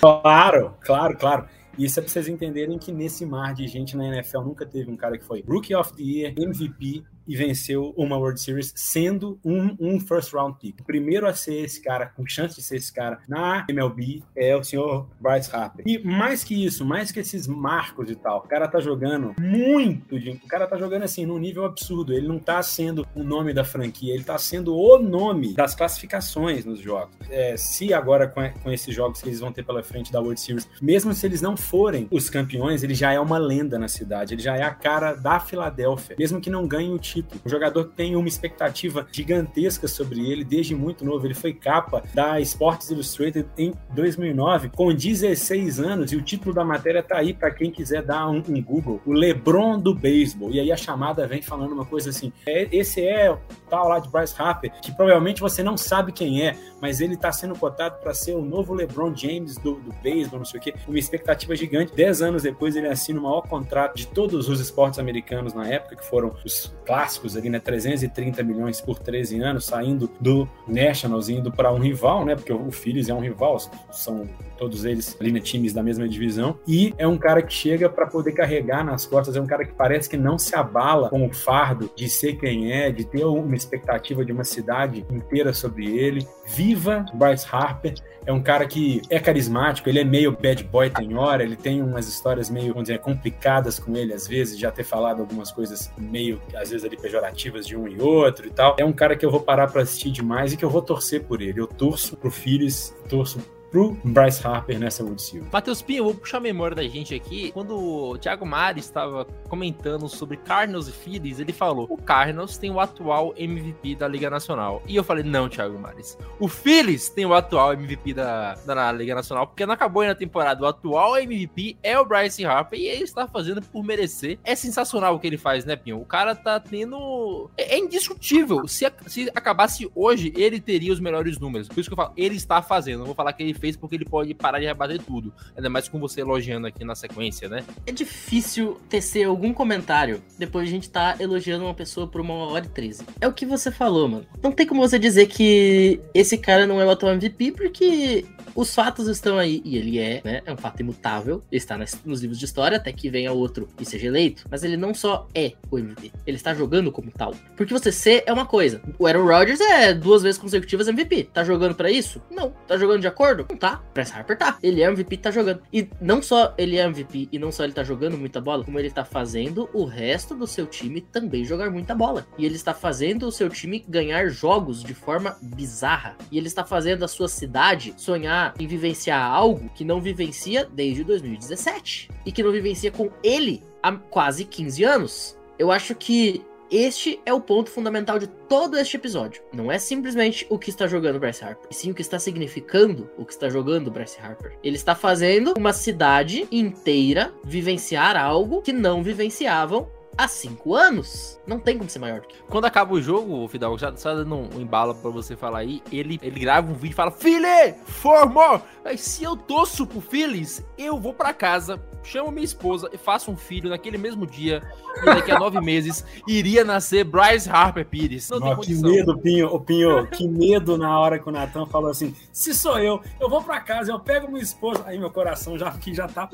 Claro, 0.00 0.74
claro, 0.80 1.16
claro. 1.16 1.46
Isso 1.78 1.98
é 1.98 2.02
pra 2.02 2.10
vocês 2.10 2.28
entenderem 2.28 2.78
que 2.78 2.92
nesse 2.92 3.24
mar 3.24 3.54
de 3.54 3.66
gente 3.66 3.96
na 3.96 4.06
NFL 4.06 4.40
nunca 4.40 4.66
teve 4.66 4.90
um 4.90 4.96
cara 4.96 5.16
que 5.16 5.24
foi 5.24 5.42
Rookie 5.46 5.74
of 5.74 5.94
the 5.94 6.02
Year, 6.02 6.34
MVP 6.36 7.02
e 7.26 7.36
venceu 7.36 7.92
uma 7.96 8.16
World 8.16 8.40
Series 8.40 8.72
sendo 8.76 9.38
um, 9.44 9.76
um 9.78 10.00
first 10.00 10.32
round 10.32 10.56
pick. 10.60 10.80
O 10.80 10.84
primeiro 10.84 11.26
a 11.26 11.34
ser 11.34 11.54
esse 11.64 11.80
cara, 11.82 12.06
com 12.06 12.26
chance 12.26 12.54
de 12.56 12.62
ser 12.62 12.76
esse 12.76 12.92
cara 12.92 13.20
na 13.28 13.64
MLB, 13.68 14.22
é 14.36 14.56
o 14.56 14.62
senhor 14.64 15.06
Bryce 15.20 15.50
Harper. 15.54 15.84
E 15.86 15.98
mais 15.98 16.42
que 16.44 16.64
isso, 16.64 16.84
mais 16.84 17.10
que 17.12 17.20
esses 17.20 17.46
marcos 17.46 18.10
e 18.10 18.14
tal, 18.14 18.38
o 18.38 18.48
cara 18.48 18.66
tá 18.68 18.80
jogando 18.80 19.34
muito, 19.40 20.18
de- 20.18 20.30
o 20.30 20.46
cara 20.48 20.66
tá 20.66 20.76
jogando 20.76 21.02
assim 21.02 21.24
num 21.26 21.38
nível 21.38 21.64
absurdo. 21.64 22.12
Ele 22.12 22.26
não 22.28 22.38
tá 22.38 22.62
sendo 22.62 23.06
o 23.14 23.22
nome 23.22 23.52
da 23.52 23.64
franquia, 23.64 24.14
ele 24.14 24.24
tá 24.24 24.38
sendo 24.38 24.74
o 24.76 24.98
nome 24.98 25.54
das 25.54 25.74
classificações 25.74 26.64
nos 26.64 26.80
jogos. 26.80 27.14
É, 27.30 27.56
se 27.56 27.92
agora 27.94 28.26
com, 28.28 28.40
com 28.62 28.70
esses 28.70 28.94
jogos 28.94 29.20
que 29.22 29.28
eles 29.28 29.40
vão 29.40 29.52
ter 29.52 29.64
pela 29.64 29.82
frente 29.82 30.12
da 30.12 30.20
World 30.20 30.40
Series, 30.40 30.68
mesmo 30.80 31.12
se 31.14 31.24
eles 31.26 31.40
não 31.40 31.56
forem 31.56 32.08
os 32.10 32.28
campeões, 32.28 32.82
ele 32.82 32.94
já 32.94 33.12
é 33.12 33.20
uma 33.20 33.38
lenda 33.38 33.78
na 33.78 33.88
cidade, 33.88 34.34
ele 34.34 34.42
já 34.42 34.56
é 34.56 34.62
a 34.62 34.70
cara 34.74 35.14
da 35.14 35.38
Filadélfia. 35.40 36.16
Mesmo 36.18 36.40
que 36.40 36.50
não 36.50 36.66
ganhe 36.66 36.90
o 36.92 36.98
título. 37.12 37.40
Um 37.44 37.48
jogador 37.48 37.84
que 37.88 37.94
tem 37.94 38.16
uma 38.16 38.28
expectativa 38.28 39.06
gigantesca 39.12 39.86
sobre 39.86 40.30
ele 40.30 40.44
desde 40.44 40.74
muito 40.74 41.04
novo. 41.04 41.26
Ele 41.26 41.34
foi 41.34 41.52
capa 41.52 42.02
da 42.14 42.40
Sports 42.40 42.90
Illustrated 42.90 43.46
em 43.58 43.74
2009, 43.90 44.70
com 44.70 44.94
16 44.94 45.80
anos, 45.80 46.12
e 46.12 46.16
o 46.16 46.22
título 46.22 46.54
da 46.54 46.64
matéria 46.64 47.02
tá 47.02 47.18
aí 47.18 47.34
para 47.34 47.50
quem 47.50 47.70
quiser 47.70 48.02
dar 48.02 48.28
um, 48.28 48.42
um, 48.48 48.62
Google. 48.62 49.00
O 49.04 49.12
LeBron 49.12 49.78
do 49.78 49.94
beisebol. 49.94 50.50
E 50.50 50.60
aí 50.60 50.72
a 50.72 50.76
chamada 50.76 51.26
vem 51.26 51.42
falando 51.42 51.72
uma 51.72 51.84
coisa 51.84 52.10
assim: 52.10 52.32
é, 52.46 52.68
esse 52.72 53.04
é 53.04 53.30
o 53.30 53.38
tal 53.68 53.88
lá 53.88 53.98
de 53.98 54.08
Bryce 54.08 54.34
Harper, 54.38 54.72
que 54.80 54.92
provavelmente 54.92 55.40
você 55.40 55.62
não 55.62 55.76
sabe 55.76 56.12
quem 56.12 56.42
é, 56.46 56.56
mas 56.80 57.00
ele 57.00 57.16
tá 57.16 57.30
sendo 57.32 57.54
cotado 57.58 58.00
para 58.00 58.14
ser 58.14 58.34
o 58.34 58.42
novo 58.42 58.74
LeBron 58.74 59.14
James 59.14 59.56
do, 59.56 59.74
do 59.74 59.92
beisebol, 60.02 60.38
não 60.38 60.46
sei 60.46 60.60
o 60.60 60.62
quê. 60.62 60.74
Uma 60.86 60.98
expectativa 60.98 61.54
gigante. 61.54 61.94
Dez 61.94 62.22
anos 62.22 62.42
depois 62.42 62.76
ele 62.76 62.88
assina 62.88 63.20
o 63.20 63.22
maior 63.22 63.42
contrato 63.42 63.96
de 63.96 64.06
todos 64.06 64.48
os 64.48 64.60
esportes 64.60 64.98
americanos 64.98 65.52
na 65.54 65.66
época, 65.66 65.96
que 65.96 66.04
foram 66.04 66.34
os 66.44 66.74
clássicos 66.86 67.01
ali, 67.36 67.50
né? 67.50 67.58
330 67.58 68.42
milhões 68.42 68.80
por 68.80 68.98
13 68.98 69.40
anos, 69.40 69.66
saindo 69.66 70.10
do 70.20 70.48
Nationals, 70.66 71.28
indo 71.28 71.50
para 71.50 71.72
um 71.72 71.78
rival, 71.78 72.24
né? 72.24 72.34
Porque 72.34 72.52
o 72.52 72.70
Phillies 72.70 73.08
é 73.08 73.14
um 73.14 73.20
rival, 73.20 73.58
são 73.90 74.28
todos 74.62 74.84
eles 74.84 75.16
ali, 75.20 75.32
né, 75.32 75.40
times 75.40 75.72
da 75.72 75.82
mesma 75.82 76.08
divisão. 76.08 76.56
E 76.68 76.94
é 76.96 77.06
um 77.06 77.18
cara 77.18 77.42
que 77.42 77.52
chega 77.52 77.88
para 77.88 78.06
poder 78.06 78.30
carregar 78.30 78.84
nas 78.84 79.04
costas, 79.04 79.34
é 79.34 79.40
um 79.40 79.46
cara 79.46 79.64
que 79.64 79.72
parece 79.72 80.08
que 80.08 80.16
não 80.16 80.38
se 80.38 80.54
abala 80.54 81.08
com 81.08 81.26
o 81.26 81.32
fardo 81.32 81.90
de 81.96 82.08
ser 82.08 82.34
quem 82.34 82.72
é, 82.72 82.92
de 82.92 83.04
ter 83.04 83.24
uma 83.24 83.56
expectativa 83.56 84.24
de 84.24 84.30
uma 84.30 84.44
cidade 84.44 85.04
inteira 85.10 85.52
sobre 85.52 85.98
ele. 85.98 86.26
Viva 86.46 87.04
Bryce 87.14 87.46
Harper! 87.50 87.94
É 88.24 88.32
um 88.32 88.42
cara 88.42 88.66
que 88.66 89.02
é 89.10 89.18
carismático, 89.18 89.88
ele 89.88 90.00
é 90.00 90.04
meio 90.04 90.32
bad 90.32 90.62
boy 90.64 90.90
tem 90.90 91.16
hora, 91.16 91.42
ele 91.42 91.56
tem 91.56 91.82
umas 91.82 92.08
histórias 92.08 92.48
meio, 92.48 92.74
dizer, 92.74 92.98
complicadas 92.98 93.78
com 93.78 93.96
ele 93.96 94.12
às 94.12 94.26
vezes, 94.26 94.58
já 94.58 94.70
ter 94.70 94.84
falado 94.84 95.20
algumas 95.20 95.50
coisas 95.50 95.90
meio, 95.98 96.40
às 96.54 96.70
vezes 96.70 96.84
ali 96.84 96.96
pejorativas 96.96 97.66
de 97.66 97.76
um 97.76 97.88
e 97.88 98.00
outro 98.00 98.46
e 98.46 98.50
tal. 98.50 98.76
É 98.78 98.84
um 98.84 98.92
cara 98.92 99.16
que 99.16 99.24
eu 99.24 99.30
vou 99.30 99.40
parar 99.40 99.68
para 99.68 99.82
assistir 99.82 100.10
demais 100.10 100.52
e 100.52 100.56
que 100.56 100.64
eu 100.64 100.70
vou 100.70 100.82
torcer 100.82 101.24
por 101.24 101.42
ele. 101.42 101.60
Eu 101.60 101.66
torço 101.66 102.16
pro 102.16 102.30
Phillies, 102.30 102.94
torço 103.08 103.40
pro 103.72 103.96
Bryce 104.04 104.46
Harper 104.46 104.78
nessa 104.78 105.02
World 105.02 105.20
Series. 105.20 105.48
Matheus 105.50 105.80
Pinho, 105.80 106.04
vou 106.04 106.14
puxar 106.14 106.36
a 106.36 106.40
memória 106.40 106.76
da 106.76 106.86
gente 106.86 107.14
aqui. 107.14 107.50
Quando 107.52 107.74
o 107.74 108.18
Thiago 108.18 108.44
Mari 108.44 108.80
estava 108.80 109.24
comentando 109.48 110.08
sobre 110.08 110.36
Cardinals 110.36 110.88
e 110.88 110.92
Phillies, 110.92 111.40
ele 111.40 111.54
falou: 111.54 111.86
o 111.88 111.96
Cardinals 111.96 112.58
tem 112.58 112.70
o 112.70 112.78
atual 112.78 113.32
MVP 113.36 113.96
da 113.96 114.06
Liga 114.06 114.28
Nacional. 114.28 114.82
E 114.86 114.94
eu 114.94 115.02
falei: 115.02 115.24
não, 115.24 115.48
Thiago 115.48 115.78
Mares. 115.78 116.18
O 116.38 116.46
Phillies 116.46 117.08
tem 117.08 117.24
o 117.24 117.32
atual 117.32 117.72
MVP 117.72 118.12
da, 118.12 118.54
da 118.66 118.92
Liga 118.92 119.14
Nacional, 119.14 119.46
porque 119.46 119.64
não 119.64 119.72
acabou 119.72 120.02
ainda 120.02 120.12
a 120.12 120.16
temporada. 120.16 120.62
O 120.62 120.66
atual 120.66 121.16
MVP 121.16 121.78
é 121.82 121.98
o 121.98 122.04
Bryce 122.04 122.44
Harper 122.44 122.78
e 122.78 122.86
ele 122.86 123.04
está 123.04 123.26
fazendo 123.26 123.62
por 123.62 123.82
merecer. 123.82 124.38
É 124.44 124.54
sensacional 124.54 125.14
o 125.14 125.18
que 125.18 125.26
ele 125.26 125.38
faz, 125.38 125.64
né, 125.64 125.76
Pinho? 125.76 125.98
O 125.98 126.04
cara 126.04 126.34
tá 126.34 126.60
tendo. 126.60 127.50
É, 127.56 127.76
é 127.76 127.78
indiscutível. 127.78 128.68
Se, 128.68 128.86
se 129.06 129.30
acabasse 129.34 129.90
hoje, 129.94 130.30
ele 130.36 130.60
teria 130.60 130.92
os 130.92 131.00
melhores 131.00 131.38
números. 131.38 131.68
Por 131.68 131.80
isso 131.80 131.88
que 131.88 131.94
eu 131.94 131.96
falo, 131.96 132.12
ele 132.18 132.36
está 132.36 132.60
fazendo. 132.60 132.98
Não 132.98 133.06
vou 133.06 133.14
falar 133.14 133.32
que 133.32 133.42
ele 133.42 133.61
fez 133.62 133.76
porque 133.76 133.94
ele 133.94 134.04
pode 134.04 134.34
parar 134.34 134.58
de 134.58 134.66
rebater 134.66 135.00
tudo. 135.00 135.32
Ainda 135.56 135.70
mais 135.70 135.88
com 135.88 136.00
você 136.00 136.20
elogiando 136.20 136.66
aqui 136.66 136.84
na 136.84 136.96
sequência, 136.96 137.48
né? 137.48 137.64
É 137.86 137.92
difícil 137.92 138.80
tecer 138.88 139.24
algum 139.24 139.54
comentário 139.54 140.20
depois 140.36 140.66
de 140.66 140.72
a 140.72 140.74
gente 140.74 140.90
tá 140.90 141.14
elogiando 141.20 141.64
uma 141.64 141.74
pessoa 141.74 142.08
por 142.08 142.20
uma 142.20 142.34
hora 142.34 142.64
e 142.64 142.68
treze. 142.68 143.04
É 143.20 143.28
o 143.28 143.32
que 143.32 143.46
você 143.46 143.70
falou, 143.70 144.08
mano. 144.08 144.26
Não 144.42 144.50
tem 144.50 144.66
como 144.66 144.80
você 144.80 144.98
dizer 144.98 145.26
que 145.26 146.00
esse 146.12 146.36
cara 146.36 146.66
não 146.66 146.80
é 146.80 146.84
o 146.84 146.90
atual 146.90 147.12
MVP, 147.12 147.52
porque 147.52 148.24
os 148.54 148.74
fatos 148.74 149.06
estão 149.06 149.38
aí, 149.38 149.62
e 149.64 149.76
ele 149.76 149.98
é, 149.98 150.20
né? 150.24 150.42
É 150.44 150.52
um 150.52 150.56
fato 150.56 150.80
imutável, 150.80 151.42
está 151.50 151.78
nos 152.04 152.20
livros 152.20 152.38
de 152.38 152.44
história, 152.44 152.76
até 152.76 152.92
que 152.92 153.08
venha 153.08 153.32
outro 153.32 153.68
e 153.80 153.84
seja 153.84 154.08
eleito. 154.08 154.44
Mas 154.50 154.62
ele 154.62 154.76
não 154.76 154.92
só 154.92 155.28
é 155.34 155.52
o 155.70 155.78
MVP, 155.78 156.12
ele 156.26 156.36
está 156.36 156.52
jogando 156.52 156.90
como 156.90 157.10
tal. 157.10 157.34
Porque 157.56 157.72
você 157.72 157.92
ser 157.92 158.24
é 158.26 158.32
uma 158.32 158.46
coisa. 158.46 158.82
O 158.98 159.06
Aaron 159.06 159.24
Rodgers 159.24 159.60
é 159.60 159.94
duas 159.94 160.22
vezes 160.22 160.40
consecutivas 160.40 160.88
MVP. 160.88 161.24
Tá 161.32 161.44
jogando 161.44 161.74
para 161.74 161.90
isso? 161.90 162.20
Não. 162.30 162.50
Tá 162.66 162.76
jogando 162.76 163.00
de 163.00 163.06
acordo? 163.06 163.46
Tá. 163.56 163.82
Pressa 163.92 164.16
Harper 164.16 164.36
tá. 164.36 164.58
Ele 164.62 164.82
é 164.82 164.86
MVP 164.86 165.16
tá 165.18 165.30
jogando. 165.30 165.62
E 165.72 165.88
não 166.00 166.22
só 166.22 166.54
ele 166.56 166.78
é 166.78 166.84
MVP 166.84 167.28
e 167.32 167.38
não 167.38 167.52
só 167.52 167.64
ele 167.64 167.72
tá 167.72 167.82
jogando 167.82 168.18
muita 168.18 168.40
bola, 168.40 168.64
como 168.64 168.78
ele 168.78 168.90
tá 168.90 169.04
fazendo 169.04 169.68
o 169.72 169.84
resto 169.84 170.34
do 170.34 170.46
seu 170.46 170.66
time 170.66 171.00
também 171.00 171.44
jogar 171.44 171.70
muita 171.70 171.94
bola. 171.94 172.26
E 172.38 172.44
ele 172.44 172.56
está 172.56 172.74
fazendo 172.74 173.26
o 173.26 173.32
seu 173.32 173.48
time 173.48 173.84
ganhar 173.88 174.28
jogos 174.28 174.82
de 174.82 174.94
forma 174.94 175.36
bizarra. 175.40 176.16
E 176.30 176.38
ele 176.38 176.46
está 176.46 176.64
fazendo 176.64 177.04
a 177.04 177.08
sua 177.08 177.28
cidade 177.28 177.94
sonhar 177.96 178.54
em 178.58 178.66
vivenciar 178.66 179.22
algo 179.22 179.70
que 179.74 179.84
não 179.84 180.00
vivencia 180.00 180.68
desde 180.72 181.04
2017. 181.04 182.10
E 182.24 182.32
que 182.32 182.42
não 182.42 182.52
vivencia 182.52 182.90
com 182.90 183.10
ele 183.22 183.62
há 183.82 183.92
quase 183.92 184.44
15 184.44 184.84
anos. 184.84 185.38
Eu 185.58 185.70
acho 185.70 185.94
que 185.94 186.44
este 186.72 187.20
é 187.26 187.34
o 187.34 187.40
ponto 187.40 187.70
fundamental 187.70 188.18
de 188.18 188.26
todo 188.26 188.78
este 188.78 188.96
episódio. 188.96 189.42
Não 189.52 189.70
é 189.70 189.78
simplesmente 189.78 190.46
o 190.48 190.58
que 190.58 190.70
está 190.70 190.86
jogando 190.86 191.20
Bryce 191.20 191.44
Harper, 191.44 191.68
e 191.70 191.74
sim 191.74 191.90
o 191.90 191.94
que 191.94 192.00
está 192.00 192.18
significando 192.18 193.10
o 193.18 193.26
que 193.26 193.32
está 193.34 193.50
jogando 193.50 193.90
Bryce 193.90 194.18
Harper. 194.18 194.56
Ele 194.64 194.76
está 194.76 194.94
fazendo 194.94 195.52
uma 195.58 195.74
cidade 195.74 196.48
inteira 196.50 197.30
vivenciar 197.44 198.16
algo 198.16 198.62
que 198.62 198.72
não 198.72 199.02
vivenciavam 199.02 199.86
há 200.16 200.28
cinco 200.28 200.74
anos. 200.74 201.38
Não 201.46 201.58
tem 201.58 201.76
como 201.76 201.88
ser 201.88 201.98
maior 201.98 202.20
do 202.20 202.28
que. 202.28 202.36
Quando 202.48 202.64
acaba 202.66 202.94
o 202.94 203.02
jogo, 203.02 203.44
o 203.44 203.48
Fidalgo, 203.48 203.78
já, 203.78 203.94
só 203.96 204.14
dando 204.14 204.34
um, 204.34 204.60
embalo 204.60 204.94
pra 204.94 205.10
você 205.10 205.36
falar 205.36 205.58
aí, 205.58 205.82
ele, 205.90 206.18
ele 206.22 206.40
grava 206.40 206.70
um 206.70 206.74
vídeo 206.74 206.92
e 206.92 206.96
fala: 206.96 207.10
Philly, 207.10 207.74
for 207.84 208.28
more! 208.28 208.62
Aí, 208.84 208.98
se 208.98 209.22
eu 209.22 209.36
torço 209.36 209.86
pro 209.86 210.00
Phillies, 210.00 210.64
eu 210.76 210.98
vou 210.98 211.14
para 211.14 211.32
casa, 211.32 211.80
chamo 212.02 212.32
minha 212.32 212.44
esposa 212.44 212.90
e 212.92 212.98
faço 212.98 213.30
um 213.30 213.36
filho 213.36 213.70
naquele 213.70 213.96
mesmo 213.96 214.26
dia. 214.26 214.62
E 215.02 215.04
daqui 215.04 215.30
a 215.30 215.38
nove 215.38 215.60
meses 215.60 216.04
iria 216.26 216.64
nascer 216.64 217.04
Bryce 217.04 217.48
Harper 217.48 217.86
Pires. 217.86 218.28
Não 218.30 218.40
Nossa, 218.40 218.60
que 218.60 218.74
medo, 218.74 219.18
Pinho, 219.18 219.46
o 219.46 219.60
Pinho, 219.60 220.06
que 220.08 220.26
medo 220.28 220.76
na 220.76 220.98
hora 220.98 221.18
que 221.18 221.28
o 221.28 221.32
Natan 221.32 221.66
falou 221.66 221.90
assim: 221.90 222.14
se 222.32 222.54
sou 222.54 222.78
eu, 222.78 223.00
eu 223.20 223.28
vou 223.28 223.42
para 223.42 223.60
casa, 223.60 223.92
eu 223.92 224.00
pego 224.00 224.28
minha 224.28 224.42
esposa. 224.42 224.82
Aí 224.86 224.98
meu 224.98 225.10
coração 225.10 225.56
já, 225.56 225.70
que 225.72 225.94
já 225.94 226.08
tá 226.08 226.28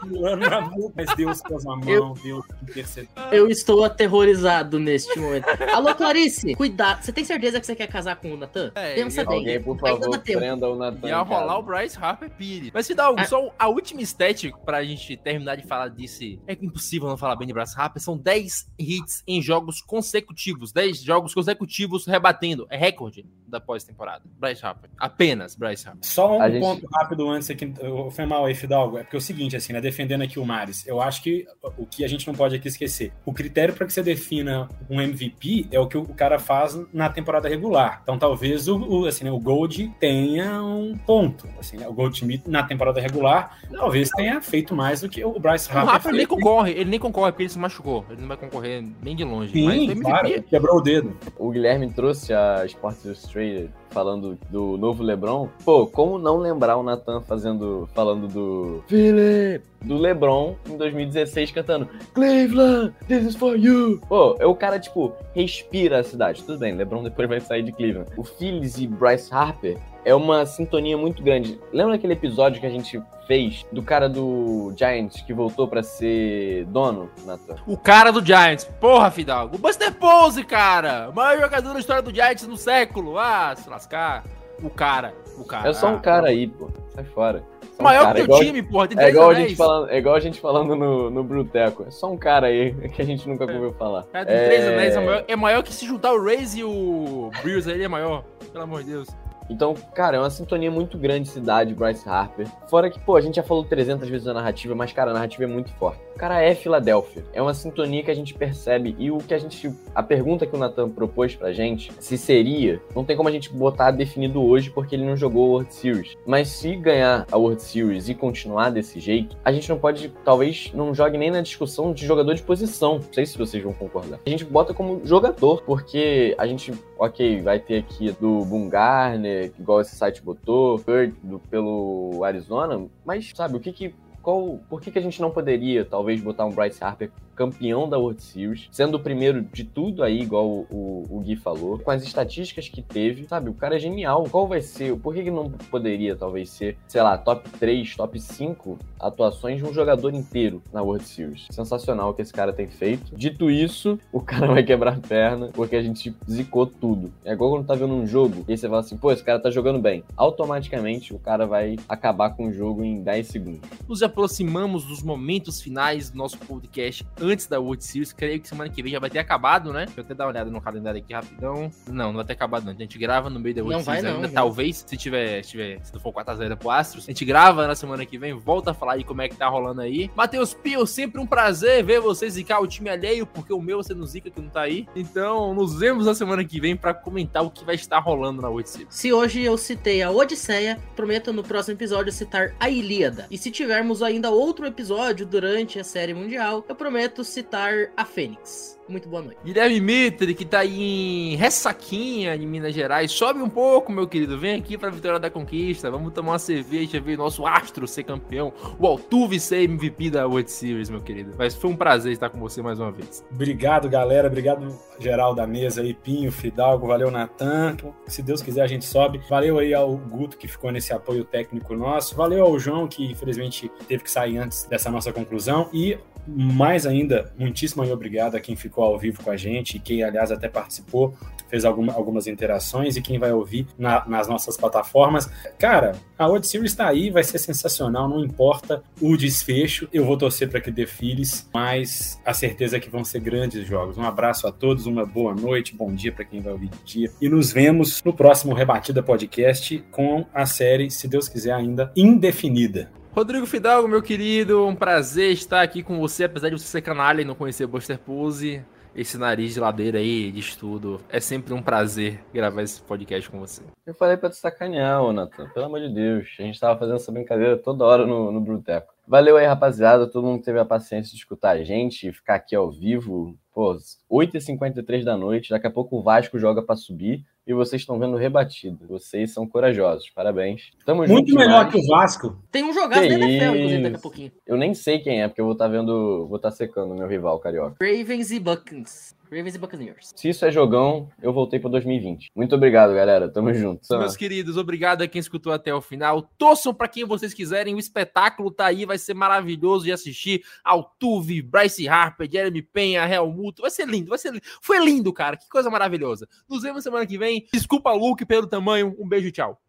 pulando 0.00 0.48
na 0.48 0.60
boca. 0.60 0.92
Mas 0.96 1.14
Deus 1.14 1.40
pôs 1.40 1.64
a 1.66 1.76
mão, 1.76 1.88
eu, 1.88 2.14
Deus 2.22 2.44
intercedeu. 2.62 3.05
Eu 3.30 3.48
estou 3.48 3.84
aterrorizado 3.84 4.78
neste 4.78 5.18
momento. 5.18 5.46
Alô, 5.72 5.94
Clarice, 5.94 6.54
cuidado. 6.54 7.02
Você 7.02 7.12
tem 7.12 7.24
certeza 7.24 7.60
que 7.60 7.66
você 7.66 7.74
quer 7.74 7.86
casar 7.86 8.16
com 8.16 8.32
o 8.32 8.36
Natan? 8.36 8.72
É, 8.74 8.94
Pensa 8.94 9.24
bem. 9.24 9.38
Alguém, 9.38 9.62
por 9.62 9.78
favor, 9.78 10.18
prenda 10.18 10.68
o 10.68 10.76
Natan. 10.76 11.08
Ia 11.08 11.20
rolar 11.22 11.58
o 11.58 11.62
Bryce 11.62 11.98
Harper 12.00 12.30
Pires. 12.30 12.70
Mas, 12.72 12.86
Fidalgo, 12.86 13.20
ah. 13.20 13.24
só 13.26 13.52
a 13.58 13.68
última 13.68 14.00
estética 14.00 14.56
pra 14.58 14.84
gente 14.84 15.16
terminar 15.16 15.56
de 15.56 15.66
falar 15.66 15.88
disso. 15.88 16.16
É 16.46 16.52
impossível 16.52 17.08
não 17.08 17.16
falar 17.16 17.36
bem 17.36 17.46
de 17.46 17.52
Bryce 17.52 17.74
Harper. 17.76 18.00
São 18.00 18.16
10 18.16 18.70
hits 18.78 19.22
em 19.26 19.42
jogos 19.42 19.80
consecutivos. 19.80 20.72
10 20.72 21.02
jogos 21.02 21.34
consecutivos 21.34 22.06
rebatendo. 22.06 22.66
É 22.70 22.76
recorde 22.76 23.26
da 23.46 23.60
pós-temporada. 23.60 24.22
Bryce 24.38 24.64
Harper. 24.64 24.90
Apenas 24.98 25.54
Bryce 25.54 25.86
Harper. 25.86 26.04
Só 26.04 26.38
um 26.38 26.42
a 26.42 26.48
ponto 26.48 26.80
gente... 26.80 26.90
rápido 26.92 27.28
antes 27.28 27.50
aqui. 27.50 27.72
Foi 28.10 28.26
mal 28.26 28.46
aí, 28.46 28.54
Fidalgo. 28.54 28.98
É 28.98 29.02
porque 29.02 29.16
é 29.16 29.18
o 29.18 29.22
seguinte, 29.22 29.56
assim, 29.56 29.72
né? 29.72 29.80
Defendendo 29.80 30.22
aqui 30.22 30.38
o 30.38 30.44
Maris. 30.44 30.86
Eu 30.86 31.00
acho 31.00 31.22
que 31.22 31.46
o 31.76 31.86
que 31.86 32.04
a 32.04 32.08
gente 32.08 32.26
não 32.26 32.34
pode 32.34 32.54
aqui 32.54 32.68
esquecer. 32.68 32.95
O 33.24 33.32
critério 33.32 33.74
para 33.74 33.86
que 33.86 33.92
você 33.92 34.02
defina 34.02 34.68
um 34.88 35.00
MVP 35.00 35.68
é 35.70 35.78
o 35.78 35.86
que 35.86 35.96
o 35.96 36.04
cara 36.04 36.38
faz 36.38 36.78
na 36.92 37.08
temporada 37.08 37.48
regular. 37.48 38.00
Então, 38.02 38.18
talvez 38.18 38.68
o, 38.68 38.78
o 38.78 39.06
assim, 39.06 39.24
né, 39.24 39.30
o 39.30 39.38
Gold 39.38 39.92
tenha 40.00 40.62
um 40.62 40.96
ponto. 40.96 41.48
Assim, 41.58 41.76
né, 41.76 41.86
o 41.88 41.92
Goldschmidt 41.92 42.48
na 42.48 42.62
temporada 42.62 43.00
regular 43.00 43.58
talvez 43.70 44.10
tenha 44.10 44.40
feito 44.40 44.74
mais 44.74 45.00
do 45.00 45.08
que 45.08 45.24
o 45.24 45.38
Bryce 45.38 45.70
Harper. 45.70 45.84
O 45.84 45.90
Harper 45.90 46.12
nem 46.12 46.26
concorre, 46.26 46.72
ele 46.72 46.90
nem 46.90 47.00
concorre 47.00 47.32
porque 47.32 47.44
ele 47.44 47.50
se 47.50 47.58
machucou. 47.58 48.04
Ele 48.10 48.20
não 48.20 48.28
vai 48.28 48.36
concorrer 48.36 48.84
nem 49.02 49.14
de 49.14 49.24
longe. 49.24 49.52
Sim, 49.52 49.66
mas 49.66 49.76
MVP... 49.76 50.00
claro, 50.00 50.42
quebrou 50.42 50.76
o 50.76 50.80
dedo. 50.80 51.16
O 51.38 51.50
Guilherme 51.50 51.90
trouxe 51.90 52.32
a 52.32 52.64
Sports 52.66 53.04
Illustrated 53.04 53.70
falando 53.96 54.38
do 54.50 54.76
novo 54.76 55.02
LeBron. 55.02 55.48
Pô, 55.64 55.86
como 55.86 56.18
não 56.18 56.36
lembrar 56.36 56.76
o 56.76 56.82
Nathan 56.82 57.22
fazendo, 57.22 57.88
falando 57.94 58.28
do 58.28 58.84
Philip, 58.88 59.64
do 59.82 59.96
LeBron 59.96 60.54
em 60.68 60.76
2016 60.76 61.50
cantando 61.50 61.88
Cleveland, 62.12 62.92
this 63.08 63.24
is 63.24 63.34
for 63.34 63.56
you. 63.56 63.98
Pô, 64.06 64.36
é 64.38 64.44
o 64.44 64.54
cara 64.54 64.78
tipo 64.78 65.14
respira 65.34 66.00
a 66.00 66.04
cidade. 66.04 66.42
Tudo 66.44 66.58
bem, 66.58 66.74
LeBron 66.74 67.02
depois 67.04 67.26
vai 67.26 67.40
sair 67.40 67.62
de 67.62 67.72
Cleveland. 67.72 68.10
O 68.18 68.22
Phillies 68.22 68.76
e 68.76 68.86
Bryce 68.86 69.32
Harper 69.32 69.78
é 70.06 70.14
uma 70.14 70.46
sintonia 70.46 70.96
muito 70.96 71.20
grande. 71.20 71.60
Lembra 71.72 71.96
aquele 71.96 72.12
episódio 72.12 72.60
que 72.60 72.66
a 72.66 72.70
gente 72.70 73.02
fez 73.26 73.66
do 73.72 73.82
cara 73.82 74.08
do 74.08 74.72
Giants 74.76 75.20
que 75.20 75.34
voltou 75.34 75.66
para 75.66 75.82
ser 75.82 76.64
dono, 76.66 77.10
Nathan? 77.24 77.56
O 77.66 77.76
cara 77.76 78.12
do 78.12 78.24
Giants. 78.24 78.64
Porra, 78.80 79.10
Fidalgo. 79.10 79.56
O 79.56 79.58
Buster 79.58 79.92
Pose, 79.92 80.44
cara. 80.44 81.10
O 81.10 81.14
maior 81.14 81.40
jogador 81.40 81.72
da 81.72 81.80
história 81.80 82.02
do 82.02 82.14
Giants 82.14 82.46
no 82.46 82.56
século. 82.56 83.18
Ah, 83.18 83.52
se 83.56 83.68
lascar. 83.68 84.22
O 84.62 84.70
cara. 84.70 85.12
O 85.36 85.44
cara. 85.44 85.70
É 85.70 85.72
só 85.72 85.88
um 85.88 85.98
cara 85.98 86.28
aí, 86.28 86.46
pô. 86.46 86.70
Sai 86.94 87.02
fora. 87.02 87.42
Só 87.76 87.82
maior 87.82 88.06
um 88.06 88.14
que 88.14 88.20
o 88.20 88.24
igual, 88.24 88.40
time, 88.40 88.62
porra. 88.62 88.88
é 88.96 89.08
igual, 89.10 89.30
a 89.30 89.34
gente 89.34 89.56
falando, 89.56 89.90
é 89.90 89.98
igual 89.98 90.14
a 90.14 90.20
gente 90.20 90.40
falando 90.40 90.76
no, 90.76 91.10
no 91.10 91.24
Bruteco. 91.24 91.84
É 91.84 91.90
só 91.90 92.08
um 92.12 92.16
cara 92.16 92.46
aí 92.46 92.72
que 92.94 93.02
a 93.02 93.04
gente 93.04 93.28
nunca 93.28 93.42
é. 93.42 93.52
ouviu 93.52 93.72
falar. 93.72 94.04
Cara, 94.04 94.24
tem 94.24 94.36
é... 94.36 94.44
três 94.46 94.68
anéis. 94.68 94.94
É 94.94 95.00
maior, 95.00 95.24
é 95.26 95.36
maior 95.36 95.62
que 95.64 95.74
se 95.74 95.84
juntar 95.84 96.12
o 96.12 96.24
Rays 96.24 96.54
e 96.54 96.62
o 96.62 97.28
Brews 97.42 97.66
aí, 97.66 97.74
ele 97.74 97.84
é 97.84 97.88
maior. 97.88 98.22
Pelo 98.52 98.62
amor 98.62 98.84
de 98.84 98.92
Deus. 98.92 99.08
Então, 99.48 99.74
cara, 99.94 100.16
é 100.16 100.20
uma 100.20 100.30
sintonia 100.30 100.70
muito 100.70 100.98
grande 100.98 101.28
cidade, 101.28 101.74
Bryce 101.74 102.08
Harper. 102.08 102.46
Fora 102.68 102.90
que, 102.90 102.98
pô, 102.98 103.16
a 103.16 103.20
gente 103.20 103.36
já 103.36 103.42
falou 103.42 103.64
300 103.64 104.08
vezes 104.08 104.24
da 104.24 104.34
narrativa, 104.34 104.74
mas, 104.74 104.92
cara, 104.92 105.10
a 105.10 105.14
narrativa 105.14 105.44
é 105.44 105.46
muito 105.46 105.70
forte. 105.72 106.00
Cara 106.16 106.42
é 106.42 106.54
Filadélfia. 106.54 107.24
É 107.32 107.42
uma 107.42 107.52
sintonia 107.52 108.02
que 108.02 108.10
a 108.10 108.14
gente 108.14 108.32
percebe 108.32 108.96
e 108.98 109.10
o 109.10 109.18
que 109.18 109.34
a 109.34 109.38
gente. 109.38 109.70
A 109.94 110.02
pergunta 110.02 110.46
que 110.46 110.56
o 110.56 110.58
Nathan 110.58 110.88
propôs 110.88 111.34
pra 111.34 111.52
gente, 111.52 111.92
se 112.00 112.16
seria, 112.16 112.80
não 112.94 113.04
tem 113.04 113.16
como 113.16 113.28
a 113.28 113.32
gente 113.32 113.52
botar 113.52 113.90
definido 113.90 114.42
hoje 114.42 114.70
porque 114.70 114.94
ele 114.94 115.04
não 115.04 115.16
jogou 115.16 115.48
o 115.48 115.50
World 115.52 115.74
Series. 115.74 116.16
Mas 116.26 116.48
se 116.48 116.74
ganhar 116.74 117.26
a 117.30 117.36
World 117.36 117.62
Series 117.62 118.08
e 118.08 118.14
continuar 118.14 118.70
desse 118.70 118.98
jeito, 118.98 119.36
a 119.44 119.52
gente 119.52 119.68
não 119.68 119.78
pode, 119.78 120.08
talvez, 120.24 120.70
não 120.72 120.94
jogue 120.94 121.18
nem 121.18 121.30
na 121.30 121.42
discussão 121.42 121.92
de 121.92 122.06
jogador 122.06 122.34
de 122.34 122.42
posição. 122.42 122.94
Não 122.94 123.12
sei 123.12 123.26
se 123.26 123.36
vocês 123.36 123.62
vão 123.62 123.74
concordar. 123.74 124.18
A 124.24 124.30
gente 124.30 124.44
bota 124.44 124.72
como 124.72 125.02
jogador, 125.04 125.62
porque 125.66 126.34
a 126.38 126.46
gente, 126.46 126.72
ok, 126.98 127.42
vai 127.42 127.58
ter 127.58 127.78
aqui 127.78 128.10
do 128.12 128.42
Boone 128.46 128.70
Garner, 128.70 129.35
igual 129.58 129.80
esse 129.80 129.94
site 129.94 130.22
botou, 130.22 130.78
do, 131.22 131.38
pelo 131.38 132.22
Arizona, 132.24 132.86
mas 133.04 133.32
sabe, 133.34 133.56
o 133.56 133.60
que 133.60 133.72
que 133.72 133.94
qual, 134.22 134.58
por 134.68 134.80
que, 134.80 134.90
que 134.90 134.98
a 134.98 135.02
gente 135.02 135.22
não 135.22 135.30
poderia, 135.30 135.84
talvez, 135.84 136.20
botar 136.20 136.44
um 136.46 136.50
Bryce 136.50 136.82
Harper 136.82 137.12
campeão 137.36 137.88
da 137.88 137.98
World 137.98 138.22
Series, 138.22 138.68
sendo 138.72 138.96
o 138.96 139.00
primeiro 139.00 139.42
de 139.42 139.62
tudo 139.62 140.02
aí, 140.02 140.22
igual 140.22 140.48
o, 140.48 140.66
o, 140.70 141.18
o, 141.18 141.20
Gui 141.20 141.36
falou, 141.36 141.78
com 141.78 141.90
as 141.90 142.02
estatísticas 142.02 142.68
que 142.68 142.82
teve, 142.82 143.26
sabe? 143.28 143.50
O 143.50 143.54
cara 143.54 143.76
é 143.76 143.78
genial. 143.78 144.24
Qual 144.30 144.48
vai 144.48 144.62
ser? 144.62 144.96
Por 144.96 145.14
que, 145.14 145.22
que 145.22 145.30
não 145.30 145.50
poderia, 145.50 146.16
talvez, 146.16 146.50
ser, 146.50 146.76
sei 146.88 147.02
lá, 147.02 147.18
top 147.18 147.48
3, 147.50 147.94
top 147.94 148.18
5 148.18 148.78
atuações 148.98 149.58
de 149.58 149.64
um 149.64 149.72
jogador 149.72 150.14
inteiro 150.14 150.62
na 150.72 150.82
World 150.82 151.04
Series? 151.04 151.46
Sensacional 151.50 152.10
o 152.10 152.14
que 152.14 152.22
esse 152.22 152.32
cara 152.32 152.52
tem 152.52 152.66
feito. 152.66 153.14
Dito 153.14 153.50
isso, 153.50 153.98
o 154.10 154.20
cara 154.20 154.46
vai 154.46 154.62
quebrar 154.62 154.94
a 154.94 155.00
perna 155.00 155.50
porque 155.52 155.76
a 155.76 155.82
gente 155.82 156.14
zicou 156.28 156.66
tudo. 156.66 157.12
É 157.24 157.32
igual 157.32 157.50
quando 157.50 157.66
tá 157.66 157.74
vendo 157.74 157.94
um 157.94 158.06
jogo 158.06 158.44
e 158.48 158.52
aí 158.52 158.58
você 158.58 158.68
fala 158.68 158.80
assim, 158.80 158.96
pô, 158.96 159.12
esse 159.12 159.22
cara 159.22 159.38
tá 159.38 159.50
jogando 159.50 159.78
bem. 159.78 160.02
Automaticamente 160.16 161.14
o 161.14 161.18
cara 161.18 161.46
vai 161.46 161.76
acabar 161.88 162.30
com 162.30 162.48
o 162.48 162.52
jogo 162.52 162.82
em 162.82 163.02
10 163.02 163.26
segundos. 163.26 163.60
Nos 163.86 164.02
aproximamos 164.02 164.84
dos 164.84 165.02
momentos 165.02 165.60
finais 165.60 166.10
do 166.10 166.16
nosso 166.16 166.38
podcast 166.38 167.04
antes 167.26 167.46
da 167.46 167.58
World 167.60 167.84
Series. 167.84 168.12
Creio 168.12 168.40
que 168.40 168.48
semana 168.48 168.70
que 168.70 168.82
vem 168.82 168.92
já 168.92 168.98
vai 168.98 169.10
ter 169.10 169.18
acabado, 169.18 169.72
né? 169.72 169.86
Deixa 169.86 170.00
eu 170.00 170.04
até 170.04 170.14
dar 170.14 170.24
uma 170.24 170.30
olhada 170.30 170.50
no 170.50 170.60
calendário 170.60 171.00
aqui 171.00 171.12
rapidão. 171.12 171.70
Não, 171.88 172.06
não 172.08 172.14
vai 172.14 172.24
ter 172.24 172.32
acabado, 172.34 172.64
não. 172.64 172.72
A 172.72 172.74
gente 172.74 172.98
grava 172.98 173.28
no 173.30 173.40
meio 173.40 173.54
da 173.54 173.62
World 173.62 173.78
Não 173.78 173.84
Series 173.84 174.02
vai, 174.02 174.12
ainda. 174.12 174.28
não. 174.28 174.34
Talvez, 174.34 174.84
se 174.86 174.96
tiver, 174.96 175.42
se 175.42 175.50
tiver, 175.50 175.84
se 175.84 175.92
não 175.92 176.00
for 176.00 176.12
4x0 176.12 176.56
pro 176.56 176.70
Astros, 176.70 177.04
a 177.04 177.10
gente 177.10 177.24
grava 177.24 177.66
na 177.66 177.74
semana 177.74 178.04
que 178.04 178.18
vem, 178.18 178.32
volta 178.34 178.70
a 178.70 178.74
falar 178.74 178.94
aí 178.94 179.04
como 179.04 179.22
é 179.22 179.28
que 179.28 179.36
tá 179.36 179.48
rolando 179.48 179.80
aí. 179.80 180.10
Matheus 180.14 180.54
Pio, 180.54 180.86
sempre 180.86 181.20
um 181.20 181.26
prazer 181.26 181.84
ver 181.84 182.00
você 182.00 182.28
zicar 182.28 182.60
o 182.60 182.66
time 182.66 182.88
alheio, 182.88 183.26
porque 183.26 183.52
o 183.52 183.60
meu 183.60 183.82
você 183.82 183.94
não 183.94 184.06
zica 184.06 184.30
que 184.30 184.40
não 184.40 184.48
tá 184.48 184.62
aí. 184.62 184.86
Então, 184.94 185.54
nos 185.54 185.78
vemos 185.78 186.06
na 186.06 186.14
semana 186.14 186.44
que 186.44 186.60
vem 186.60 186.76
pra 186.76 186.94
comentar 186.94 187.44
o 187.44 187.50
que 187.50 187.64
vai 187.64 187.74
estar 187.74 187.98
rolando 187.98 188.42
na 188.42 188.48
World 188.48 188.68
Series. 188.68 188.88
Se 188.90 189.12
hoje 189.12 189.42
eu 189.42 189.56
citei 189.56 190.02
a 190.02 190.10
Odisseia, 190.10 190.78
prometo 190.94 191.32
no 191.32 191.42
próximo 191.42 191.74
episódio 191.76 192.12
citar 192.12 192.54
a 192.58 192.68
Ilíada. 192.68 193.26
E 193.30 193.38
se 193.38 193.50
tivermos 193.50 194.02
ainda 194.02 194.30
outro 194.30 194.66
episódio 194.66 195.26
durante 195.26 195.78
a 195.78 195.84
série 195.84 196.14
mundial, 196.14 196.64
eu 196.68 196.74
prometo 196.74 197.15
citar 197.24 197.90
a 197.96 198.04
Fênix. 198.04 198.76
Muito 198.88 199.08
boa 199.08 199.20
noite. 199.20 199.38
Guilherme 199.44 199.80
Mitre, 199.80 200.32
que 200.32 200.44
tá 200.44 200.60
aí 200.60 201.32
em 201.32 201.36
Ressaquinha, 201.36 202.36
em 202.36 202.46
Minas 202.46 202.72
Gerais. 202.72 203.10
Sobe 203.10 203.42
um 203.42 203.48
pouco, 203.48 203.90
meu 203.90 204.06
querido. 204.06 204.38
Vem 204.38 204.54
aqui 204.54 204.78
pra 204.78 204.90
Vitória 204.90 205.18
da 205.18 205.28
Conquista. 205.28 205.90
Vamos 205.90 206.12
tomar 206.12 206.32
uma 206.32 206.38
cerveja, 206.38 207.00
ver 207.00 207.18
nosso 207.18 207.44
astro 207.44 207.88
ser 207.88 208.04
campeão. 208.04 208.52
O 208.78 208.86
Altuve 208.86 209.40
ser 209.40 209.62
MVP 209.64 210.10
da 210.10 210.26
World 210.28 210.48
Series, 210.48 210.88
meu 210.88 211.00
querido. 211.00 211.32
Mas 211.36 211.56
foi 211.56 211.70
um 211.70 211.76
prazer 211.76 212.12
estar 212.12 212.30
com 212.30 212.38
você 212.38 212.62
mais 212.62 212.78
uma 212.78 212.92
vez. 212.92 213.24
Obrigado, 213.28 213.88
galera. 213.88 214.28
Obrigado, 214.28 214.78
geral 215.00 215.34
da 215.34 215.48
mesa 215.48 215.82
aí, 215.82 215.92
Pinho, 215.92 216.30
Fidalgo. 216.30 216.86
Valeu, 216.86 217.10
Natan. 217.10 217.76
Se 218.06 218.22
Deus 218.22 218.40
quiser, 218.40 218.62
a 218.62 218.68
gente 218.68 218.84
sobe. 218.84 219.20
Valeu 219.28 219.58
aí 219.58 219.74
ao 219.74 219.96
Guto, 219.96 220.36
que 220.36 220.46
ficou 220.46 220.70
nesse 220.70 220.92
apoio 220.92 221.24
técnico 221.24 221.74
nosso. 221.74 222.14
Valeu 222.14 222.44
ao 222.44 222.56
João, 222.56 222.86
que 222.86 223.04
infelizmente 223.04 223.68
teve 223.88 224.04
que 224.04 224.10
sair 224.10 224.38
antes 224.38 224.64
dessa 224.64 224.92
nossa 224.92 225.12
conclusão. 225.12 225.68
E 225.72 225.98
mais 226.26 226.86
ainda, 226.86 227.32
muitíssimo 227.38 227.82
obrigado 227.92 228.36
a 228.36 228.40
quem 228.40 228.56
ficou 228.56 228.84
ao 228.84 228.98
vivo 228.98 229.22
com 229.22 229.30
a 229.30 229.36
gente, 229.36 229.78
quem, 229.78 230.02
aliás, 230.02 230.30
até 230.30 230.48
participou, 230.48 231.14
fez 231.48 231.64
alguma, 231.64 231.92
algumas 231.92 232.26
interações, 232.26 232.96
e 232.96 233.02
quem 233.02 233.18
vai 233.18 233.32
ouvir 233.32 233.66
na- 233.78 234.04
nas 234.08 234.26
nossas 234.26 234.56
plataformas. 234.56 235.30
Cara, 235.58 235.92
a 236.18 236.26
World 236.26 236.46
Series 236.46 236.72
está 236.72 236.88
aí, 236.88 237.10
vai 237.10 237.22
ser 237.22 237.38
sensacional, 237.38 238.08
não 238.08 238.24
importa 238.24 238.82
o 239.00 239.16
desfecho, 239.16 239.88
eu 239.92 240.04
vou 240.04 240.16
torcer 240.16 240.48
para 240.50 240.60
que 240.60 240.70
dê 240.70 240.86
Phillies, 240.86 241.48
mas 241.54 242.20
a 242.24 242.34
certeza 242.34 242.76
é 242.76 242.80
que 242.80 242.90
vão 242.90 243.04
ser 243.04 243.20
grandes 243.20 243.66
jogos. 243.66 243.96
Um 243.96 244.02
abraço 244.02 244.46
a 244.48 244.52
todos, 244.52 244.86
uma 244.86 245.06
boa 245.06 245.34
noite, 245.34 245.74
bom 245.74 245.94
dia 245.94 246.10
para 246.12 246.24
quem 246.24 246.40
vai 246.40 246.52
ouvir 246.52 246.68
de 246.68 246.84
dia, 246.84 247.10
e 247.20 247.28
nos 247.28 247.52
vemos 247.52 248.02
no 248.04 248.12
próximo 248.12 248.52
Rebatida 248.54 249.02
Podcast 249.02 249.84
com 249.92 250.26
a 250.34 250.46
série, 250.46 250.90
se 250.90 251.06
Deus 251.06 251.28
quiser, 251.28 251.52
ainda 251.52 251.92
indefinida. 251.94 252.90
Rodrigo 253.16 253.46
Fidalgo, 253.46 253.88
meu 253.88 254.02
querido, 254.02 254.66
um 254.66 254.74
prazer 254.74 255.32
estar 255.32 255.62
aqui 255.62 255.82
com 255.82 255.98
você, 255.98 256.24
apesar 256.24 256.50
de 256.50 256.58
você 256.58 256.66
ser 256.66 256.82
canalha 256.82 257.22
e 257.22 257.24
não 257.24 257.34
conhecer 257.34 257.66
Buster 257.66 257.98
Pose. 257.98 258.62
Esse 258.94 259.16
nariz 259.16 259.54
de 259.54 259.60
ladeira 259.60 259.98
aí, 259.98 260.30
de 260.30 260.40
estudo. 260.40 261.00
É 261.08 261.18
sempre 261.18 261.54
um 261.54 261.62
prazer 261.62 262.20
gravar 262.30 262.60
esse 262.60 262.82
podcast 262.82 263.30
com 263.30 263.40
você. 263.40 263.62
Eu 263.86 263.94
falei 263.94 264.18
pra 264.18 264.28
te 264.28 264.36
sacanear, 264.36 265.02
Nathan. 265.14 265.48
Pelo 265.48 265.64
amor 265.64 265.80
de 265.80 265.94
Deus. 265.94 266.28
A 266.38 266.42
gente 266.42 266.60
tava 266.60 266.78
fazendo 266.78 266.96
essa 266.96 267.10
brincadeira 267.10 267.56
toda 267.56 267.86
hora 267.86 268.06
no, 268.06 268.30
no 268.30 268.38
Bruteco. 268.38 268.92
Valeu 269.08 269.38
aí, 269.38 269.46
rapaziada. 269.46 270.06
Todo 270.06 270.26
mundo 270.26 270.42
teve 270.42 270.58
a 270.58 270.64
paciência 270.66 271.12
de 271.12 271.16
escutar 271.16 271.52
a 271.52 271.64
gente, 271.64 272.12
ficar 272.12 272.34
aqui 272.34 272.54
ao 272.54 272.70
vivo. 272.70 273.34
Pô, 273.54 273.78
8h53 274.12 275.04
da 275.04 275.16
noite. 275.16 275.50
Daqui 275.50 275.66
a 275.66 275.70
pouco 275.70 275.96
o 275.96 276.02
Vasco 276.02 276.38
joga 276.38 276.62
pra 276.62 276.76
subir. 276.76 277.24
E 277.46 277.54
vocês 277.54 277.82
estão 277.82 277.98
vendo 277.98 278.16
rebatido. 278.16 278.86
Vocês 278.88 279.32
são 279.32 279.46
corajosos. 279.46 280.10
Parabéns. 280.10 280.70
Tamo 280.84 281.06
Muito 281.06 281.28
junto 281.28 281.34
melhor 281.34 281.66
demais. 281.66 281.72
que 281.72 281.78
o 281.78 281.86
Vasco. 281.96 282.36
Tem 282.50 282.64
um 282.64 282.72
jogaço 282.72 283.02
Que 283.02 283.08
da 283.08 283.14
NFL, 283.14 283.56
inclusive, 283.56 283.82
daqui 283.82 283.96
a 283.96 284.00
pouquinho. 284.00 284.32
Eu 284.46 284.56
nem 284.56 284.74
sei 284.74 284.98
quem 284.98 285.22
é, 285.22 285.28
porque 285.28 285.40
eu 285.40 285.44
vou 285.46 285.52
estar 285.52 285.68
vendo. 285.68 286.26
Vou 286.26 286.36
estar 286.36 286.50
secando 286.50 286.92
o 286.92 286.96
meu 286.98 287.06
rival 287.08 287.38
carioca. 287.38 287.76
Ravens 287.80 288.30
e 288.30 288.40
Buccaneers. 288.40 289.15
Ravens 289.30 289.54
e 289.54 289.58
Buccaneers. 289.58 290.12
Se 290.14 290.28
isso 290.28 290.44
é 290.44 290.50
jogão, 290.50 291.08
eu 291.20 291.32
voltei 291.32 291.58
pra 291.58 291.70
2020. 291.70 292.30
Muito 292.34 292.54
obrigado, 292.54 292.94
galera. 292.94 293.28
Tamo 293.28 293.52
junto. 293.52 293.86
Meus 293.90 294.16
queridos, 294.16 294.56
obrigado 294.56 295.02
a 295.02 295.08
quem 295.08 295.18
escutou 295.18 295.52
até 295.52 295.74
o 295.74 295.80
final. 295.80 296.22
Torçam 296.38 296.72
para 296.72 296.88
quem 296.88 297.04
vocês 297.04 297.34
quiserem. 297.34 297.74
O 297.74 297.78
espetáculo 297.78 298.50
tá 298.50 298.66
aí, 298.66 298.84
vai 298.84 298.98
ser 298.98 299.14
maravilhoso 299.14 299.84
de 299.84 299.92
assistir. 299.92 300.42
Altuve, 300.64 301.42
Bryce 301.42 301.88
Harper, 301.88 302.30
Jeremy 302.30 302.62
Penha, 302.62 303.06
Helmuto. 303.08 303.62
Vai 303.62 303.70
ser 303.70 303.86
lindo, 303.86 304.10
vai 304.10 304.18
ser 304.18 304.32
lindo. 304.32 304.44
Foi 304.60 304.78
lindo, 304.84 305.12
cara. 305.12 305.36
Que 305.36 305.48
coisa 305.48 305.70
maravilhosa. 305.70 306.28
Nos 306.48 306.62
vemos 306.62 306.82
semana 306.82 307.06
que 307.06 307.18
vem. 307.18 307.46
Desculpa, 307.52 307.92
Luke, 307.92 308.24
pelo 308.24 308.46
tamanho. 308.46 308.94
Um 308.98 309.08
beijo, 309.08 309.30
tchau. 309.30 309.60